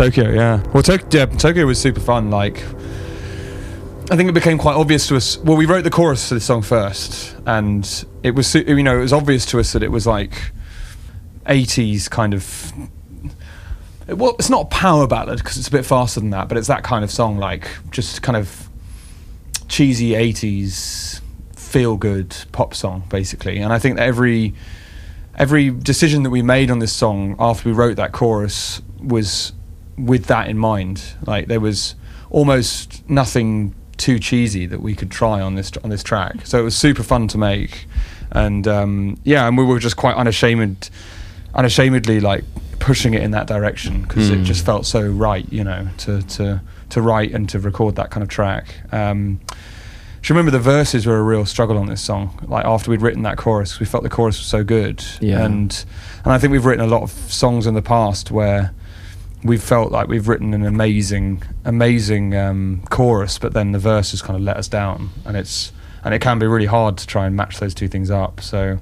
Tokyo. 0.00 0.30
Yeah. 0.30 0.62
Well, 0.72 0.82
Tok- 0.82 1.12
yeah, 1.12 1.26
Tokyo 1.26 1.66
was 1.66 1.78
super 1.78 2.00
fun. 2.00 2.30
Like, 2.30 2.64
I 4.10 4.16
think 4.16 4.30
it 4.30 4.32
became 4.32 4.56
quite 4.56 4.74
obvious 4.74 5.06
to 5.08 5.16
us. 5.16 5.36
Well, 5.36 5.58
we 5.58 5.66
wrote 5.66 5.84
the 5.84 5.90
chorus 5.90 6.26
for 6.26 6.36
this 6.36 6.46
song 6.46 6.62
first, 6.62 7.36
and 7.44 8.06
it 8.22 8.30
was, 8.30 8.54
you 8.54 8.82
know, 8.82 8.96
it 8.96 9.02
was 9.02 9.12
obvious 9.12 9.44
to 9.44 9.60
us 9.60 9.74
that 9.74 9.82
it 9.82 9.92
was 9.92 10.06
like 10.06 10.52
80s 11.44 12.08
kind 12.08 12.32
of. 12.32 12.72
Well, 14.08 14.36
it's 14.38 14.48
not 14.48 14.62
a 14.62 14.68
power 14.68 15.06
ballad 15.06 15.36
because 15.36 15.58
it's 15.58 15.68
a 15.68 15.70
bit 15.70 15.84
faster 15.84 16.18
than 16.18 16.30
that, 16.30 16.48
but 16.48 16.56
it's 16.56 16.68
that 16.68 16.82
kind 16.82 17.04
of 17.04 17.10
song, 17.10 17.36
like 17.36 17.68
just 17.90 18.22
kind 18.22 18.38
of 18.38 18.70
cheesy 19.68 20.12
80s 20.12 21.20
feel 21.54 21.98
good 21.98 22.34
pop 22.52 22.72
song, 22.72 23.04
basically. 23.10 23.58
And 23.58 23.70
I 23.70 23.78
think 23.78 23.98
that 23.98 24.08
every 24.08 24.54
every 25.36 25.68
decision 25.68 26.22
that 26.22 26.30
we 26.30 26.40
made 26.40 26.70
on 26.70 26.78
this 26.78 26.92
song 26.94 27.36
after 27.38 27.68
we 27.68 27.74
wrote 27.74 27.96
that 27.96 28.12
chorus 28.12 28.80
was 28.98 29.52
with 30.06 30.26
that 30.26 30.48
in 30.48 30.58
mind. 30.58 31.02
Like 31.26 31.46
there 31.48 31.60
was 31.60 31.94
almost 32.30 33.08
nothing 33.08 33.74
too 33.96 34.18
cheesy 34.18 34.64
that 34.66 34.80
we 34.80 34.94
could 34.94 35.10
try 35.10 35.40
on 35.40 35.54
this 35.56 35.70
on 35.84 35.90
this 35.90 36.02
track. 36.02 36.46
So 36.46 36.58
it 36.58 36.62
was 36.62 36.76
super 36.76 37.02
fun 37.02 37.28
to 37.28 37.38
make, 37.38 37.86
and 38.30 38.66
um, 38.66 39.18
yeah, 39.24 39.46
and 39.46 39.56
we 39.58 39.64
were 39.64 39.78
just 39.78 39.96
quite 39.96 40.16
unashamed, 40.16 40.90
unashamedly 41.54 42.20
like 42.20 42.44
pushing 42.78 43.12
it 43.14 43.22
in 43.22 43.30
that 43.32 43.46
direction 43.46 44.02
because 44.02 44.30
it 44.30 44.42
just 44.42 44.64
felt 44.64 44.86
so 44.86 45.06
right, 45.06 45.50
you 45.52 45.64
know, 45.64 45.88
to 45.98 46.22
to 46.22 46.60
to 46.90 47.02
write 47.02 47.32
and 47.32 47.48
to 47.50 47.58
record 47.58 47.96
that 47.96 48.10
kind 48.10 48.22
of 48.22 48.28
track. 48.28 48.74
Um, 48.92 49.38
do 50.22 50.28
you 50.32 50.36
remember 50.36 50.50
the 50.50 50.58
verses 50.62 51.06
were 51.06 51.16
a 51.18 51.22
real 51.22 51.46
struggle 51.46 51.78
on 51.78 51.86
this 51.86 52.00
song? 52.02 52.38
Like 52.46 52.66
after 52.66 52.90
we'd 52.90 53.00
written 53.00 53.22
that 53.22 53.38
chorus, 53.38 53.80
we 53.80 53.86
felt 53.86 54.02
the 54.02 54.10
chorus 54.10 54.38
was 54.38 54.46
so 54.46 54.62
good, 54.64 55.02
Yeah. 55.20 55.44
and 55.44 55.84
and 56.24 56.32
I 56.32 56.38
think 56.38 56.52
we've 56.52 56.64
written 56.64 56.84
a 56.84 56.88
lot 56.88 57.02
of 57.02 57.10
songs 57.10 57.66
in 57.66 57.74
the 57.74 57.82
past 57.82 58.30
where 58.30 58.72
we've 59.42 59.62
felt 59.62 59.90
like 59.90 60.08
we've 60.08 60.28
written 60.28 60.52
an 60.54 60.64
amazing, 60.66 61.42
amazing 61.64 62.36
um, 62.36 62.82
chorus, 62.90 63.38
but 63.38 63.52
then 63.52 63.72
the 63.72 63.78
verses 63.78 64.22
kind 64.22 64.36
of 64.36 64.42
let 64.42 64.56
us 64.56 64.68
down, 64.68 65.10
and 65.24 65.36
it's 65.36 65.72
and 66.04 66.14
it 66.14 66.20
can 66.20 66.38
be 66.38 66.46
really 66.46 66.66
hard 66.66 66.96
to 66.98 67.06
try 67.06 67.26
and 67.26 67.36
match 67.36 67.58
those 67.58 67.74
two 67.74 67.88
things 67.88 68.10
up. 68.10 68.40
So, 68.40 68.78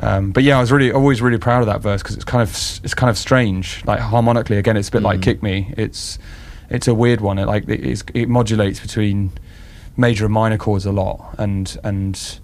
um, 0.00 0.30
but 0.32 0.42
yeah, 0.44 0.58
I 0.58 0.60
was 0.60 0.70
really 0.70 0.92
always 0.92 1.20
really 1.20 1.38
proud 1.38 1.60
of 1.60 1.66
that 1.66 1.80
verse 1.80 2.02
because 2.02 2.16
it's 2.16 2.24
kind 2.24 2.42
of 2.42 2.50
it's 2.84 2.94
kind 2.94 3.10
of 3.10 3.18
strange, 3.18 3.84
like 3.84 4.00
harmonically. 4.00 4.58
Again, 4.58 4.76
it's 4.76 4.88
a 4.88 4.92
bit 4.92 5.02
like 5.02 5.20
Mm. 5.20 5.22
"Kick 5.22 5.42
Me." 5.42 5.74
It's 5.76 6.18
it's 6.68 6.88
a 6.88 6.94
weird 6.94 7.20
one. 7.20 7.38
It 7.38 7.46
like 7.46 7.68
it, 7.68 7.84
it's, 7.84 8.04
it 8.14 8.28
modulates 8.28 8.80
between 8.80 9.32
major 9.96 10.24
and 10.24 10.34
minor 10.34 10.58
chords 10.58 10.84
a 10.86 10.92
lot, 10.92 11.34
and 11.38 11.76
and 11.84 12.38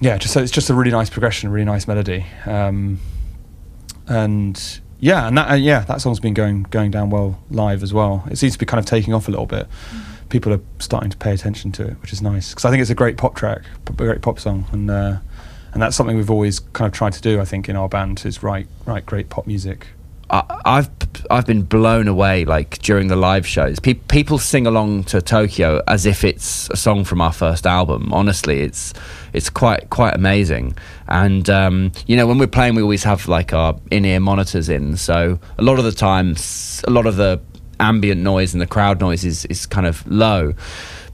yeah, 0.00 0.18
just 0.18 0.34
so 0.34 0.40
it's 0.40 0.50
just 0.52 0.68
a 0.70 0.74
really 0.74 0.90
nice 0.90 1.08
progression, 1.08 1.50
really 1.50 1.64
nice 1.64 1.86
melody, 1.86 2.26
um, 2.46 2.98
and 4.08 4.80
yeah, 5.02 5.26
and 5.26 5.36
that 5.36 5.50
uh, 5.50 5.54
yeah, 5.54 5.80
that 5.80 6.00
song's 6.00 6.20
been 6.20 6.32
going 6.32 6.62
going 6.70 6.92
down 6.92 7.10
well 7.10 7.42
live 7.50 7.82
as 7.82 7.92
well. 7.92 8.22
It 8.30 8.38
seems 8.38 8.52
to 8.52 8.58
be 8.60 8.66
kind 8.66 8.78
of 8.78 8.86
taking 8.86 9.12
off 9.12 9.26
a 9.26 9.32
little 9.32 9.46
bit. 9.46 9.66
People 10.28 10.52
are 10.52 10.60
starting 10.78 11.10
to 11.10 11.16
pay 11.16 11.34
attention 11.34 11.72
to 11.72 11.88
it, 11.88 12.00
which 12.00 12.12
is 12.12 12.22
nice 12.22 12.50
because 12.50 12.64
I 12.64 12.70
think 12.70 12.82
it's 12.82 12.90
a 12.90 12.94
great 12.94 13.16
pop 13.16 13.34
track, 13.34 13.62
a 13.88 13.92
great 13.92 14.22
pop 14.22 14.38
song, 14.38 14.64
and 14.70 14.88
uh, 14.88 15.16
and 15.72 15.82
that's 15.82 15.96
something 15.96 16.16
we've 16.16 16.30
always 16.30 16.60
kind 16.60 16.86
of 16.86 16.92
tried 16.92 17.14
to 17.14 17.20
do. 17.20 17.40
I 17.40 17.44
think 17.44 17.68
in 17.68 17.74
our 17.74 17.88
band 17.88 18.24
is 18.24 18.44
write 18.44 18.68
write 18.86 19.04
great 19.04 19.28
pop 19.28 19.44
music. 19.44 19.88
I, 20.32 20.60
I've 20.64 20.90
I've 21.30 21.46
been 21.46 21.62
blown 21.62 22.08
away 22.08 22.44
like 22.44 22.78
during 22.78 23.08
the 23.08 23.16
live 23.16 23.46
shows. 23.46 23.78
Pe- 23.78 23.94
people 23.94 24.38
sing 24.38 24.66
along 24.66 25.04
to 25.04 25.20
Tokyo 25.20 25.82
as 25.86 26.06
if 26.06 26.24
it's 26.24 26.68
a 26.70 26.76
song 26.76 27.04
from 27.04 27.20
our 27.20 27.32
first 27.32 27.66
album. 27.66 28.12
Honestly, 28.12 28.60
it's 28.60 28.94
it's 29.32 29.50
quite 29.50 29.90
quite 29.90 30.14
amazing. 30.14 30.76
And 31.06 31.48
um, 31.50 31.92
you 32.06 32.16
know, 32.16 32.26
when 32.26 32.38
we're 32.38 32.46
playing, 32.46 32.74
we 32.74 32.82
always 32.82 33.04
have 33.04 33.28
like 33.28 33.52
our 33.52 33.78
in-ear 33.90 34.20
monitors 34.20 34.68
in. 34.68 34.96
So 34.96 35.38
a 35.58 35.62
lot 35.62 35.78
of 35.78 35.84
the 35.84 35.92
times, 35.92 36.82
a 36.88 36.90
lot 36.90 37.06
of 37.06 37.16
the 37.16 37.40
ambient 37.78 38.20
noise 38.22 38.54
and 38.54 38.60
the 38.60 38.66
crowd 38.66 39.00
noise 39.00 39.24
is 39.24 39.44
is 39.46 39.66
kind 39.66 39.86
of 39.86 40.06
low. 40.10 40.54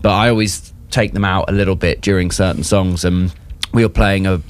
But 0.00 0.12
I 0.12 0.28
always 0.30 0.72
take 0.90 1.12
them 1.12 1.24
out 1.24 1.50
a 1.50 1.52
little 1.52 1.76
bit 1.76 2.00
during 2.00 2.30
certain 2.30 2.62
songs. 2.62 3.04
And 3.04 3.34
we 3.74 3.82
were 3.82 3.90
playing 3.90 4.26
a 4.26 4.40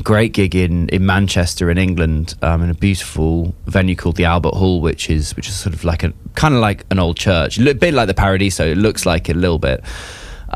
great 0.00 0.32
gig 0.32 0.54
in, 0.54 0.88
in 0.88 1.04
Manchester 1.04 1.70
in 1.70 1.78
England 1.78 2.34
um, 2.42 2.62
in 2.62 2.70
a 2.70 2.74
beautiful 2.74 3.54
venue 3.66 3.94
called 3.94 4.16
the 4.16 4.24
Albert 4.24 4.54
Hall, 4.54 4.80
which 4.80 5.10
is 5.10 5.36
which 5.36 5.48
is 5.48 5.54
sort 5.54 5.74
of 5.74 5.84
like 5.84 6.02
a 6.02 6.12
kind 6.34 6.54
of 6.54 6.60
like 6.60 6.84
an 6.90 6.98
old 6.98 7.16
church, 7.16 7.58
a 7.58 7.74
bit 7.74 7.94
like 7.94 8.06
the 8.06 8.14
Paradiso. 8.14 8.66
It 8.66 8.78
looks 8.78 9.04
like 9.04 9.28
it 9.28 9.36
a 9.36 9.38
little 9.38 9.58
bit. 9.58 9.84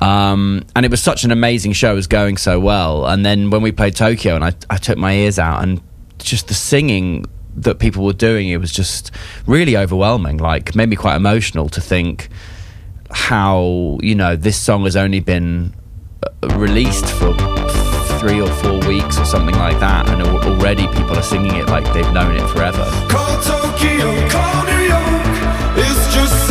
Um, 0.01 0.65
and 0.75 0.85
it 0.85 0.91
was 0.91 1.03
such 1.03 1.25
an 1.25 1.31
amazing 1.31 1.73
show, 1.73 1.93
it 1.93 1.95
was 1.95 2.07
going 2.07 2.37
so 2.37 2.61
well. 2.61 3.07
And 3.07 3.25
then 3.25 3.49
when 3.49 3.63
we 3.63 3.73
played 3.73 3.97
Tokyo, 3.97 4.35
and 4.35 4.45
I, 4.45 4.53
I 4.69 4.77
took 4.77 4.99
my 4.99 5.15
ears 5.15 5.39
out, 5.39 5.63
and 5.63 5.81
just 6.19 6.49
the 6.49 6.55
singing 6.55 7.25
that 7.57 7.79
people 7.79 8.05
were 8.05 8.13
doing, 8.13 8.49
it 8.49 8.59
was 8.59 8.73
just 8.73 9.11
really 9.47 9.77
overwhelming. 9.77 10.37
Like 10.39 10.75
made 10.75 10.89
me 10.89 10.97
quite 10.97 11.17
emotional 11.17 11.69
to 11.71 11.81
think 11.81 12.29
how 13.11 13.99
you 14.03 14.15
know 14.15 14.37
this 14.37 14.61
song 14.61 14.85
has 14.85 14.97
only 14.97 15.21
been 15.21 15.75
uh, 16.23 16.49
released 16.57 17.07
for 17.07 17.35
three 18.27 18.41
or 18.41 18.51
four 18.55 18.81
weeks 18.89 19.19
or 19.19 19.25
something 19.25 19.55
like 19.55 19.79
that, 19.79 20.09
and 20.09 20.21
already 20.21 20.89
people 20.89 21.17
are 21.17 21.23
singing 21.23 21.55
it 21.55 21.69
like 21.69 21.85
they've 21.93 22.13
known 22.13 22.35
it 22.35 22.45
forever. 22.49 22.85
Call 23.09 23.41
Tokyo, 23.41 24.29
call 24.29 24.65
New 24.65 24.83
York. 24.83 25.79
It's 25.79 26.13
just 26.13 26.49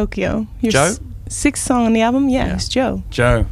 Tokyo, 0.00 0.46
your 0.60 0.72
Jo? 0.72 0.82
s- 0.82 1.00
sixth 1.28 1.64
song 1.64 1.86
on 1.86 1.92
the 1.94 2.02
album. 2.02 2.28
Yeah, 2.28 2.54
it's 2.54 2.68
Jo. 2.68 3.02
Jo. 3.08 3.46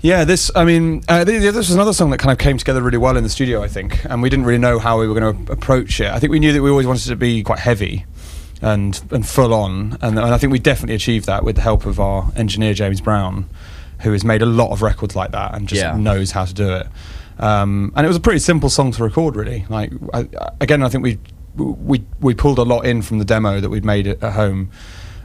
Yeah, 0.00 0.24
this. 0.24 0.50
I 0.56 0.64
mean, 0.64 1.02
uh, 1.08 1.24
th- 1.24 1.42
this 1.42 1.54
was 1.54 1.70
another 1.72 1.92
song 1.92 2.08
that 2.10 2.18
kind 2.18 2.32
of 2.32 2.38
came 2.38 2.56
together 2.56 2.80
really 2.82 2.96
well 2.98 3.16
in 3.18 3.22
the 3.24 3.28
studio, 3.30 3.62
I 3.62 3.68
think, 3.68 4.04
and 4.06 4.22
we 4.22 4.30
didn't 4.30 4.46
really 4.46 4.58
know 4.58 4.78
how 4.78 4.98
we 5.00 5.06
were 5.06 5.18
going 5.18 5.46
to 5.46 5.52
approach 5.52 6.00
it. 6.00 6.10
I 6.10 6.18
think 6.18 6.30
we 6.30 6.38
knew 6.38 6.52
that 6.54 6.62
we 6.62 6.70
always 6.70 6.86
wanted 6.86 7.04
it 7.06 7.10
to 7.10 7.16
be 7.16 7.42
quite 7.42 7.58
heavy 7.58 8.06
and 8.62 8.98
and 9.10 9.26
full 9.26 9.52
on, 9.52 9.98
and, 10.00 10.18
and 10.18 10.20
I 10.34 10.38
think 10.38 10.50
we 10.52 10.58
definitely 10.58 10.94
achieved 10.94 11.26
that 11.26 11.44
with 11.44 11.56
the 11.56 11.62
help 11.62 11.84
of 11.84 12.00
our 12.00 12.32
engineer 12.36 12.72
James 12.72 13.02
Brown, 13.02 13.48
who 14.00 14.12
has 14.12 14.24
made 14.24 14.40
a 14.40 14.46
lot 14.46 14.70
of 14.72 14.80
records 14.80 15.14
like 15.14 15.32
that 15.32 15.54
and 15.54 15.68
just 15.68 15.82
Yeah. 15.82 15.94
knows 15.96 16.30
how 16.32 16.44
to 16.46 16.54
do 16.54 16.72
it. 16.72 16.86
Um, 17.38 17.92
and 17.96 18.04
it 18.06 18.08
was 18.08 18.16
a 18.16 18.20
pretty 18.20 18.38
simple 18.40 18.70
song 18.70 18.92
to 18.92 19.02
record, 19.04 19.36
really. 19.36 19.66
Like 19.68 19.92
I, 20.14 20.26
again, 20.62 20.82
I 20.82 20.88
think 20.88 21.04
we 21.04 21.18
we 21.56 22.02
we 22.20 22.34
pulled 22.34 22.58
a 22.58 22.62
lot 22.62 22.84
in 22.86 23.00
from 23.02 23.18
the 23.20 23.24
demo 23.24 23.60
that 23.60 23.70
we'd 23.70 23.84
made 23.86 24.06
at, 24.06 24.22
at 24.22 24.32
home. 24.34 24.70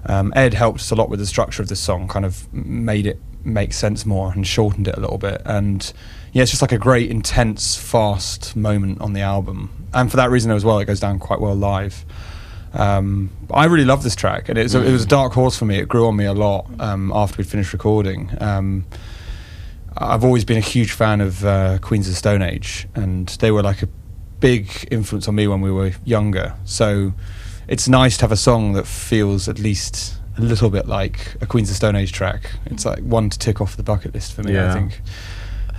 Um, 0.06 0.34
Ed 0.36 0.54
helped 0.54 0.80
us 0.80 0.92
a 0.92 0.96
lot 0.96 1.10
with 1.10 1.20
the 1.20 1.26
structure 1.26 1.62
of 1.62 1.68
this 1.68 1.80
song, 1.80 2.08
kind 2.08 2.26
of 2.26 2.52
made 2.54 3.06
it 3.06 3.20
make 3.44 3.74
sense 3.74 4.06
more 4.06 4.32
and 4.32 4.46
shortened 4.46 4.88
it 4.88 4.98
a 4.98 5.00
little 5.00 5.18
bit. 5.18 5.42
And 5.46 5.92
yeah, 6.34 6.44
it's 6.44 6.52
just 6.52 6.62
like 6.62 6.72
a 6.72 6.78
great, 6.78 7.10
intense, 7.10 7.76
fast 7.76 8.56
moment 8.56 9.02
on 9.02 9.14
the 9.14 9.22
album. 9.22 9.88
And 9.94 10.10
for 10.12 10.18
that 10.18 10.30
reason 10.30 10.52
as 10.52 10.64
well, 10.64 10.80
it 10.80 10.86
goes 10.86 11.00
down 11.00 11.20
quite 11.20 11.40
well 11.40 11.56
live. 11.56 12.06
Um, 12.74 13.32
I 13.52 13.66
really 13.66 13.86
love 13.86 14.04
this 14.04 14.16
track, 14.16 14.48
and 14.50 14.58
it's 14.58 14.76
a, 14.76 14.86
it 14.86 14.92
was 14.92 15.04
a 15.04 15.08
dark 15.08 15.34
horse 15.34 15.58
for 15.58 15.66
me. 15.66 15.80
It 15.80 15.88
grew 15.88 16.08
on 16.08 16.16
me 16.16 16.26
a 16.26 16.34
lot 16.34 16.68
um, 16.80 17.12
after 17.16 17.38
we'd 17.38 17.48
finished 17.48 17.74
recording. 17.74 18.30
Um, 18.40 18.86
I've 19.98 20.24
always 20.24 20.46
been 20.46 20.58
a 20.58 20.62
huge 20.62 20.92
fan 20.92 21.20
of 21.20 21.44
uh, 21.44 21.80
Queens 21.80 22.08
of 22.08 22.14
the 22.14 22.18
Stone 22.18 22.44
Age, 22.44 22.88
and 22.94 23.28
they 23.40 23.50
were 23.50 23.64
like 23.64 23.82
a 23.82 23.88
big 24.40 24.88
influence 24.92 25.28
on 25.28 25.36
me 25.36 25.48
when 25.48 25.62
we 25.62 25.72
were 25.72 25.92
younger. 26.06 26.56
So 26.64 27.14
it's 27.70 27.88
nice 27.88 28.18
to 28.18 28.24
have 28.24 28.32
a 28.32 28.38
song 28.38 28.74
that 28.74 28.88
feels 28.88 29.48
at 29.48 29.60
least 29.60 30.16
a 30.38 30.42
little 30.42 30.72
bit 30.72 30.88
like 30.88 31.36
a 31.40 31.46
Queens 31.46 31.70
of 31.70 31.76
Stone 31.76 31.96
Age 31.96 32.12
track. 32.12 32.52
It's 32.66 32.84
like 32.84 33.00
one 33.00 33.30
to 33.30 33.38
tick 33.38 33.62
off 33.62 33.78
the 33.78 33.84
bucket 33.84 34.14
list 34.14 34.34
for 34.34 34.42
me. 34.44 34.58
I 34.60 34.74
think. 34.74 35.02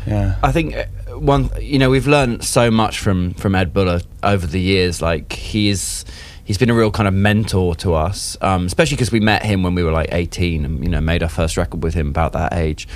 Yeah. 0.06 0.36
I 0.42 0.52
think 0.52 0.76
uh, 0.76 1.18
one, 1.18 1.50
you 1.60 1.78
know, 1.78 1.90
we've 1.90 2.06
learned 2.06 2.44
so 2.44 2.70
much 2.70 3.00
from 3.00 3.34
from 3.34 3.54
Ed 3.54 3.74
Buller 3.74 4.00
over 4.22 4.46
the 4.46 4.60
years. 4.60 5.02
Like 5.02 5.32
he's 5.32 6.04
he's 6.44 6.58
been 6.58 6.70
a 6.70 6.74
real 6.74 6.92
kind 6.92 7.08
of 7.08 7.12
mentor 7.12 7.74
to 7.76 7.94
us, 7.94 8.36
um, 8.40 8.66
especially 8.66 8.96
because 8.96 9.10
we 9.10 9.20
met 9.20 9.44
him 9.44 9.64
when 9.64 9.74
we 9.74 9.82
were 9.82 9.92
like 9.92 10.12
eighteen, 10.12 10.64
and 10.64 10.82
you 10.84 10.88
know, 10.88 11.00
made 11.00 11.24
our 11.24 11.28
first 11.28 11.56
record 11.56 11.82
with 11.82 11.94
him 11.94 12.08
about 12.08 12.32
that 12.34 12.54
age. 12.54 12.86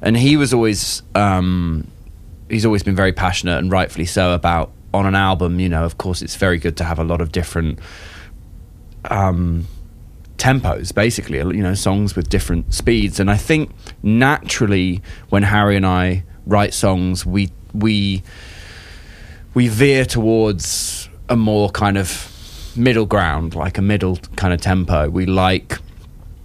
And 0.00 0.16
he 0.16 0.38
was 0.38 0.54
always 0.54 1.02
um, 1.14 1.86
he's 2.48 2.64
always 2.64 2.82
been 2.82 2.96
very 2.96 3.12
passionate 3.12 3.58
and 3.58 3.70
rightfully 3.70 4.06
so 4.06 4.32
about 4.32 4.72
on 4.94 5.04
an 5.04 5.14
album. 5.14 5.60
You 5.60 5.68
know, 5.68 5.84
of 5.84 5.98
course, 5.98 6.22
it's 6.22 6.36
very 6.36 6.58
good 6.58 6.78
to 6.78 6.84
have 6.84 6.98
a 6.98 7.04
lot 7.04 7.20
of 7.20 7.30
different. 7.30 7.78
Um, 9.08 9.66
tempos 10.36 10.94
basically 10.94 11.38
you 11.38 11.64
know 11.64 11.74
songs 11.74 12.14
with 12.14 12.28
different 12.28 12.72
speeds. 12.72 13.18
And 13.18 13.28
i 13.28 13.36
think 13.36 13.72
naturally 14.04 15.02
when 15.30 15.42
harry 15.42 15.74
and 15.74 15.84
i 15.84 16.22
write 16.46 16.72
songs 16.72 17.26
we 17.26 17.50
we 17.74 18.22
we 19.54 19.66
veer 19.66 20.04
towards 20.04 21.08
a 21.28 21.36
more 21.36 21.70
kind 21.70 21.98
of 21.98 22.32
middle 22.76 23.06
ground 23.06 23.54
like 23.54 23.76
a 23.76 23.82
middle 23.82 24.16
kind 24.36 24.54
of 24.54 24.60
tempo. 24.60 25.10
We 25.10 25.26
like 25.26 25.78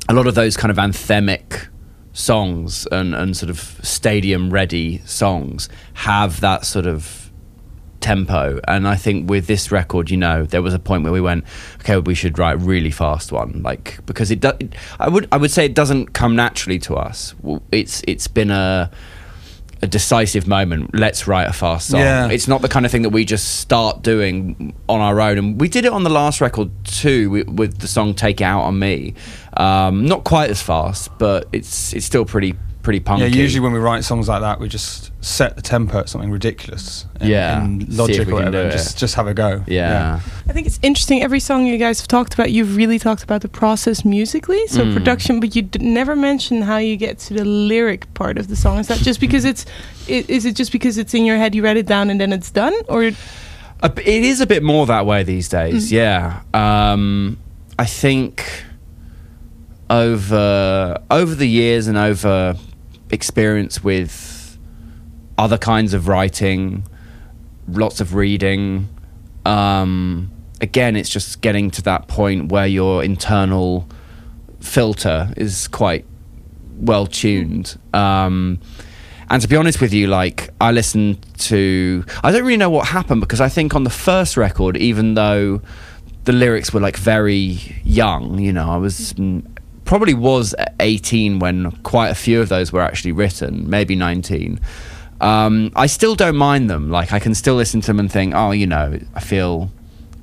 a 0.10 0.14
lot 0.14 0.28
of 0.28 0.36
those 0.36 0.58
kind 0.58 0.72
of 0.72 0.78
anthemic 0.78 1.68
songs 2.14 2.88
and, 2.92 3.16
and 3.16 3.38
sort 3.38 3.50
of 3.50 3.60
stadium 3.84 4.52
ready 4.52 5.02
songs 5.06 5.70
have 5.94 6.42
that 6.42 6.66
sort 6.66 6.86
of 6.86 7.23
tempo. 8.04 8.60
And 8.68 8.88
i 8.88 8.96
think 8.96 9.30
with 9.30 9.48
this 9.48 9.72
record 9.72 10.10
you 10.12 10.18
know 10.18 10.46
there 10.46 10.62
was 10.62 10.74
a 10.74 10.80
point 10.80 11.04
where 11.04 11.14
we 11.14 11.22
went 11.22 11.46
okay 11.80 11.98
we 11.98 12.16
should 12.16 12.38
write 12.38 12.56
a 12.56 12.58
really 12.58 12.92
fast 12.92 13.32
one 13.32 13.62
like 13.64 14.06
because 14.06 14.30
it 14.30 14.40
does 14.42 14.56
i 15.00 15.08
would 15.08 15.28
i 15.32 15.38
would 15.38 15.52
say 15.52 15.66
it 15.66 15.74
doesn't 15.74 16.14
come 16.14 16.36
naturally 16.36 16.80
to 16.80 16.96
us. 16.96 17.34
It's 17.72 18.02
it's 18.08 18.28
been 18.28 18.52
a 18.52 18.92
a 19.82 19.88
decisive 19.88 20.48
moment. 20.48 20.96
Let's 20.96 21.28
write 21.28 21.48
a 21.50 21.54
fast 21.54 21.90
song. 21.90 22.00
Yeah. 22.00 22.30
it's 22.30 22.48
not 22.48 22.62
the 22.62 22.70
kind 22.70 22.86
of 22.86 22.92
thing 22.92 23.02
that 23.02 23.10
we 23.10 23.26
just 23.26 23.60
start 23.60 24.02
doing 24.02 24.74
on 24.88 25.02
our 25.02 25.20
own. 25.20 25.38
And 25.38 25.60
we 25.60 25.68
did 25.68 25.84
it 25.84 25.92
on 25.92 26.04
the 26.04 26.10
last 26.10 26.40
record 26.40 26.72
too 26.86 27.30
with, 27.30 27.50
with 27.50 27.80
the 27.80 27.88
song 27.88 28.14
take 28.14 28.40
it 28.40 28.46
out 28.46 28.62
on 28.62 28.80
me. 28.80 29.14
Um, 29.58 30.06
not 30.06 30.24
quite 30.24 30.50
as 30.50 30.62
fast 30.62 31.10
but 31.18 31.48
it's 31.52 31.94
it's 31.94 32.06
still 32.06 32.26
pretty 32.26 32.56
pretty 32.84 33.00
punky 33.00 33.24
Yeah, 33.24 33.30
usually 33.30 33.62
when 33.62 33.72
we 33.72 33.80
write 33.80 34.04
songs 34.04 34.28
like 34.28 34.42
that, 34.42 34.60
we 34.60 34.68
just 34.68 35.12
set 35.24 35.56
the 35.56 35.62
tempo 35.62 36.00
at 36.00 36.10
something 36.10 36.30
ridiculous. 36.30 37.06
And, 37.20 37.30
Yeah. 37.30 37.64
and 37.64 37.82
See 37.82 37.88
if 37.94 37.98
logic 37.98 38.16
we 38.18 38.22
or 38.22 38.26
can 38.26 38.34
whatever. 38.36 38.52
do 38.52 38.60
and 38.66 38.70
it. 38.70 38.72
Just 38.74 38.98
just 39.00 39.16
have 39.16 39.26
a 39.28 39.34
go. 39.34 39.64
yeah. 39.68 40.20
I 40.50 40.54
think 40.54 40.68
it's 40.68 40.80
interesting. 40.84 41.24
Every 41.24 41.40
song 41.40 41.66
you 41.66 41.78
guys 41.78 42.00
have 42.02 42.08
talked 42.10 42.34
about, 42.34 42.52
you've 42.52 42.76
really 42.76 43.00
talked 43.00 43.24
about 43.24 43.42
the 43.42 43.48
process 43.48 44.04
musically, 44.04 44.68
so 44.68 44.82
Mm. 44.84 44.94
production, 44.94 45.40
but 45.40 45.56
you 45.56 45.62
d- 45.62 45.80
never 45.80 46.14
mention 46.16 46.62
how 46.64 46.78
you 46.78 46.98
get 46.98 47.18
to 47.20 47.34
the 47.34 47.46
lyric 47.46 48.14
part 48.14 48.38
of 48.38 48.50
the 48.50 48.56
song. 48.58 48.78
Is 48.80 48.88
that 48.90 49.00
just 49.00 49.20
because 49.22 49.46
it's? 49.46 49.66
i- 50.10 50.26
Is 50.28 50.46
it 50.46 50.56
just 50.58 50.72
because 50.74 50.98
it's 50.98 51.14
in 51.14 51.24
your 51.26 51.38
head? 51.38 51.56
You 51.56 51.64
write 51.64 51.78
it 51.78 51.86
down 51.88 52.10
and 52.12 52.20
then 52.20 52.34
it's 52.34 52.52
done, 52.52 52.74
or 52.90 53.04
A 53.82 53.90
b- 53.90 54.02
It 54.06 54.24
is 54.26 54.42
a 54.42 54.46
bit 54.46 54.62
more 54.62 54.86
that 54.88 55.06
way 55.06 55.24
these 55.24 55.48
days, 55.48 55.90
yeah. 55.92 56.42
Um, 56.54 57.38
I 57.80 57.86
think 57.86 58.44
over 59.90 60.98
over 61.12 61.36
the 61.36 61.48
years 61.48 61.88
and 61.88 61.98
over 61.98 62.56
experience 63.14 63.84
with 63.84 64.58
other 65.38 65.58
kinds 65.58 65.94
of 65.94 66.08
writing, 66.08 66.86
lots 67.68 68.02
of 68.02 68.16
reading. 68.16 68.90
Um, 69.46 70.32
again, 70.60 70.96
it's 70.96 71.10
just 71.10 71.42
getting 71.42 71.72
to 71.72 71.82
that 71.84 72.08
point 72.08 72.52
where 72.52 72.68
your 72.68 73.04
internal 73.04 73.88
filter 74.60 75.32
is 75.38 75.68
quite 75.68 76.06
well 76.78 77.06
tuned. 77.06 77.78
Um, 77.94 78.60
and 79.30 79.42
to 79.42 79.48
be 79.48 79.56
honest 79.56 79.80
with 79.80 79.94
you, 79.94 80.08
like 80.08 80.50
I 80.60 80.72
listened 80.72 81.26
to, 81.40 82.04
I 82.24 82.32
don't 82.32 82.44
really 82.44 82.58
know 82.58 82.70
what 82.70 82.88
happened 82.88 83.22
because 83.22 83.42
I 83.42 83.50
think 83.50 83.76
on 83.76 83.84
the 83.84 83.90
first 83.90 84.38
record, 84.38 84.78
even 84.78 85.14
though 85.14 85.62
the 86.26 86.34
lyrics 86.34 86.74
were 86.74 86.80
like 86.80 86.98
very 86.98 87.82
young, 87.84 88.40
you 88.40 88.54
know, 88.54 88.70
I 88.70 88.78
was 88.78 89.14
probably 89.86 90.14
was 90.14 90.56
18 90.80 91.40
when 91.40 91.72
quite 91.84 92.10
a 92.10 92.16
few 92.16 92.42
of 92.42 92.50
those 92.50 92.72
were 92.72 92.82
actually 92.82 93.12
written, 93.12 93.70
maybe 93.70 93.96
19. 93.96 94.60
Um, 95.22 95.72
I 95.76 95.88
still 95.88 96.16
don't 96.16 96.36
mind 96.36 96.70
them. 96.70 96.90
Like 96.90 97.14
I 97.14 97.20
can 97.20 97.34
still 97.34 97.56
listen 97.56 97.82
to 97.82 97.88
them 97.88 98.00
and 98.00 98.12
think, 98.12 98.34
oh, 98.36 98.52
you 98.52 98.68
know, 98.68 99.00
I 99.16 99.20
feel 99.20 99.72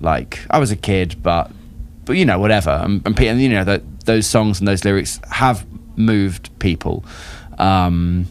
like 0.00 0.40
I 0.50 0.58
was 0.58 0.70
a 0.70 0.76
kid, 0.76 1.22
but 1.22 1.50
but 2.04 2.16
you 2.16 2.24
know, 2.24 2.38
whatever. 2.38 2.70
And, 2.70 3.06
and, 3.06 3.40
you 3.40 3.48
know 3.48 3.80
those 4.04 4.26
songs 4.26 4.58
and 4.58 4.66
those 4.66 4.84
lyrics 4.84 5.20
have 5.30 5.66
moved 5.96 6.50
people. 6.58 7.04
Um, 7.58 8.26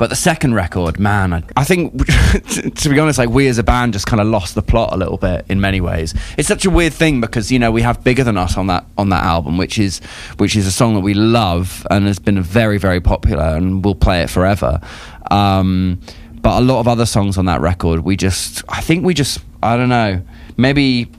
but 0.00 0.08
the 0.08 0.16
second 0.16 0.54
record, 0.54 0.98
man, 0.98 1.34
I, 1.34 1.42
I 1.58 1.64
think 1.64 1.92
to 2.76 2.88
be 2.88 2.98
honest, 2.98 3.18
like 3.18 3.28
we 3.28 3.48
as 3.48 3.58
a 3.58 3.62
band 3.62 3.92
just 3.92 4.06
kind 4.06 4.18
of 4.18 4.28
lost 4.28 4.54
the 4.54 4.62
plot 4.62 4.94
a 4.94 4.96
little 4.96 5.18
bit 5.18 5.44
in 5.50 5.60
many 5.60 5.82
ways. 5.82 6.14
It's 6.38 6.48
such 6.48 6.64
a 6.64 6.70
weird 6.70 6.94
thing 6.94 7.20
because 7.20 7.52
you 7.52 7.58
know 7.58 7.70
we 7.70 7.82
have 7.82 8.02
bigger 8.02 8.24
than 8.24 8.38
us 8.38 8.56
on 8.56 8.68
that 8.68 8.86
on 8.96 9.10
that 9.10 9.22
album, 9.22 9.58
which 9.58 9.78
is 9.78 9.98
which 10.38 10.56
is 10.56 10.66
a 10.66 10.72
song 10.72 10.94
that 10.94 11.00
we 11.00 11.12
love 11.12 11.86
and 11.90 12.06
has 12.06 12.18
been 12.18 12.40
very 12.40 12.78
very 12.78 12.98
popular 12.98 13.44
and 13.44 13.84
we'll 13.84 13.94
play 13.94 14.22
it 14.22 14.30
forever. 14.30 14.80
Um, 15.30 16.00
but 16.40 16.58
a 16.58 16.64
lot 16.64 16.80
of 16.80 16.88
other 16.88 17.04
songs 17.04 17.36
on 17.36 17.44
that 17.44 17.60
record, 17.60 18.00
we 18.00 18.16
just 18.16 18.64
I 18.70 18.80
think 18.80 19.04
we 19.04 19.12
just 19.12 19.40
I 19.62 19.76
don't 19.76 19.90
know 19.90 20.22
maybe 20.56 21.10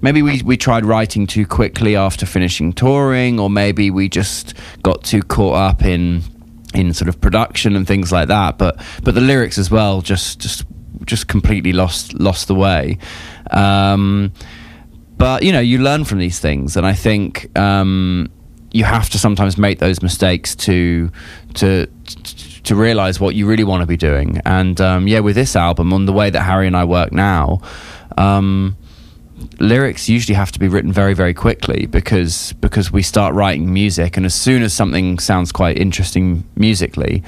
maybe 0.00 0.22
we, 0.22 0.40
we 0.40 0.56
tried 0.56 0.86
writing 0.86 1.26
too 1.26 1.46
quickly 1.46 1.94
after 1.94 2.24
finishing 2.24 2.72
touring 2.72 3.38
or 3.38 3.50
maybe 3.50 3.90
we 3.90 4.08
just 4.08 4.54
got 4.82 5.04
too 5.04 5.22
caught 5.22 5.56
up 5.56 5.84
in 5.84 6.22
in 6.74 6.94
sort 6.94 7.08
of 7.08 7.20
production 7.20 7.74
and 7.74 7.86
things 7.86 8.12
like 8.12 8.28
that 8.28 8.56
but 8.58 8.80
but 9.02 9.14
the 9.14 9.20
lyrics 9.20 9.58
as 9.58 9.70
well 9.70 10.00
just 10.02 10.38
just 10.38 10.64
just 11.04 11.28
completely 11.28 11.72
lost 11.72 12.14
lost 12.14 12.48
the 12.48 12.54
way. 12.54 12.98
Um, 13.50 14.32
but 15.16 15.42
you 15.42 15.52
know 15.52 15.60
you 15.60 15.78
learn 15.78 16.04
from 16.04 16.18
these 16.18 16.38
things 16.38 16.76
and 16.76 16.86
i 16.86 16.94
think 16.94 17.56
um, 17.58 18.30
you 18.72 18.84
have 18.84 19.10
to 19.10 19.18
sometimes 19.18 19.58
make 19.58 19.78
those 19.78 20.02
mistakes 20.02 20.54
to 20.54 21.10
to 21.54 21.86
to 22.62 22.76
realize 22.76 23.18
what 23.18 23.34
you 23.34 23.46
really 23.46 23.64
want 23.64 23.80
to 23.80 23.86
be 23.86 23.96
doing. 23.96 24.40
And 24.44 24.80
um, 24.80 25.08
yeah 25.08 25.20
with 25.20 25.34
this 25.34 25.56
album 25.56 25.92
on 25.92 26.06
the 26.06 26.12
way 26.12 26.30
that 26.30 26.40
harry 26.40 26.66
and 26.66 26.76
i 26.76 26.84
work 26.84 27.12
now 27.12 27.60
um, 28.16 28.76
lyrics 29.58 30.08
usually 30.08 30.34
have 30.34 30.50
to 30.52 30.58
be 30.58 30.68
written 30.68 30.92
very 30.92 31.14
very 31.14 31.34
quickly 31.34 31.86
because 31.86 32.52
because 32.60 32.92
we 32.92 33.02
start 33.02 33.34
writing 33.34 33.72
music 33.72 34.16
and 34.16 34.26
as 34.26 34.34
soon 34.34 34.62
as 34.62 34.72
something 34.72 35.18
sounds 35.18 35.52
quite 35.52 35.78
interesting 35.78 36.44
musically 36.56 37.22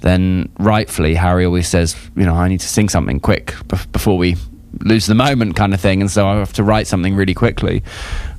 then 0.00 0.48
rightfully 0.58 1.14
harry 1.14 1.44
always 1.44 1.66
says 1.68 1.96
you 2.16 2.24
know 2.24 2.34
i 2.34 2.48
need 2.48 2.60
to 2.60 2.68
sing 2.68 2.88
something 2.88 3.18
quick 3.20 3.46
bef- 3.68 3.90
before 3.92 4.16
we 4.18 4.36
lose 4.80 5.06
the 5.06 5.14
moment 5.14 5.56
kind 5.56 5.72
of 5.74 5.80
thing 5.80 6.00
and 6.00 6.10
so 6.10 6.26
i 6.28 6.34
have 6.36 6.52
to 6.52 6.62
write 6.62 6.86
something 6.86 7.14
really 7.16 7.34
quickly. 7.34 7.82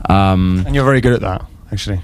Um, 0.09 0.63
And 0.65 0.75
you're 0.75 0.85
very 0.85 1.01
good 1.01 1.13
at 1.13 1.21
that, 1.21 1.45
actually. 1.71 2.01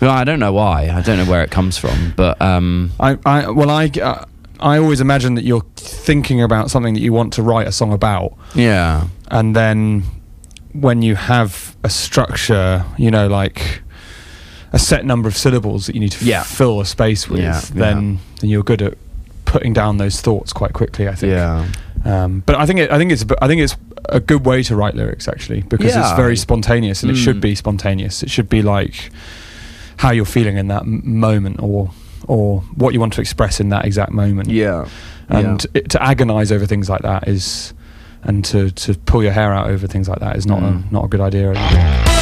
but 0.00 0.08
i 0.10 0.24
don't 0.24 0.40
know 0.40 0.52
why. 0.52 0.90
I 0.90 1.00
don't 1.02 1.16
know 1.18 1.24
where 1.30 1.42
it 1.44 1.50
comes 1.50 1.78
from 1.78 2.12
but 2.16 2.40
um, 2.42 2.90
I, 2.98 3.16
I 3.24 3.50
well, 3.50 3.70
I, 3.70 3.90
uh, 4.02 4.24
I 4.58 4.78
always 4.78 5.00
imagine 5.00 5.34
that 5.36 5.44
you're 5.44 5.64
thinking 5.76 6.42
about 6.42 6.70
something 6.70 6.94
that 6.94 7.00
you 7.00 7.12
want 7.12 7.32
to 7.34 7.42
write 7.42 7.66
a 7.68 7.72
song 7.72 7.92
about, 7.92 8.32
yeah. 8.54 9.06
And 9.30 9.54
then 9.54 10.02
when 10.80 11.02
you 11.02 11.14
have 11.16 11.76
a 11.82 11.88
structure, 11.90 12.84
you 12.98 13.10
know, 13.10 13.26
like 13.28 13.82
a 14.72 14.78
set 14.78 15.04
number 15.04 15.28
of 15.28 15.36
syllables 15.36 15.86
that 15.86 15.94
you 15.94 16.00
need 16.00 16.12
to 16.12 16.24
Yeah. 16.24 16.42
fill 16.42 16.80
a 16.80 16.84
space 16.86 17.28
with, 17.28 17.40
Yeah, 17.40 17.60
then 17.72 18.18
then 18.40 18.50
you're 18.50 18.62
good 18.62 18.82
at 18.82 18.94
putting 19.44 19.72
down 19.72 19.96
those 19.98 20.20
thoughts 20.20 20.52
quite 20.52 20.72
quickly. 20.72 21.08
I 21.08 21.14
think. 21.14 21.32
Yeah. 21.32 21.66
Um, 22.04 22.42
but 22.46 22.56
I 22.56 22.66
think 22.66 22.78
it, 22.80 22.90
I 22.92 22.98
think 22.98 23.10
it's 23.12 23.24
I 23.42 23.46
think 23.48 23.60
it's 23.60 23.76
a 24.08 24.20
good 24.20 24.44
way 24.46 24.62
to 24.64 24.76
write 24.76 24.94
lyrics 24.94 25.26
actually 25.28 25.62
because 25.62 25.96
it's 25.96 26.12
very 26.12 26.36
spontaneous 26.36 27.02
and 27.02 27.10
it 27.10 27.16
should 27.16 27.38
Mm. 27.38 27.40
be 27.40 27.54
spontaneous. 27.54 28.22
It 28.22 28.30
should 28.30 28.48
be 28.48 28.62
like 28.62 29.10
how 29.96 30.10
you're 30.12 30.24
feeling 30.26 30.56
in 30.58 30.68
that 30.68 30.82
m- 30.82 31.02
moment 31.04 31.56
or 31.60 31.90
or 32.28 32.60
what 32.74 32.92
you 32.94 33.00
want 33.00 33.12
to 33.14 33.20
express 33.20 33.60
in 33.60 33.68
that 33.70 33.84
exact 33.84 34.12
moment. 34.12 34.50
Yeah. 34.50 34.86
And 35.28 35.64
it, 35.74 35.90
to 35.90 36.02
agonize 36.02 36.52
over 36.52 36.66
things 36.66 36.88
like 36.88 37.02
that 37.02 37.26
is 37.28 37.72
and 38.26 38.44
to, 38.46 38.70
to 38.72 38.94
pull 38.94 39.22
your 39.22 39.32
hair 39.32 39.52
out 39.54 39.70
over 39.70 39.86
things 39.86 40.08
like 40.08 40.18
that 40.20 40.36
is 40.36 40.46
not 40.46 40.60
Mm. 40.60 40.90
a 40.90 40.92
not 40.92 41.04
a 41.04 41.08
good 41.08 41.20
idea. 41.20 42.15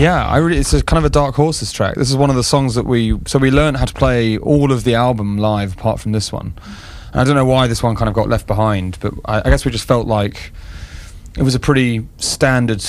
Yeah, 0.00 0.26
I 0.26 0.38
really, 0.38 0.56
it's 0.56 0.70
kind 0.84 0.96
of 0.96 1.04
a 1.04 1.10
dark 1.10 1.34
horses 1.34 1.72
track. 1.72 1.94
This 1.94 2.08
is 2.08 2.16
one 2.16 2.30
of 2.30 2.36
the 2.36 2.42
songs 2.42 2.74
that 2.74 2.86
we 2.86 3.18
so 3.26 3.38
we 3.38 3.50
learned 3.50 3.76
how 3.76 3.84
to 3.84 3.92
play 3.92 4.38
all 4.38 4.72
of 4.72 4.84
the 4.84 4.94
album 4.94 5.36
live 5.36 5.74
apart 5.74 6.00
from 6.00 6.12
this 6.12 6.32
one. 6.32 6.54
And 7.12 7.20
I 7.20 7.24
don't 7.24 7.34
know 7.34 7.44
why 7.44 7.66
this 7.66 7.82
one 7.82 7.96
kind 7.96 8.08
of 8.08 8.14
got 8.14 8.26
left 8.26 8.46
behind, 8.46 8.96
but 9.00 9.12
I, 9.26 9.40
I 9.40 9.50
guess 9.50 9.66
we 9.66 9.70
just 9.70 9.86
felt 9.86 10.06
like 10.06 10.52
it 11.36 11.42
was 11.42 11.54
a 11.54 11.60
pretty 11.60 12.08
standard 12.16 12.82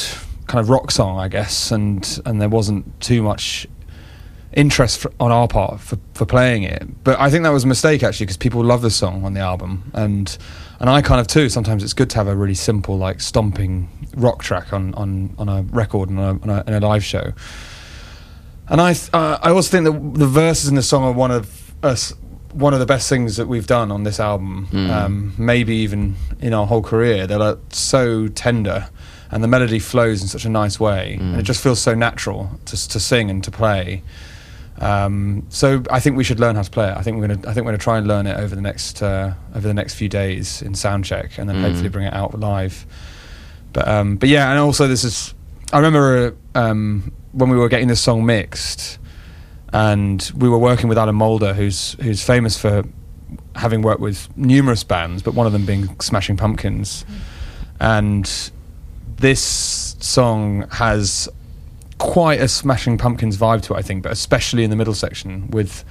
kind 0.47 0.61
of 0.61 0.69
rock 0.69 0.89
song, 0.89 1.19
I 1.19 1.27
guess, 1.27 1.69
and 1.69 2.21
and 2.25 2.39
there 2.39 2.47
wasn't 2.47 3.01
too 3.01 3.21
much 3.21 3.67
interest 4.53 4.99
for, 4.99 5.11
on 5.19 5.31
our 5.31 5.47
part 5.47 5.79
for, 5.79 5.97
for 6.13 6.25
playing 6.25 6.63
it. 6.63 6.83
But 7.03 7.19
I 7.19 7.29
think 7.29 7.43
that 7.43 7.51
was 7.51 7.63
a 7.63 7.67
mistake 7.67 8.03
actually 8.03 8.25
because 8.25 8.37
people 8.37 8.63
love 8.63 8.81
the 8.81 8.89
song 8.91 9.23
on 9.23 9.33
the 9.33 9.39
album, 9.39 9.91
and 9.93 10.37
and 10.79 10.89
I 10.89 11.01
kind 11.01 11.21
of 11.21 11.27
too. 11.27 11.49
Sometimes 11.49 11.83
it's 11.83 11.93
good 11.93 12.09
to 12.11 12.17
have 12.17 12.27
a 12.27 12.35
really 12.35 12.55
simple 12.55 12.97
like 12.97 13.21
stomping 13.21 13.89
rock 14.15 14.43
track 14.43 14.73
on 14.73 14.93
on, 14.95 15.33
on 15.37 15.49
a 15.49 15.63
record 15.63 16.09
and 16.09 16.19
on 16.19 16.25
a, 16.37 16.41
on 16.43 16.49
a, 16.49 16.63
in 16.67 16.73
a 16.83 16.87
live 16.87 17.03
show. 17.03 17.33
And 18.67 18.79
I 18.79 18.93
th- 18.93 19.09
uh, 19.13 19.37
I 19.41 19.49
also 19.51 19.69
think 19.69 19.85
that 19.85 20.19
the 20.19 20.27
verses 20.27 20.69
in 20.69 20.75
the 20.75 20.83
song 20.83 21.03
are 21.03 21.11
one 21.11 21.31
of 21.31 21.73
us 21.83 22.13
one 22.53 22.73
of 22.73 22.79
the 22.81 22.85
best 22.85 23.07
things 23.07 23.37
that 23.37 23.47
we've 23.47 23.67
done 23.67 23.91
on 23.91 24.03
this 24.03 24.19
album. 24.19 24.67
Um, 24.91 25.33
maybe 25.37 25.75
even 25.77 26.15
in 26.41 26.53
our 26.53 26.67
whole 26.67 26.81
career. 26.81 27.25
They're 27.25 27.39
like 27.39 27.59
so 27.69 28.27
tender. 28.27 28.89
And 29.33 29.41
the 29.41 29.47
melody 29.47 29.79
flows 29.79 30.21
in 30.21 30.27
such 30.27 30.43
a 30.43 30.49
nice 30.49 30.77
way, 30.77 31.15
and 31.17 31.39
it 31.39 31.43
just 31.43 31.63
feels 31.63 31.79
so 31.79 31.93
natural 31.95 32.59
to, 32.65 32.89
to 32.89 32.99
sing 32.99 33.29
and 33.29 33.41
to 33.45 33.49
play. 33.51 34.03
Um, 34.81 35.45
so 35.49 35.83
I 35.91 35.99
think 35.99 36.17
we 36.17 36.23
should 36.23 36.39
learn 36.39 36.55
how 36.55 36.63
to 36.63 36.71
play 36.71 36.89
it. 36.89 36.97
I 36.97 37.03
think 37.03 37.17
we're 37.17 37.27
gonna. 37.27 37.47
I 37.47 37.53
think 37.53 37.65
we're 37.65 37.71
gonna 37.71 37.77
try 37.77 37.99
and 37.99 38.07
learn 38.07 38.25
it 38.25 38.35
over 38.37 38.55
the 38.55 38.61
next 38.61 39.01
uh, 39.03 39.33
over 39.55 39.67
the 39.67 39.75
next 39.75 39.93
few 39.93 40.09
days 40.09 40.63
in 40.63 40.73
sound 40.73 41.05
check, 41.05 41.37
and 41.37 41.47
then 41.47 41.61
hopefully 41.61 41.89
bring 41.89 42.07
it 42.07 42.13
out 42.13 42.37
live. 42.39 42.87
But 43.73 43.87
um, 43.87 44.17
but 44.17 44.27
yeah, 44.27 44.49
and 44.49 44.59
also 44.59 44.87
this 44.87 45.03
is. 45.03 45.35
I 45.71 45.77
remember 45.77 46.35
uh, 46.55 46.59
um, 46.59 47.13
when 47.31 47.49
we 47.49 47.57
were 47.57 47.69
getting 47.69 47.87
this 47.89 48.01
song 48.01 48.25
mixed, 48.25 48.97
and 49.71 50.29
we 50.35 50.49
were 50.49 50.57
working 50.57 50.89
with 50.89 50.97
Alan 50.97 51.15
Moulder, 51.15 51.53
who's 51.53 51.93
who's 52.01 52.23
famous 52.23 52.57
for 52.57 52.83
having 53.55 53.83
worked 53.83 54.01
with 54.01 54.35
numerous 54.35 54.83
bands, 54.83 55.21
but 55.21 55.35
one 55.35 55.45
of 55.45 55.53
them 55.53 55.65
being 55.65 55.99
Smashing 56.01 56.37
Pumpkins, 56.37 57.05
and 57.79 58.51
this 59.17 59.95
song 59.99 60.67
has 60.71 61.29
quite 62.01 62.41
a 62.41 62.47
Smashing 62.47 62.97
Pumpkins 62.97 63.37
vibe 63.37 63.61
to 63.61 63.75
it, 63.75 63.77
I 63.77 63.81
think, 63.83 64.01
but 64.01 64.11
especially 64.11 64.63
in 64.63 64.71
the 64.71 64.75
middle 64.75 64.95
section 64.95 65.47
with, 65.51 65.85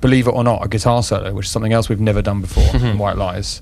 believe 0.00 0.28
it 0.28 0.30
or 0.30 0.44
not, 0.44 0.64
a 0.64 0.68
guitar 0.68 1.02
solo, 1.02 1.34
which 1.34 1.46
is 1.46 1.52
something 1.52 1.72
else 1.72 1.88
we've 1.88 2.00
never 2.00 2.22
done 2.22 2.40
before 2.40 2.62
in 2.76 2.96
White 2.96 3.16
Lies. 3.16 3.60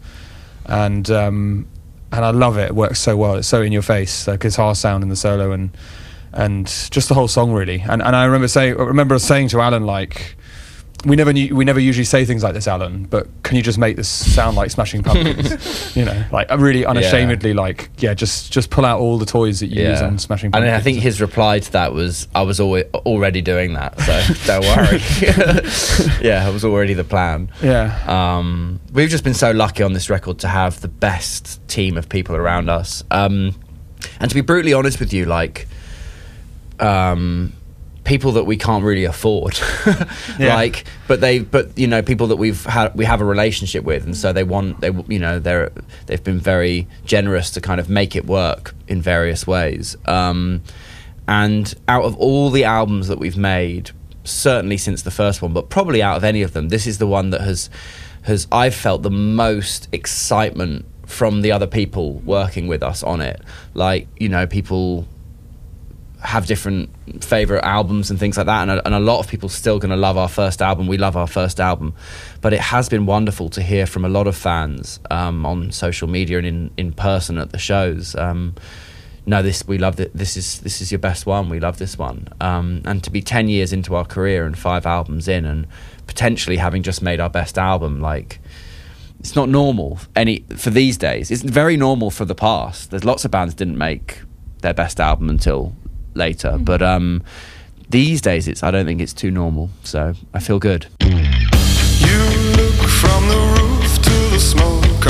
And 0.67 1.11
um, 1.11 1.67
and 2.13 2.23
I 2.23 2.31
love 2.31 2.59
it. 2.59 2.67
It 2.67 2.75
works 2.75 3.01
so 3.01 3.17
well. 3.17 3.37
It's 3.37 3.49
so 3.49 3.63
in 3.63 3.73
your 3.73 3.81
face. 3.81 4.27
The 4.27 4.37
guitar 4.37 4.75
sound 4.75 5.05
in 5.05 5.09
the 5.09 5.17
solo 5.17 5.53
and 5.53 5.71
and 6.35 6.67
just 6.67 7.09
the 7.09 7.15
whole 7.15 7.29
song 7.29 7.53
really. 7.53 7.81
And 7.81 8.03
and 8.03 8.15
I 8.15 8.25
remember 8.27 8.49
saying 8.49 8.79
I 8.79 8.83
remember 8.83 9.19
saying 9.19 9.49
to 9.49 9.61
Alan 9.61 9.87
like. 9.87 10.37
We 11.05 11.15
never 11.15 11.33
knew, 11.33 11.55
we 11.55 11.65
never 11.65 11.79
usually 11.79 12.05
say 12.07 12.25
things 12.25 12.43
like 12.43 12.55
this, 12.55 12.67
Alan. 12.67 13.05
But 13.05 13.29
can 13.45 13.57
you 13.57 13.63
just 13.63 13.79
make 13.79 13.97
this 13.97 14.09
sound 14.09 14.57
like 14.57 14.71
Smashing 14.71 15.03
Pumpkins? 15.05 15.95
you 15.97 16.05
know, 16.05 16.25
like 16.33 16.51
really 16.51 16.85
unashamedly, 16.87 17.55
like 17.55 17.91
yeah, 17.99 18.15
just 18.15 18.51
just 18.53 18.71
pull 18.71 18.85
out 18.85 18.99
all 18.99 19.19
the 19.19 19.27
toys 19.27 19.61
that 19.61 19.69
you 19.69 19.83
use 19.89 20.01
on 20.03 20.19
Smashing 20.19 20.47
and 20.49 20.55
Pumpkins. 20.55 20.73
I 20.75 20.81
think 20.81 20.99
his 20.99 21.21
reply 21.21 21.61
to 21.61 21.73
that 21.73 21.93
was, 21.93 22.27
"I 22.35 22.43
was 22.43 22.59
always, 22.59 22.85
already 22.95 23.41
doing 23.43 23.75
that, 23.75 24.01
so 24.01 24.35
don't 24.47 24.63
worry." 24.63 24.99
yeah, 26.27 26.49
it 26.49 26.53
was 26.53 26.65
already 26.65 26.95
the 26.95 27.05
plan. 27.05 27.51
yeah, 27.63 28.03
Um, 28.09 28.81
we've 28.93 29.11
just 29.11 29.23
been 29.23 29.35
so 29.35 29.53
lucky 29.53 29.83
on 29.85 29.93
this 29.93 30.11
record 30.11 30.39
to 30.41 30.49
have 30.49 30.81
the 30.81 30.89
best 30.89 31.61
team 31.69 31.97
of 31.99 32.09
people 32.09 32.35
around 32.35 32.69
us. 32.69 33.05
Um, 33.11 33.55
and 34.19 34.29
to 34.31 34.35
be 34.35 34.41
brutally 34.41 34.73
honest 34.73 34.99
with 34.99 35.13
you, 35.13 35.27
like, 35.27 35.69
um, 36.81 37.53
people 38.07 38.33
that 38.33 38.45
we 38.45 38.57
can't 38.57 38.85
really 38.85 39.05
afford, 39.05 39.59
Yeah. 40.39 40.55
like, 40.55 40.85
but 41.09 41.21
they, 41.21 41.41
but 41.41 41.77
you 41.77 41.89
know, 41.89 42.01
people 42.03 42.29
that 42.29 42.37
we've 42.37 42.65
had, 42.65 42.95
we 42.95 43.05
have 43.05 43.21
a 43.21 43.25
relationship 43.25 43.85
with, 43.85 44.05
and 44.05 44.17
so 44.17 44.33
they 44.33 44.45
want, 44.45 44.81
they, 44.81 44.91
you 45.09 45.19
know, 45.19 45.39
they're, 45.41 45.71
they've 46.07 46.23
been 46.23 46.39
very 46.39 46.87
generous 47.05 47.51
to 47.51 47.61
kind 47.61 47.81
of 47.81 47.91
make 47.91 48.15
it 48.17 48.25
work 48.25 48.75
in 48.87 49.03
various 49.03 49.47
ways. 49.47 49.97
Um, 50.07 50.63
and 51.27 51.75
out 51.89 52.05
of 52.05 52.17
all 52.17 52.51
the 52.51 52.63
albums 52.65 53.09
that 53.09 53.19
we've 53.19 53.37
made, 53.37 53.91
certainly 54.23 54.77
since 54.77 55.03
the 55.03 55.11
first 55.11 55.43
one, 55.43 55.53
but 55.53 55.69
probably 55.69 56.01
out 56.01 56.17
of 56.17 56.23
any 56.25 56.43
of 56.43 56.53
them, 56.53 56.69
this 56.69 56.87
is 56.87 56.99
the 56.99 57.07
one 57.09 57.31
that 57.31 57.41
has 57.41 57.69
has 58.23 58.47
I've 58.51 58.75
felt 58.75 59.03
the 59.03 59.11
most 59.11 59.89
excitement 59.93 60.85
from 61.07 61.43
the 61.43 61.53
other 61.53 61.67
people 61.69 62.15
working 62.21 62.67
with 62.67 62.83
us 62.83 63.03
on 63.03 63.21
it. 63.21 63.41
Like 63.75 64.07
you 64.19 64.29
know, 64.29 64.47
people 64.47 65.07
have 66.21 66.47
different 66.47 66.89
favorite 67.23 67.65
albums 67.65 68.11
and 68.11 68.19
things 68.19 68.37
like 68.37 68.47
that, 68.47 68.63
and 68.63 68.71
a, 68.71 68.87
and 68.87 68.95
a 68.95 69.01
lot 69.01 69.21
of 69.21 69.29
people 69.29 69.49
still 69.49 69.79
going 69.79 69.91
to 69.91 69.97
love 69.97 70.17
our 70.17 70.29
first 70.29 70.63
album. 70.63 70.87
We 70.87 70.97
love 70.97 71.17
our 71.17 71.27
first 71.27 71.61
album, 71.61 71.95
but 72.41 72.53
it 72.53 72.61
has 72.61 72.89
been 72.89 73.07
wonderful 73.07 73.49
to 73.51 73.63
hear 73.63 73.87
from 73.87 74.05
a 74.05 74.09
lot 74.09 74.27
of 74.27 74.37
fans 74.37 74.99
um, 75.11 75.45
on 75.45 75.73
social 75.73 76.09
media 76.09 76.39
and 76.39 76.47
in 76.47 76.71
in 76.77 76.93
person 76.93 77.39
at 77.39 77.51
the 77.51 77.59
shows. 77.59 78.15
Um, 78.15 78.55
no, 79.27 79.43
this 79.43 79.67
we 79.67 79.77
love 79.77 80.01
it. 80.01 80.13
This 80.15 80.37
is 80.37 80.61
this 80.61 80.81
is 80.81 80.91
your 80.91 81.01
best 81.01 81.27
one. 81.27 81.49
We 81.49 81.61
love 81.61 81.79
this 81.79 81.99
one. 81.99 82.29
Um, 82.41 82.83
and 82.85 83.03
to 83.05 83.11
be 83.11 83.21
ten 83.21 83.49
years 83.49 83.73
into 83.73 83.95
our 83.95 84.05
career 84.05 84.47
and 84.47 84.57
five 84.57 84.87
albums 84.87 85.29
in, 85.29 85.45
and 85.45 85.67
potentially 86.07 86.57
having 86.57 86.83
just 86.83 87.03
made 87.03 87.21
our 87.21 87.31
best 87.31 87.59
album, 87.59 88.01
like 88.01 88.41
it's 89.21 89.37
not 89.37 89.49
normal 89.49 89.99
any 90.15 90.45
for 90.57 90.71
these 90.71 90.97
days. 90.97 91.31
It's 91.31 91.43
very 91.43 91.77
normal 91.77 92.11
for 92.11 92.25
the 92.25 92.35
past. 92.35 92.91
There's 92.91 93.05
lots 93.05 93.25
of 93.25 93.31
bands 93.31 93.55
didn't 93.55 93.79
make 93.79 94.23
their 94.63 94.75
best 94.75 95.01
album 95.01 95.29
until 95.29 95.75
later, 96.17 96.59
but 96.59 96.83
um, 96.83 97.23
these 97.91 98.21
days 98.21 98.49
it's 98.49 98.63
I 98.63 98.71
don't 98.71 98.87
think 98.87 99.01
it's 99.01 99.15
too 99.15 99.31
normal. 99.31 99.71
So 99.85 100.15
I 100.35 100.41
feel 100.41 100.59
good. 100.59 100.87
You 101.01 102.19
look 102.59 102.89
from 102.89 103.29
the 103.29 103.39
roof 103.57 104.03
to 104.03 104.11
the 104.31 104.41
smoke 104.41 105.07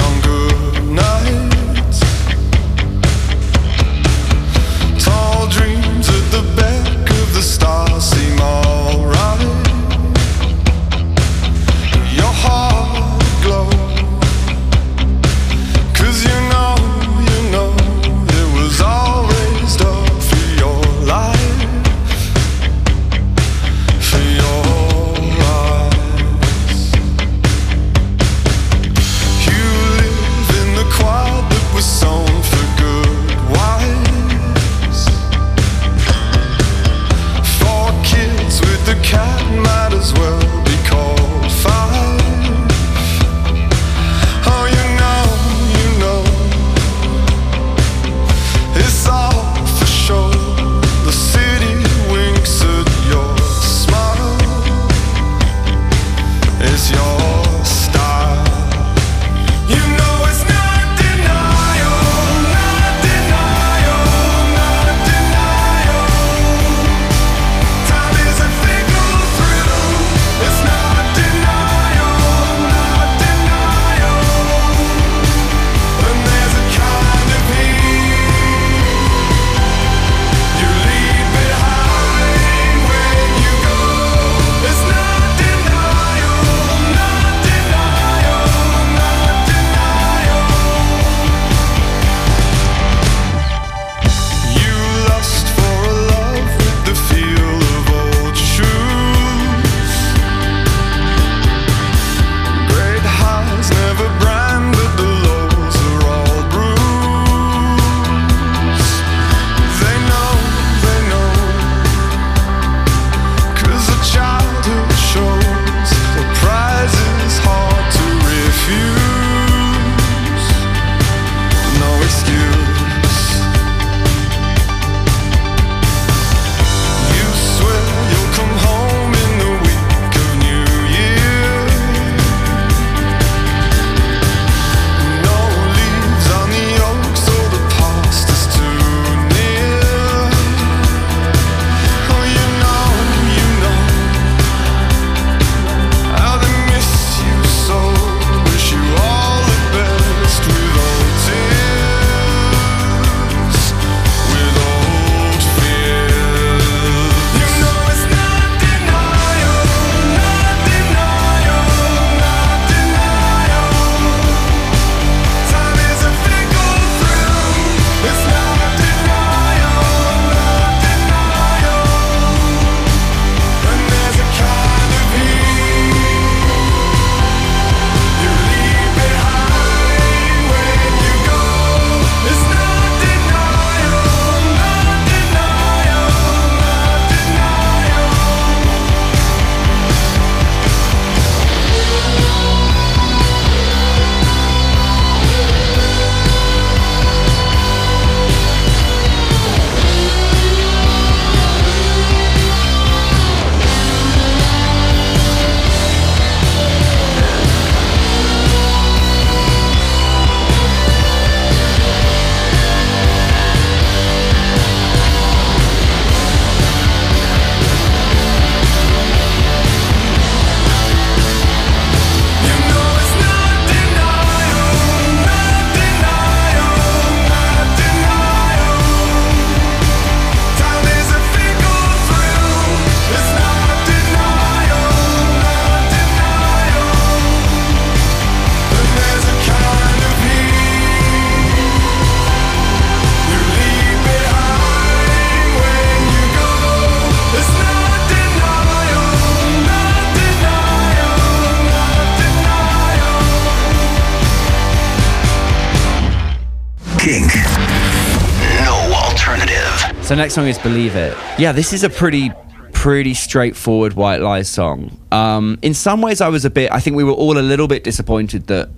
next 260.27 260.35
song 260.35 260.49
is 260.49 260.59
"Believe 260.59 260.97
It." 260.97 261.17
Yeah, 261.39 261.53
this 261.53 261.73
is 261.73 261.85
a 261.85 261.89
pretty, 261.89 262.33
pretty 262.73 263.15
straightforward 263.15 263.93
White 263.93 264.21
Lies 264.21 264.49
song. 264.49 264.99
Um, 265.13 265.57
in 265.63 265.73
some 265.73 266.01
ways, 266.03 266.21
I 266.21 266.27
was 266.29 266.45
a 266.45 266.51
bit. 266.51 266.73
I 266.73 266.81
think 266.81 266.97
we 266.97 267.05
were 267.05 267.13
all 267.13 267.39
a 267.39 267.47
little 267.47 267.69
bit 267.69 267.85
disappointed 267.85 268.49
that 268.49 268.69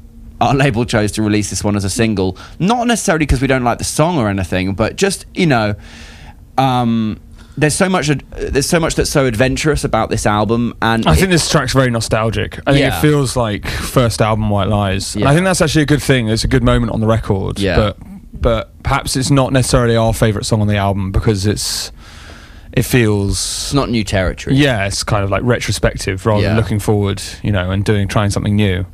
our 0.42 0.54
label 0.54 0.84
chose 0.84 1.10
to 1.12 1.22
release 1.22 1.48
this 1.48 1.64
one 1.64 1.74
as 1.74 1.84
a 1.84 1.90
single. 1.90 2.36
Not 2.58 2.86
necessarily 2.86 3.24
because 3.24 3.40
we 3.40 3.46
don't 3.46 3.64
like 3.64 3.78
the 3.78 3.84
song 3.84 4.18
or 4.18 4.28
anything, 4.28 4.74
but 4.74 4.96
just 4.96 5.24
you 5.32 5.46
know, 5.46 5.74
um, 6.58 7.18
there's 7.56 7.74
so 7.74 7.88
much. 7.88 8.08
There's 8.36 8.66
so 8.68 8.78
much 8.78 8.94
that's 8.96 9.08
so 9.10 9.24
adventurous 9.24 9.84
about 9.84 10.10
this 10.10 10.26
album, 10.26 10.74
and 10.82 11.06
I 11.06 11.14
it- 11.14 11.16
think 11.16 11.30
this 11.30 11.48
track's 11.50 11.72
very 11.72 11.90
nostalgic. 11.90 12.58
I 12.66 12.72
think 12.72 12.82
Yeah. 12.82 12.98
it 12.98 13.00
feels 13.00 13.36
like 13.36 13.66
first 13.66 14.20
album 14.20 14.50
White 14.50 14.68
Lies. 14.68 15.16
Yeah. 15.16 15.30
I 15.30 15.32
think 15.32 15.44
that's 15.46 15.62
actually 15.62 15.82
a 15.82 15.86
good 15.86 16.02
thing. 16.02 16.28
It's 16.28 16.44
a 16.44 16.48
good 16.48 16.62
moment 16.62 16.92
on 16.92 17.00
the 17.00 17.06
record. 17.06 17.58
Yeah. 17.58 17.76
But 17.76 17.96
but 18.40 18.82
perhaps 18.82 19.16
it's 19.16 19.30
not 19.30 19.52
necessarily 19.52 19.96
our 19.96 20.12
favourite 20.14 20.44
song 20.46 20.60
on 20.60 20.66
the 20.68 20.76
album 20.76 21.12
because 21.12 21.46
it's 21.46 21.92
it 22.72 22.82
feels 22.82 23.32
it's 23.32 23.74
not 23.74 23.88
new 23.90 24.04
territory. 24.04 24.56
yeah, 24.56 24.86
it's 24.86 25.02
kind 25.02 25.24
of 25.24 25.30
like 25.30 25.42
retrospective 25.42 26.24
rather 26.26 26.42
Yeah. 26.42 26.48
than 26.48 26.56
looking 26.58 26.78
forward, 26.78 27.22
you 27.42 27.50
know, 27.52 27.70
and 27.70 27.84
doing 27.84 28.08
trying 28.08 28.30
something 28.30 28.54
new. 28.56 28.86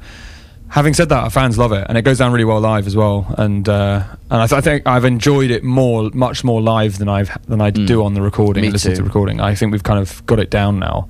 Having 0.69 0.95
said 0.95 1.09
that, 1.11 1.23
our 1.23 1.31
fans 1.31 1.57
love 1.57 1.71
it, 1.73 1.87
and 1.89 1.97
it 1.97 2.03
goes 2.03 2.19
down 2.19 2.33
really 2.33 2.45
well 2.45 2.59
live 2.59 2.89
as 2.89 2.97
well. 2.97 3.33
And 3.39 3.69
uh, 3.69 4.03
and 4.29 4.43
I, 4.43 4.47
th- 4.47 4.59
I 4.59 4.61
think 4.61 4.87
I've 4.89 5.05
enjoyed 5.05 5.53
it 5.53 5.63
more, 5.63 6.11
much 6.15 6.43
more 6.43 6.61
live 6.61 6.99
than 6.99 7.09
I've 7.09 7.31
than 7.47 7.61
I 7.61 7.71
do 7.71 8.03
on 8.03 8.15
the 8.15 8.23
recording. 8.23 8.63
Mm. 8.63 8.67
Me 8.69 8.73
listen 8.73 8.91
to 8.93 8.97
the 8.97 9.05
recording. 9.05 9.41
I 9.41 9.55
think 9.55 9.71
we've 9.71 9.85
kind 9.85 10.01
of 10.01 10.25
got 10.27 10.41
it 10.41 10.51
down 10.51 10.81
now. 10.81 11.09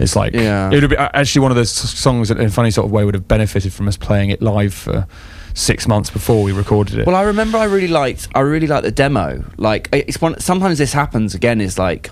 It's 0.00 0.16
like 0.16 0.32
Yeah. 0.32 0.68
it 0.72 0.80
would 0.80 0.90
be 0.90 0.96
actually 0.96 1.42
one 1.42 1.52
of 1.52 1.56
those 1.56 1.70
songs 1.70 2.28
that, 2.28 2.38
in 2.40 2.46
a 2.46 2.50
funny 2.50 2.72
sort 2.72 2.86
of 2.86 2.90
way, 2.92 3.04
would 3.04 3.14
have 3.14 3.28
benefited 3.28 3.72
from 3.72 3.86
us 3.86 3.96
playing 3.96 4.30
it 4.30 4.42
live 4.42 4.74
for 4.74 5.06
six 5.54 5.86
months 5.86 6.10
before 6.10 6.42
we 6.42 6.52
recorded 6.52 6.98
it. 6.98 7.06
Well, 7.06 7.16
I 7.16 7.22
remember 7.22 7.56
I 7.58 7.64
really 7.64 7.88
liked 7.88 8.28
I 8.34 8.40
really 8.40 8.66
liked 8.66 8.84
the 8.84 8.90
demo. 8.90 9.44
Like 9.56 9.88
it's 9.92 10.20
one. 10.20 10.38
Sometimes 10.40 10.78
this 10.78 10.92
happens 10.92 11.34
again. 11.34 11.60
Is 11.60 11.78
like 11.78 12.10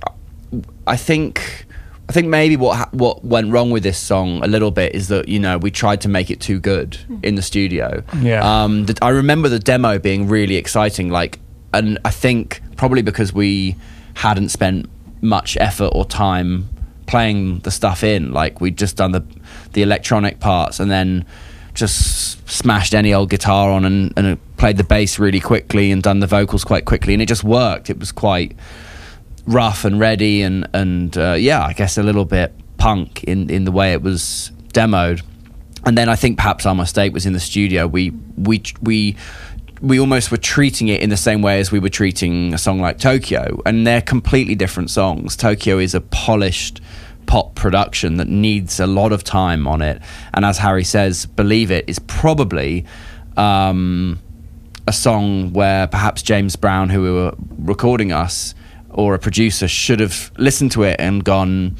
I 0.86 0.96
think 0.96 1.66
I 2.08 2.12
think 2.12 2.28
maybe 2.28 2.56
what 2.56 2.76
ha- 2.76 2.88
what 2.92 3.24
went 3.24 3.52
wrong 3.52 3.70
with 3.70 3.82
this 3.82 3.98
song 3.98 4.42
a 4.42 4.46
little 4.46 4.70
bit 4.70 4.94
is 4.94 5.08
that 5.08 5.28
you 5.28 5.38
know 5.38 5.58
we 5.58 5.70
tried 5.70 6.00
to 6.02 6.08
make 6.08 6.30
it 6.30 6.40
too 6.40 6.60
good 6.60 6.98
in 7.22 7.34
the 7.34 7.42
studio. 7.42 8.02
Yeah. 8.20 8.40
Um, 8.42 8.86
the, 8.86 8.96
I 9.02 9.10
remember 9.10 9.48
the 9.48 9.58
demo 9.58 9.98
being 9.98 10.28
really 10.28 10.56
exciting. 10.56 11.10
Like, 11.10 11.38
and 11.74 11.98
I 12.04 12.10
think 12.10 12.62
probably 12.76 13.02
because 13.02 13.32
we 13.32 13.76
hadn't 14.14 14.50
spent 14.50 14.88
much 15.20 15.56
effort 15.58 15.90
or 15.92 16.04
time 16.04 16.68
playing 17.06 17.60
the 17.60 17.70
stuff 17.70 18.04
in. 18.04 18.32
Like 18.32 18.60
we'd 18.60 18.78
just 18.78 18.96
done 18.96 19.12
the 19.12 19.24
the 19.72 19.82
electronic 19.82 20.38
parts 20.38 20.80
and 20.80 20.90
then 20.90 21.24
just 21.74 22.48
smashed 22.48 22.94
any 22.94 23.14
old 23.14 23.30
guitar 23.30 23.70
on 23.70 23.84
and, 23.84 24.12
and 24.16 24.56
played 24.56 24.76
the 24.76 24.84
bass 24.84 25.18
really 25.18 25.40
quickly 25.40 25.90
and 25.90 26.02
done 26.02 26.20
the 26.20 26.26
vocals 26.26 26.64
quite 26.64 26.84
quickly 26.84 27.12
and 27.12 27.22
it 27.22 27.26
just 27.26 27.44
worked. 27.44 27.90
It 27.90 27.98
was 27.98 28.12
quite 28.12 28.56
rough 29.46 29.84
and 29.84 29.98
ready 29.98 30.42
and 30.42 30.68
and 30.72 31.16
uh, 31.16 31.32
yeah, 31.32 31.64
I 31.64 31.72
guess 31.72 31.98
a 31.98 32.02
little 32.02 32.24
bit 32.24 32.52
punk 32.76 33.24
in 33.24 33.48
in 33.50 33.64
the 33.64 33.72
way 33.72 33.92
it 33.92 34.02
was 34.02 34.52
demoed. 34.72 35.22
And 35.84 35.98
then 35.98 36.08
I 36.08 36.16
think 36.16 36.36
perhaps 36.36 36.64
our 36.66 36.74
mistake 36.74 37.12
was 37.12 37.26
in 37.26 37.32
the 37.32 37.40
studio. 37.40 37.86
We 37.86 38.10
we 38.36 38.62
we 38.80 39.16
we 39.80 39.98
almost 39.98 40.30
were 40.30 40.36
treating 40.36 40.88
it 40.88 41.00
in 41.00 41.10
the 41.10 41.16
same 41.16 41.42
way 41.42 41.58
as 41.58 41.72
we 41.72 41.80
were 41.80 41.88
treating 41.88 42.54
a 42.54 42.58
song 42.58 42.80
like 42.80 42.98
Tokyo, 42.98 43.60
and 43.66 43.86
they're 43.86 44.02
completely 44.02 44.54
different 44.54 44.90
songs. 44.90 45.36
Tokyo 45.36 45.78
is 45.78 45.94
a 45.94 46.00
polished 46.00 46.80
pop 47.26 47.54
production 47.54 48.16
that 48.16 48.28
needs 48.28 48.80
a 48.80 48.86
lot 48.86 49.12
of 49.12 49.24
time 49.24 49.66
on 49.66 49.82
it, 49.82 50.00
and 50.34 50.44
as 50.44 50.58
Harry 50.58 50.84
says, 50.84 51.26
"Believe 51.26 51.70
It 51.70 51.84
is 51.88 51.98
probably. 51.98 52.84
Um, 53.36 54.18
a 54.86 54.92
song 54.92 55.52
where 55.52 55.86
perhaps 55.86 56.22
James 56.22 56.56
Brown, 56.56 56.88
who 56.88 57.02
were 57.02 57.34
recording 57.58 58.12
us, 58.12 58.54
or 58.90 59.14
a 59.14 59.18
producer 59.18 59.68
should 59.68 60.00
have 60.00 60.30
listened 60.36 60.72
to 60.72 60.82
it 60.82 60.96
and 60.98 61.24
gone, 61.24 61.76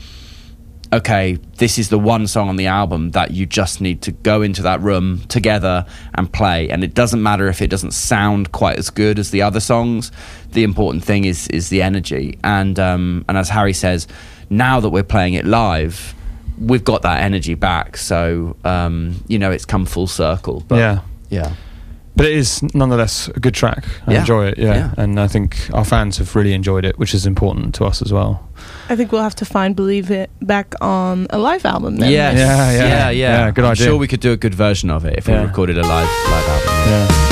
okay, 0.92 1.38
this 1.56 1.78
is 1.78 1.88
the 1.88 1.98
one 1.98 2.26
song 2.26 2.48
on 2.48 2.56
the 2.56 2.66
album 2.66 3.10
that 3.12 3.30
you 3.30 3.46
just 3.46 3.80
need 3.80 4.02
to 4.02 4.12
go 4.12 4.42
into 4.42 4.62
that 4.62 4.80
room 4.80 5.20
together 5.28 5.86
and 6.14 6.32
play. 6.32 6.68
And 6.68 6.84
it 6.84 6.94
doesn't 6.94 7.22
matter 7.22 7.48
if 7.48 7.62
it 7.62 7.68
doesn't 7.68 7.92
sound 7.92 8.52
quite 8.52 8.78
as 8.78 8.90
good 8.90 9.18
as 9.18 9.30
the 9.30 9.42
other 9.42 9.60
songs. 9.60 10.12
The 10.52 10.64
important 10.64 11.04
thing 11.04 11.24
is 11.24 11.48
is 11.48 11.70
the 11.70 11.82
energy. 11.82 12.38
And 12.44 12.78
um, 12.78 13.24
and 13.28 13.38
as 13.38 13.48
Harry 13.48 13.72
says, 13.72 14.06
now 14.50 14.80
that 14.80 14.90
we're 14.90 15.02
playing 15.02 15.34
it 15.34 15.44
live, 15.44 16.14
we've 16.58 16.84
got 16.84 17.02
that 17.02 17.22
energy 17.22 17.54
back. 17.54 17.96
So 17.96 18.56
um, 18.64 19.22
you 19.28 19.38
know, 19.38 19.50
it's 19.50 19.64
come 19.64 19.86
full 19.86 20.06
circle. 20.06 20.64
But 20.68 20.76
yeah. 20.76 21.00
yeah. 21.30 21.54
But 22.14 22.26
it 22.26 22.32
is 22.36 22.62
nonetheless 22.74 23.28
a 23.28 23.40
good 23.40 23.54
track. 23.54 23.86
I 24.06 24.12
Yeah. 24.12 24.20
enjoy 24.20 24.48
it, 24.48 24.58
yeah. 24.58 24.74
Yeah. 24.74 24.94
And 24.98 25.18
I 25.18 25.26
think 25.28 25.56
our 25.72 25.82
fans 25.84 26.18
have 26.18 26.36
really 26.36 26.52
enjoyed 26.52 26.84
it, 26.84 26.98
which 26.98 27.14
is 27.14 27.24
important 27.24 27.74
to 27.76 27.86
us 27.86 28.02
as 28.02 28.12
well. 28.12 28.46
I 28.90 28.96
think 28.96 29.12
we'll 29.12 29.22
have 29.22 29.34
to 29.36 29.46
find 29.46 29.74
Believe 29.74 30.10
It 30.10 30.28
back 30.42 30.74
on 30.82 31.26
a 31.30 31.38
live 31.38 31.64
album 31.64 31.96
then. 31.96 32.10
Yes. 32.12 32.36
Yeah, 32.36 32.70
yeah. 32.70 32.76
yeah, 32.76 33.10
yeah. 33.10 33.10
Yeah, 33.46 33.50
good 33.50 33.64
I'm 33.64 33.70
idea. 33.70 33.86
sure 33.86 33.96
we 33.96 34.08
could 34.08 34.20
do 34.20 34.32
a 34.32 34.36
good 34.36 34.54
version 34.54 34.90
of 34.90 35.06
it 35.06 35.16
if 35.16 35.26
we 35.26 35.32
recorded 35.34 35.78
a 35.78 35.82
live 35.82 36.06
live 36.30 36.48
album. 36.48 36.68
Yeah. 36.92 37.31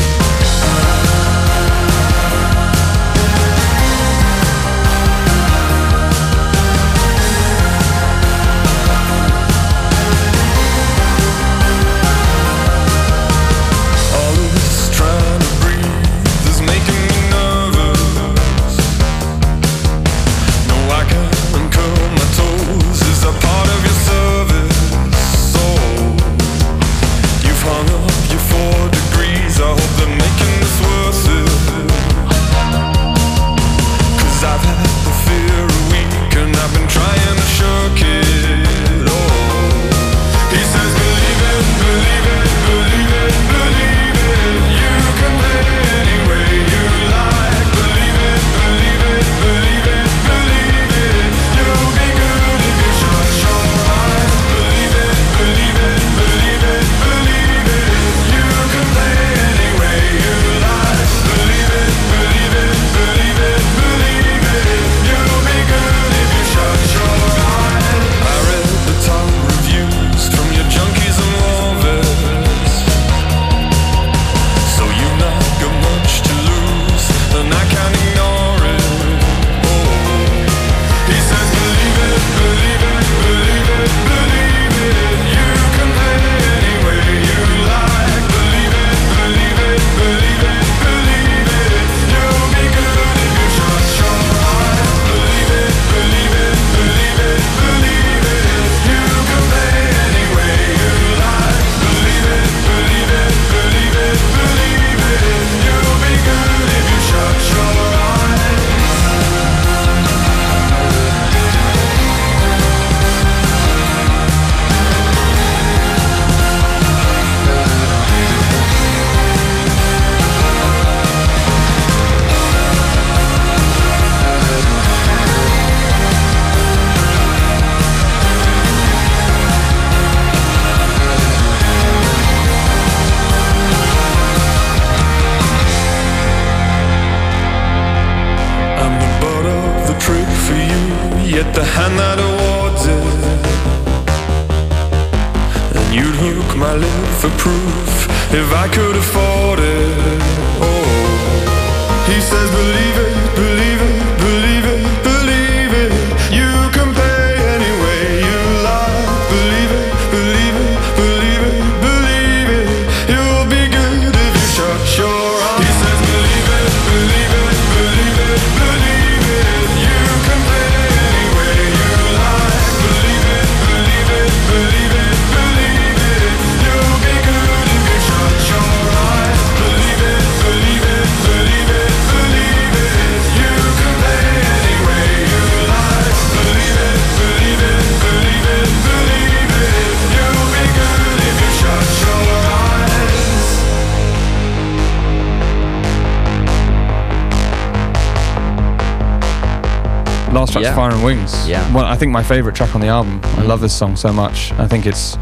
Think 202.00 202.12
my 202.12 202.22
favourite 202.22 202.56
track 202.56 202.74
on 202.74 202.80
the 202.80 202.86
album. 202.88 203.20
I 203.36 203.42
love 203.42 203.60
this 203.60 203.76
song 203.76 203.94
so 203.94 204.10
much. 204.10 204.52
I 204.52 204.66
think 204.66 204.86
it's. 204.86 205.18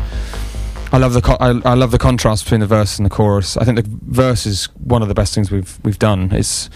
I 0.93 0.97
love 0.99 1.13
the 1.13 1.21
co- 1.21 1.37
I, 1.41 1.49
I 1.69 1.75
love 1.75 1.91
the 1.91 1.99
contrast 1.99 2.45
between 2.45 2.61
the 2.61 2.67
verse 2.69 2.99
and 2.99 3.05
the 3.05 3.11
chorus. 3.11 3.57
I 3.57 3.65
think 3.65 3.77
the 3.83 3.85
verse 4.07 4.47
is 4.47 4.67
one 4.77 5.03
of 5.03 5.09
the 5.09 5.15
best 5.15 5.35
things 5.35 5.51
we've 5.51 5.77
we've 5.83 5.99
done. 5.99 6.31
It's 6.33 6.71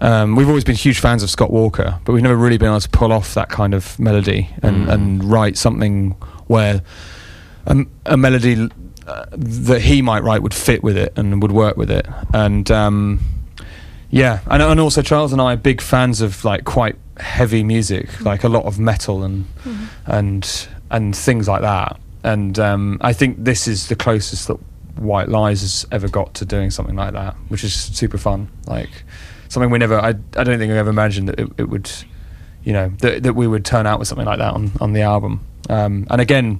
um, 0.00 0.36
we've 0.36 0.46
always 0.48 0.62
been 0.62 0.76
huge 0.76 1.00
fans 1.00 1.24
of 1.24 1.30
Scott 1.30 1.50
Walker, 1.50 1.98
but 2.04 2.12
we've 2.12 2.22
never 2.22 2.36
really 2.36 2.58
been 2.58 2.68
able 2.68 2.80
to 2.80 2.88
pull 2.90 3.12
off 3.12 3.34
that 3.34 3.48
kind 3.48 3.74
of 3.74 3.98
melody 3.98 4.50
and, 4.62 4.86
Mm. 4.86 4.92
and 4.92 5.24
write 5.24 5.56
something 5.58 6.10
where 6.46 6.80
a, 7.66 7.76
a 8.06 8.16
melody 8.16 8.68
uh, 9.08 9.24
that 9.32 9.82
he 9.82 10.00
might 10.00 10.22
write 10.22 10.42
would 10.42 10.54
fit 10.54 10.82
with 10.84 10.96
it 10.96 11.12
and 11.16 11.42
would 11.42 11.52
work 11.52 11.76
with 11.76 11.90
it. 11.90 12.06
And 12.32 12.70
um, 12.70 13.20
yeah, 14.10 14.40
and, 14.46 14.62
and 14.62 14.78
also 14.78 15.02
Charles 15.02 15.32
and 15.32 15.40
I 15.42 15.54
are 15.54 15.56
big 15.56 15.80
fans 15.80 16.20
of 16.20 16.44
like 16.44 16.64
quite 16.64 16.96
heavy 17.20 17.62
music, 17.62 18.20
like 18.22 18.44
a 18.44 18.48
lot 18.48 18.64
of 18.64 18.78
metal 18.78 19.22
and 19.24 19.46
and 20.06 20.68
and 20.90 21.16
things 21.16 21.48
like 21.48 21.62
that. 21.62 21.98
And 22.24 22.58
um, 22.58 22.98
I 23.00 23.12
think 23.12 23.44
this 23.44 23.68
is 23.68 23.88
the 23.88 23.96
closest 23.96 24.48
that 24.48 24.58
White 24.96 25.28
Lies 25.28 25.60
has 25.60 25.86
ever 25.92 26.08
got 26.08 26.34
to 26.34 26.44
doing 26.44 26.70
something 26.70 26.96
like 26.96 27.12
that, 27.12 27.34
which 27.48 27.62
is 27.62 27.72
super 27.72 28.18
fun. 28.18 28.48
Like 28.66 29.04
something 29.48 29.70
we 29.70 29.78
never, 29.78 29.98
I, 29.98 30.08
I 30.08 30.44
don't 30.44 30.58
think 30.58 30.70
we 30.72 30.78
ever 30.78 30.90
imagined 30.90 31.28
that 31.28 31.38
it, 31.38 31.48
it 31.58 31.68
would, 31.68 31.90
you 32.64 32.72
know, 32.72 32.88
that, 32.98 33.22
that 33.22 33.34
we 33.34 33.46
would 33.46 33.64
turn 33.64 33.86
out 33.86 33.98
with 33.98 34.08
something 34.08 34.26
like 34.26 34.38
that 34.38 34.52
on, 34.54 34.72
on 34.80 34.92
the 34.92 35.02
album. 35.02 35.46
Um, 35.70 36.06
and 36.10 36.20
again, 36.20 36.58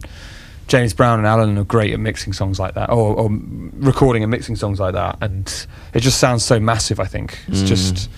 James 0.68 0.94
Brown 0.94 1.18
and 1.18 1.26
Alan 1.26 1.58
are 1.58 1.64
great 1.64 1.92
at 1.92 2.00
mixing 2.00 2.32
songs 2.32 2.60
like 2.60 2.74
that, 2.74 2.90
or, 2.90 3.16
or 3.16 3.28
recording 3.72 4.22
and 4.22 4.30
mixing 4.30 4.54
songs 4.54 4.78
like 4.78 4.94
that, 4.94 5.18
and 5.20 5.66
it 5.94 6.00
just 6.00 6.18
sounds 6.18 6.44
so 6.44 6.60
massive. 6.60 7.00
I 7.00 7.06
think 7.06 7.38
it's 7.48 7.62
just, 7.62 8.08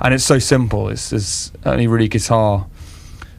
and 0.00 0.14
it's 0.14 0.24
so 0.24 0.38
simple. 0.38 0.88
It's 0.88 1.10
there's 1.10 1.52
only 1.64 1.86
really 1.86 2.08
guitar, 2.08 2.66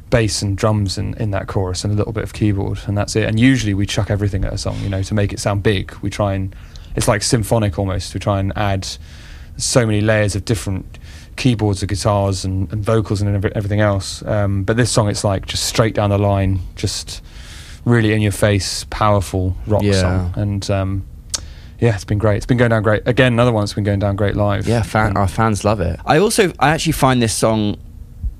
bass, 0.09 0.41
and 0.41 0.57
drums 0.57 0.97
in, 0.97 1.13
in 1.15 1.31
that 1.31 1.47
chorus, 1.47 1.83
and 1.83 1.93
a 1.93 1.95
little 1.97 2.13
bit 2.13 2.23
of 2.23 2.33
keyboard, 2.33 2.79
and 2.87 2.97
that's 2.97 3.15
it. 3.15 3.23
And 3.25 3.39
usually 3.39 3.73
we 3.73 3.85
chuck 3.85 4.09
everything 4.09 4.45
at 4.45 4.53
a 4.53 4.57
song, 4.57 4.79
you 4.81 4.89
know, 4.89 5.03
to 5.03 5.13
make 5.13 5.33
it 5.33 5.39
sound 5.39 5.63
big. 5.63 5.93
We 6.01 6.09
try 6.09 6.33
and 6.33 6.55
it's 6.95 7.07
like 7.07 7.21
symphonic 7.23 7.77
almost. 7.77 8.13
We 8.13 8.19
try 8.19 8.39
and 8.39 8.51
add 8.55 8.87
so 9.57 9.85
many 9.85 10.01
layers 10.01 10.35
of 10.35 10.45
different 10.45 10.97
keyboards 11.35 11.81
and 11.81 11.89
guitars 11.89 12.43
and, 12.45 12.71
and 12.71 12.83
vocals 12.83 13.21
and 13.21 13.35
every- 13.35 13.55
everything 13.55 13.79
else. 13.81 14.23
Um, 14.25 14.63
but 14.63 14.77
this 14.77 14.89
song, 14.91 15.07
it's 15.09 15.23
like 15.23 15.45
just 15.45 15.63
straight 15.65 15.93
down 15.93 16.09
the 16.09 16.17
line, 16.17 16.59
just 16.75 17.21
really 17.85 18.13
in 18.13 18.21
your 18.21 18.31
face, 18.31 18.85
powerful 18.89 19.55
rock 19.67 19.83
Yeah. 19.83 19.93
song. 20.01 20.33
And 20.35 20.71
um, 20.71 21.05
yeah, 21.79 21.95
it's 21.95 22.05
been 22.05 22.17
great. 22.17 22.37
It's 22.37 22.45
been 22.45 22.57
going 22.57 22.71
down 22.71 22.83
great. 22.83 23.03
Again, 23.07 23.33
another 23.33 23.51
one 23.51 23.61
that's 23.61 23.73
been 23.73 23.83
going 23.83 23.99
down 23.99 24.15
great 24.15 24.35
live. 24.35 24.67
Yeah, 24.67 24.81
fan, 24.81 25.15
our 25.17 25.27
fans 25.27 25.63
love 25.63 25.79
it. 25.79 25.99
I 26.05 26.17
also, 26.17 26.51
I 26.59 26.69
actually 26.69 26.93
find 26.93 27.21
this 27.21 27.33
song 27.33 27.77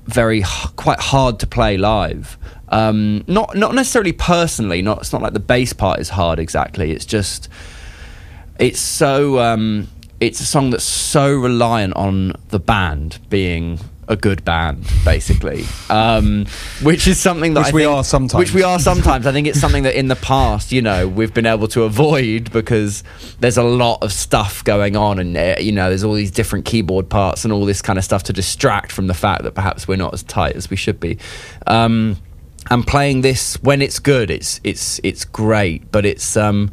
very 0.06 0.42
quite 0.76 0.98
hard 0.98 1.38
to 1.40 1.46
play 1.46 1.76
live. 1.76 2.38
Um, 2.70 3.24
not 3.26 3.56
not 3.56 3.74
necessarily 3.74 4.12
personally. 4.12 4.82
Not 4.82 4.98
it's 4.98 5.12
not 5.12 5.22
like 5.22 5.34
the 5.34 5.40
bass 5.40 5.72
part 5.72 6.00
is 6.00 6.10
hard 6.10 6.38
exactly. 6.38 6.92
It's 6.92 7.04
just 7.04 7.48
it's 8.58 8.80
so 8.80 9.38
um, 9.38 9.88
it's 10.20 10.40
a 10.40 10.44
song 10.44 10.70
that's 10.70 10.84
so 10.84 11.32
reliant 11.34 11.94
on 11.94 12.32
the 12.48 12.58
band 12.58 13.18
being 13.28 13.78
a 14.08 14.16
good 14.16 14.44
band, 14.44 14.90
basically, 15.04 15.64
um, 15.90 16.46
which 16.82 17.06
is 17.06 17.20
something 17.20 17.54
that 17.54 17.66
Which 17.66 17.74
we 17.74 17.84
are 17.84 18.02
sometimes. 18.02 18.38
Which 18.38 18.54
we 18.54 18.62
are 18.62 18.78
sometimes. 18.78 19.26
I 19.26 19.32
think 19.32 19.46
it's 19.46 19.60
something 19.60 19.82
that 19.82 19.98
in 19.98 20.08
the 20.08 20.16
past, 20.16 20.72
you 20.72 20.80
know, 20.82 21.06
we've 21.06 21.32
been 21.32 21.46
able 21.46 21.68
to 21.68 21.82
avoid 21.82 22.50
because 22.50 23.04
there's 23.40 23.58
a 23.58 23.62
lot 23.62 24.02
of 24.02 24.12
stuff 24.12 24.64
going 24.64 24.96
on, 24.96 25.18
and 25.18 25.62
you 25.62 25.72
know, 25.72 25.90
there's 25.90 26.04
all 26.04 26.14
these 26.14 26.30
different 26.30 26.64
keyboard 26.64 27.08
parts 27.08 27.44
and 27.44 27.52
all 27.52 27.64
this 27.64 27.82
kind 27.82 27.98
of 27.98 28.04
stuff 28.04 28.22
to 28.24 28.32
distract 28.32 28.90
from 28.90 29.06
the 29.06 29.14
fact 29.14 29.42
that 29.42 29.54
perhaps 29.54 29.86
we're 29.86 29.96
not 29.96 30.14
as 30.14 30.22
tight 30.22 30.56
as 30.56 30.70
we 30.70 30.76
should 30.76 30.98
be. 30.98 31.18
Um, 31.66 32.16
and 32.70 32.86
playing 32.86 33.20
this 33.20 33.62
when 33.62 33.82
it's 33.82 33.98
good, 33.98 34.30
it's 34.30 34.60
it's 34.64 35.00
it's 35.04 35.24
great, 35.24 35.90
but 35.92 36.06
it's 36.06 36.36
um, 36.36 36.70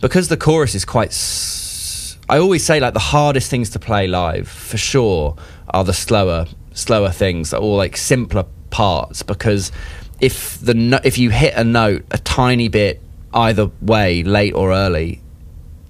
because 0.00 0.28
the 0.28 0.36
chorus 0.36 0.74
is 0.74 0.84
quite. 0.84 1.08
S- 1.08 2.16
I 2.28 2.38
always 2.38 2.64
say 2.64 2.78
like 2.78 2.94
the 2.94 3.00
hardest 3.00 3.50
things 3.50 3.70
to 3.70 3.80
play 3.80 4.06
live 4.06 4.46
for 4.48 4.76
sure 4.76 5.36
are 5.70 5.82
the 5.82 5.92
slower 5.92 6.46
slower 6.80 7.10
things 7.10 7.52
or 7.52 7.76
like 7.76 7.96
simpler 7.96 8.44
parts 8.70 9.22
because 9.22 9.72
if 10.20 10.58
the 10.60 10.74
no- 10.74 11.00
if 11.04 11.18
you 11.18 11.30
hit 11.30 11.54
a 11.54 11.64
note 11.64 12.04
a 12.10 12.18
tiny 12.18 12.68
bit 12.68 13.00
either 13.32 13.70
way 13.80 14.22
late 14.22 14.54
or 14.54 14.72
early 14.72 15.20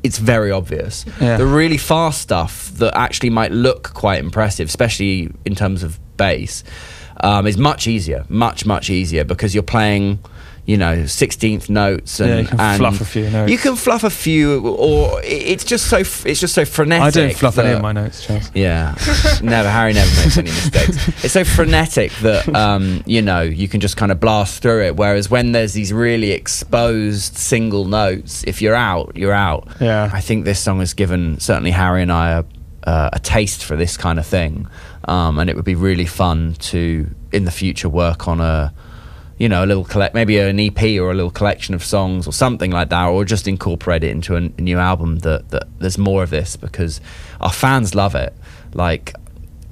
it's 0.02 0.18
very 0.18 0.50
obvious. 0.50 1.04
Yeah. 1.20 1.36
The 1.36 1.46
really 1.46 1.76
fast 1.76 2.22
stuff 2.22 2.70
that 2.74 2.96
actually 2.96 3.30
might 3.30 3.52
look 3.52 3.92
quite 3.92 4.18
impressive, 4.18 4.68
especially 4.68 5.30
in 5.44 5.54
terms 5.54 5.82
of 5.82 5.98
bass, 6.16 6.64
um, 7.22 7.46
is 7.46 7.58
much 7.58 7.86
easier, 7.86 8.24
much 8.28 8.64
much 8.64 8.88
easier 8.88 9.24
because 9.24 9.54
you're 9.54 9.62
playing, 9.62 10.18
you 10.70 10.76
know, 10.76 11.04
sixteenth 11.04 11.68
notes 11.68 12.20
and, 12.20 12.28
Yeah, 12.28 12.38
you 12.42 12.46
can 12.46 12.60
and 12.60 12.78
fluff 12.78 13.00
a 13.00 13.04
few 13.04 13.28
notes. 13.28 13.50
You 13.50 13.58
can 13.58 13.74
fluff 13.74 14.04
a 14.04 14.10
few, 14.10 14.68
or 14.68 15.20
it's 15.24 15.64
just 15.64 15.88
so 15.88 15.98
it's 15.98 16.38
just 16.38 16.54
so 16.54 16.64
frenetic. 16.64 17.02
I 17.02 17.10
don't 17.10 17.34
fluff 17.34 17.58
any 17.58 17.72
of 17.72 17.82
my 17.82 17.90
notes, 17.90 18.24
Charles. 18.24 18.52
yeah, 18.54 18.94
never. 19.42 19.68
Harry 19.68 19.92
never 19.94 20.08
makes 20.22 20.38
any 20.38 20.50
mistakes. 20.50 21.24
It's 21.24 21.32
so 21.32 21.42
frenetic 21.42 22.12
that 22.22 22.48
um, 22.54 23.02
you 23.04 23.20
know 23.20 23.40
you 23.40 23.66
can 23.66 23.80
just 23.80 23.96
kind 23.96 24.12
of 24.12 24.20
blast 24.20 24.62
through 24.62 24.84
it. 24.84 24.96
Whereas 24.96 25.28
when 25.28 25.50
there's 25.50 25.72
these 25.72 25.92
really 25.92 26.30
exposed 26.30 27.36
single 27.36 27.84
notes, 27.84 28.44
if 28.46 28.62
you're 28.62 28.76
out, 28.76 29.16
you're 29.16 29.32
out. 29.32 29.66
Yeah. 29.80 30.08
I 30.12 30.20
think 30.20 30.44
this 30.44 30.60
song 30.60 30.78
has 30.78 30.94
given 30.94 31.40
certainly 31.40 31.72
Harry 31.72 32.00
and 32.00 32.12
I 32.12 32.30
a, 32.30 32.44
uh, 32.84 33.10
a 33.12 33.18
taste 33.18 33.64
for 33.64 33.74
this 33.74 33.96
kind 33.96 34.20
of 34.20 34.26
thing, 34.26 34.68
um, 35.06 35.40
and 35.40 35.50
it 35.50 35.56
would 35.56 35.64
be 35.64 35.74
really 35.74 36.06
fun 36.06 36.54
to 36.70 37.08
in 37.32 37.44
the 37.44 37.50
future 37.50 37.88
work 37.88 38.28
on 38.28 38.40
a. 38.40 38.72
You 39.40 39.48
know, 39.48 39.64
a 39.64 39.66
little 39.66 39.84
collect, 39.84 40.14
maybe 40.14 40.38
an 40.38 40.60
EP 40.60 41.00
or 41.00 41.10
a 41.10 41.14
little 41.14 41.30
collection 41.30 41.74
of 41.74 41.82
songs 41.82 42.28
or 42.28 42.32
something 42.32 42.70
like 42.70 42.90
that, 42.90 43.08
or 43.08 43.24
just 43.24 43.48
incorporate 43.48 44.04
it 44.04 44.10
into 44.10 44.36
a, 44.36 44.42
a 44.42 44.60
new 44.60 44.78
album. 44.78 45.20
That, 45.20 45.50
that 45.50 45.66
there's 45.78 45.98
more 45.98 46.22
of 46.22 46.30
this 46.30 46.56
because 46.56 47.00
our 47.40 47.52
fans 47.52 47.94
love 47.94 48.14
it. 48.14 48.34
Like, 48.74 49.14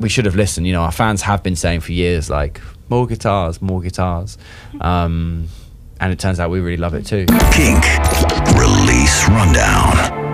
we 0.01 0.09
should 0.09 0.25
have 0.25 0.35
listened. 0.35 0.67
You 0.67 0.73
know, 0.73 0.83
our 0.83 0.93
fans 0.93 1.23
have 1.23 1.43
been 1.43 1.57
saying 1.57 1.81
for 1.81 1.93
years, 1.93 2.31
like, 2.31 2.61
more 2.89 3.07
guitars, 3.07 3.61
more 3.61 3.81
guitars. 3.81 4.39
Um, 4.81 5.49
and 6.01 6.13
it 6.13 6.19
turns 6.19 6.41
out 6.41 6.51
we 6.51 6.61
really 6.61 6.77
love 6.77 6.95
it 6.95 7.05
too. 7.05 7.27
Kink. 7.53 7.85
Release 8.57 9.29
Rundown. 9.29 10.28